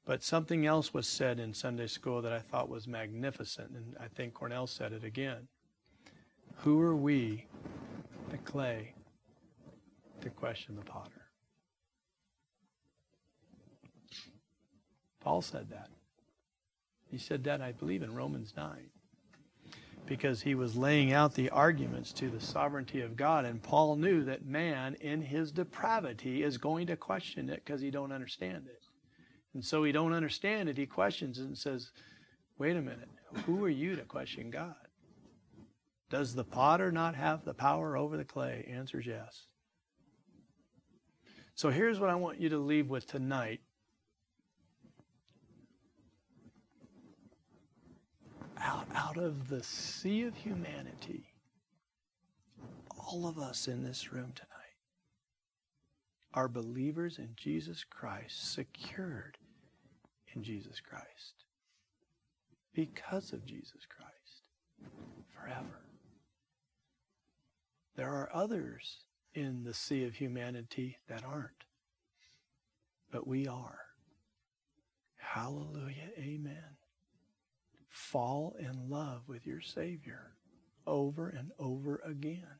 But 0.07 0.24
something 0.24 0.66
else 0.66 0.93
was 0.93 1.07
said 1.07 1.39
in 1.39 1.55
Sunday 1.55 1.87
school 1.87 2.23
that 2.23 2.32
I 2.32 2.41
thought 2.41 2.69
was 2.69 2.89
magnificent, 2.89 3.70
and 3.70 3.97
I 4.01 4.09
think 4.09 4.35
Cornell 4.35 4.66
said 4.66 4.93
it 4.93 5.05
again. 5.05 5.49
Who 6.62 6.81
are 6.81 6.97
we, 6.97 7.47
the 8.31 8.39
clay, 8.39 8.95
to 10.20 10.31
question 10.31 10.77
the 10.77 10.85
potter? 10.85 11.27
Paul 15.20 15.43
said 15.43 15.70
that. 15.70 15.89
He 17.11 17.19
said 17.19 17.45
that, 17.45 17.61
I 17.61 17.73
believe, 17.73 18.03
in 18.03 18.15
Romans 18.15 18.55
9 18.57 18.91
because 20.07 20.43
he 20.43 20.57
was 20.57 20.74
laying 20.77 21.12
out 21.12 21.35
the 21.35 21.49
arguments 21.51 22.12
to 22.12 22.28
the 22.28 22.41
sovereignty 22.41 23.01
of 23.01 23.16
God. 23.16 23.45
And 23.45 23.62
Paul 23.62 23.95
knew 23.95 24.24
that 24.24 24.45
man, 24.45 24.97
in 25.01 25.23
his 25.23 25.53
depravity, 25.53 26.43
is 26.43 26.59
going 26.59 26.89
to 26.89 26.97
question 26.97 27.49
it 27.49 27.62
because 27.65 27.81
he 27.81 27.93
don't 27.93 28.11
understand 28.11 28.66
it. 28.66 28.82
And 29.55 29.65
so 29.65 29.85
he 29.85 29.93
don't 29.93 30.12
understand 30.12 30.69
it. 30.69 30.77
He 30.77 30.87
questions 30.87 31.39
it 31.39 31.45
and 31.45 31.57
says, 31.57 31.93
wait 32.59 32.77
a 32.77 32.82
minute, 32.82 33.09
who 33.47 33.65
are 33.65 33.70
you 33.70 33.95
to 33.95 34.03
question 34.03 34.51
God? 34.51 34.74
Does 36.11 36.35
the 36.35 36.45
potter 36.45 36.91
not 36.91 37.15
have 37.15 37.45
the 37.45 37.55
power 37.55 37.97
over 37.97 38.16
the 38.16 38.24
clay? 38.24 38.69
Answers 38.69 39.07
yes. 39.07 39.47
So 41.55 41.70
here's 41.70 42.01
what 42.01 42.11
I 42.11 42.16
want 42.16 42.41
you 42.41 42.49
to 42.49 42.59
leave 42.59 42.91
with 42.91 43.07
tonight 43.07 43.61
out, 48.59 48.87
out 48.95 49.16
of 49.16 49.49
the 49.49 49.62
sea 49.62 50.23
of 50.23 50.35
humanity, 50.35 51.27
all 52.99 53.27
of 53.27 53.39
us 53.39 53.69
in 53.69 53.85
this 53.85 54.12
room 54.12 54.32
tonight 54.35 54.49
are 56.35 56.49
believers 56.49 57.19
in 57.19 57.31
Jesus 57.37 57.85
Christ, 57.85 58.53
secured 58.53 59.39
in 60.35 60.43
Jesus 60.43 60.81
Christ, 60.81 61.45
because 62.73 63.32
of 63.32 63.45
Jesus 63.45 63.87
Christ, 63.89 64.43
forever. 65.35 65.89
There 67.96 68.10
are 68.10 68.30
others 68.32 68.98
in 69.34 69.64
the 69.64 69.74
sea 69.74 70.04
of 70.04 70.14
humanity 70.14 70.98
that 71.08 71.24
aren't, 71.24 71.64
but 73.10 73.26
we 73.26 73.46
are. 73.46 73.80
Hallelujah. 75.16 76.10
Amen 76.18 76.76
fall 77.90 78.56
in 78.58 78.88
love 78.88 79.22
with 79.26 79.46
your 79.46 79.60
Savior 79.60 80.32
over 80.86 81.28
and 81.28 81.50
over 81.58 82.00
again. 82.04 82.58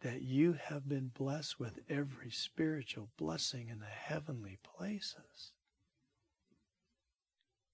That 0.00 0.22
you 0.22 0.56
have 0.60 0.88
been 0.88 1.10
blessed 1.14 1.58
with 1.58 1.80
every 1.88 2.30
spiritual 2.30 3.08
blessing 3.16 3.68
in 3.68 3.80
the 3.80 3.86
heavenly 3.86 4.58
places. 4.62 5.52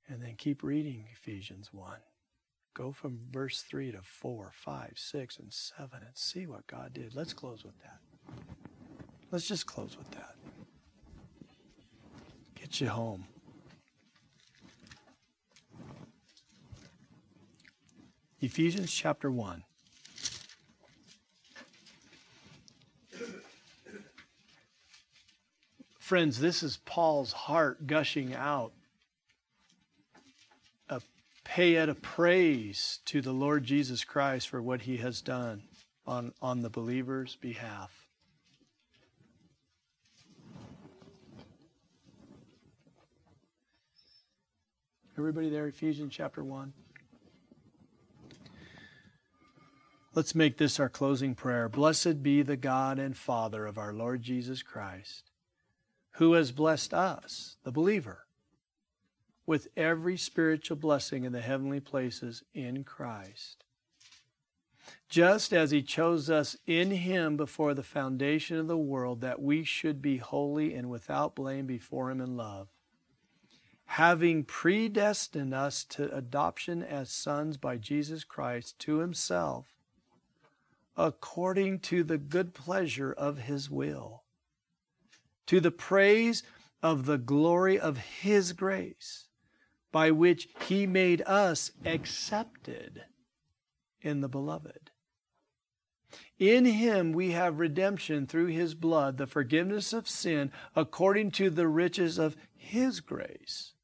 And 0.09 0.23
then 0.23 0.35
keep 0.37 0.63
reading 0.63 1.07
Ephesians 1.13 1.73
1. 1.73 1.97
Go 2.75 2.91
from 2.91 3.21
verse 3.31 3.63
3 3.63 3.93
to 3.93 4.01
4, 4.03 4.51
5, 4.55 4.93
6, 4.95 5.39
and 5.39 5.53
7 5.53 5.89
and 5.93 6.03
see 6.15 6.47
what 6.47 6.67
God 6.67 6.95
did. 6.95 7.15
Let's 7.15 7.35
close 7.35 7.65
with 7.65 7.79
that. 7.83 7.99
Let's 9.31 9.47
just 9.47 9.67
close 9.67 9.97
with 9.97 10.11
that. 10.13 10.37
Get 12.55 12.81
you 12.81 12.89
home. 12.89 13.27
Ephesians 18.41 18.93
chapter 18.93 19.31
1. 19.31 19.65
Friends, 25.99 26.41
this 26.41 26.63
is 26.63 26.79
Paul's 26.79 27.33
heart 27.33 27.87
gushing 27.87 28.35
out. 28.35 28.73
A 31.53 31.55
paean 31.55 31.91
a 31.91 31.95
praise 31.95 33.01
to 33.07 33.21
the 33.21 33.33
Lord 33.33 33.65
Jesus 33.65 34.05
Christ 34.05 34.49
for 34.49 34.63
what 34.63 34.83
he 34.83 34.99
has 34.99 35.21
done 35.21 35.65
on, 36.07 36.33
on 36.41 36.63
the 36.63 36.71
believer's 36.71 37.37
behalf. 37.37 38.09
Everybody 45.19 45.51
there, 45.51 45.67
Ephesians 45.67 46.15
chapter 46.15 46.43
1? 46.43 46.73
Let's 50.15 50.35
make 50.35 50.57
this 50.57 50.81
our 50.81 50.89
closing 50.89 51.35
prayer. 51.35 51.69
Blessed 51.69 52.23
be 52.23 52.41
the 52.41 52.57
God 52.57 52.99
and 52.99 53.15
Father 53.17 53.67
of 53.67 53.77
our 53.77 53.93
Lord 53.93 54.23
Jesus 54.23 54.63
Christ, 54.63 55.31
who 56.13 56.33
has 56.33 56.51
blessed 56.51 56.95
us, 56.95 57.57
the 57.63 57.73
believer, 57.73 58.22
with 59.47 59.69
every 59.77 60.17
spiritual 60.17 60.77
blessing 60.77 61.25
in 61.25 61.33
the 61.33 61.41
heavenly 61.41 61.81
places 61.81 62.43
in 62.55 62.85
Christ. 62.85 63.65
Just 65.09 65.53
as 65.53 65.71
He 65.71 65.83
chose 65.83 66.31
us 66.31 66.57
in 66.67 66.91
Him 66.91 67.37
before 67.37 67.75
the 67.75 67.83
foundation 67.83 68.57
of 68.59 68.69
the 68.69 68.77
world, 68.77 69.21
that 69.21 69.43
we 69.43 69.65
should 69.65 70.01
be 70.01 70.17
holy 70.19 70.75
and 70.75 70.89
without 70.89 71.35
blame 71.35 71.67
before 71.67 72.11
Him 72.11 72.21
in 72.21 72.37
love 72.37 72.69
having 73.93 74.43
predestined 74.43 75.53
us 75.53 75.85
to 75.85 76.15
adoption 76.17 76.83
as 76.83 77.11
sons 77.11 77.59
by 77.59 77.77
Jesus 77.77 78.25
Christ 78.25 78.79
to 78.79 79.01
himself, 79.01 79.67
according 80.97 81.79
to 81.81 82.03
the 82.03 82.17
good 82.17 82.55
pleasure 82.55 83.13
of 83.13 83.37
his 83.37 83.69
will, 83.69 84.23
to 85.45 85.61
the 85.61 85.71
praise 85.71 86.43
of 86.83 87.05
the 87.05 87.19
glory 87.19 87.79
of 87.79 87.99
his 87.99 88.55
grace, 88.55 89.27
by 89.93 90.11
which 90.11 90.49
he 90.67 90.87
made 90.87 91.23
us 91.27 91.71
accepted 91.85 93.05
in 94.01 94.21
the 94.21 94.29
beloved. 94.29 94.91
In 96.39 96.65
him 96.65 97.13
we 97.13 97.31
have 97.31 97.61
redemption 97.61 98.27
through 98.27 98.47
his 98.47 98.75
blood, 98.75 99.17
the 99.17 99.27
forgiveness 99.27 99.93
of 99.93 100.09
sin, 100.09 100.51
according 100.75 101.31
to 101.33 101.51
the 101.51 101.69
riches 101.69 102.19
of 102.19 102.37
his 102.53 103.01
grace, 103.01 103.75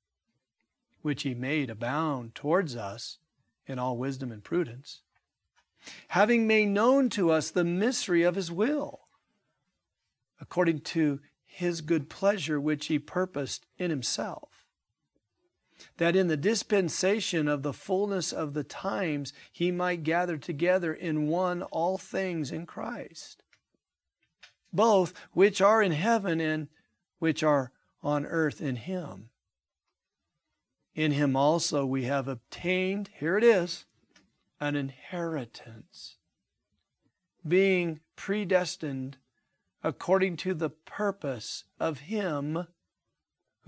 which 1.02 1.22
he 1.22 1.34
made 1.34 1.70
abound 1.70 2.34
towards 2.34 2.74
us 2.74 3.18
in 3.66 3.78
all 3.78 3.96
wisdom 3.96 4.32
and 4.32 4.42
prudence 4.42 5.02
having 6.08 6.46
made 6.46 6.68
known 6.68 7.08
to 7.10 7.30
us 7.30 7.50
the 7.50 7.64
mystery 7.64 8.22
of 8.22 8.34
his 8.34 8.50
will, 8.50 9.00
according 10.40 10.80
to 10.80 11.20
his 11.44 11.80
good 11.80 12.08
pleasure 12.08 12.60
which 12.60 12.86
he 12.86 12.98
purposed 12.98 13.66
in 13.78 13.90
himself, 13.90 14.47
that 15.98 16.16
in 16.16 16.28
the 16.28 16.36
dispensation 16.36 17.48
of 17.48 17.62
the 17.62 17.72
fullness 17.72 18.32
of 18.32 18.54
the 18.54 18.64
times 18.64 19.32
he 19.52 19.70
might 19.70 20.02
gather 20.02 20.36
together 20.36 20.92
in 20.92 21.28
one 21.28 21.62
all 21.62 21.98
things 21.98 22.50
in 22.50 22.66
Christ, 22.66 23.42
both 24.72 25.12
which 25.32 25.60
are 25.60 25.82
in 25.82 25.92
heaven 25.92 26.40
and 26.40 26.68
which 27.18 27.42
are 27.42 27.72
on 28.02 28.26
earth 28.26 28.60
in 28.60 28.76
him. 28.76 29.30
In 30.94 31.12
him 31.12 31.36
also 31.36 31.86
we 31.86 32.04
have 32.04 32.26
obtained, 32.26 33.10
here 33.14 33.38
it 33.38 33.44
is, 33.44 33.84
an 34.60 34.74
inheritance, 34.74 36.16
being 37.46 38.00
predestined 38.16 39.18
according 39.82 40.36
to 40.36 40.54
the 40.54 40.70
purpose 40.70 41.64
of 41.78 42.00
him 42.00 42.66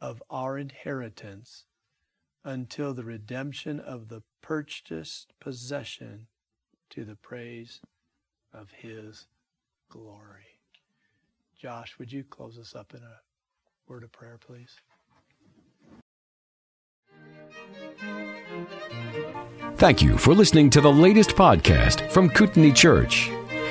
of 0.00 0.22
our 0.30 0.58
inheritance 0.58 1.64
until 2.44 2.94
the 2.94 3.04
redemption 3.04 3.80
of 3.80 4.08
the 4.08 4.22
purchased 4.40 5.32
possession 5.40 6.26
to 6.90 7.04
the 7.04 7.16
praise 7.16 7.80
of 8.52 8.70
his 8.70 9.26
glory. 9.88 10.60
Josh, 11.60 11.98
would 11.98 12.12
you 12.12 12.22
close 12.22 12.58
us 12.58 12.74
up 12.74 12.94
in 12.94 13.00
a 13.00 13.20
word 13.88 14.04
of 14.04 14.12
prayer, 14.12 14.38
please? 14.38 14.76
Thank 19.76 20.02
you 20.02 20.16
for 20.16 20.34
listening 20.34 20.70
to 20.70 20.80
the 20.80 20.92
latest 20.92 21.30
podcast 21.30 22.10
from 22.10 22.30
Kootenai 22.30 22.70
Church. 22.70 23.30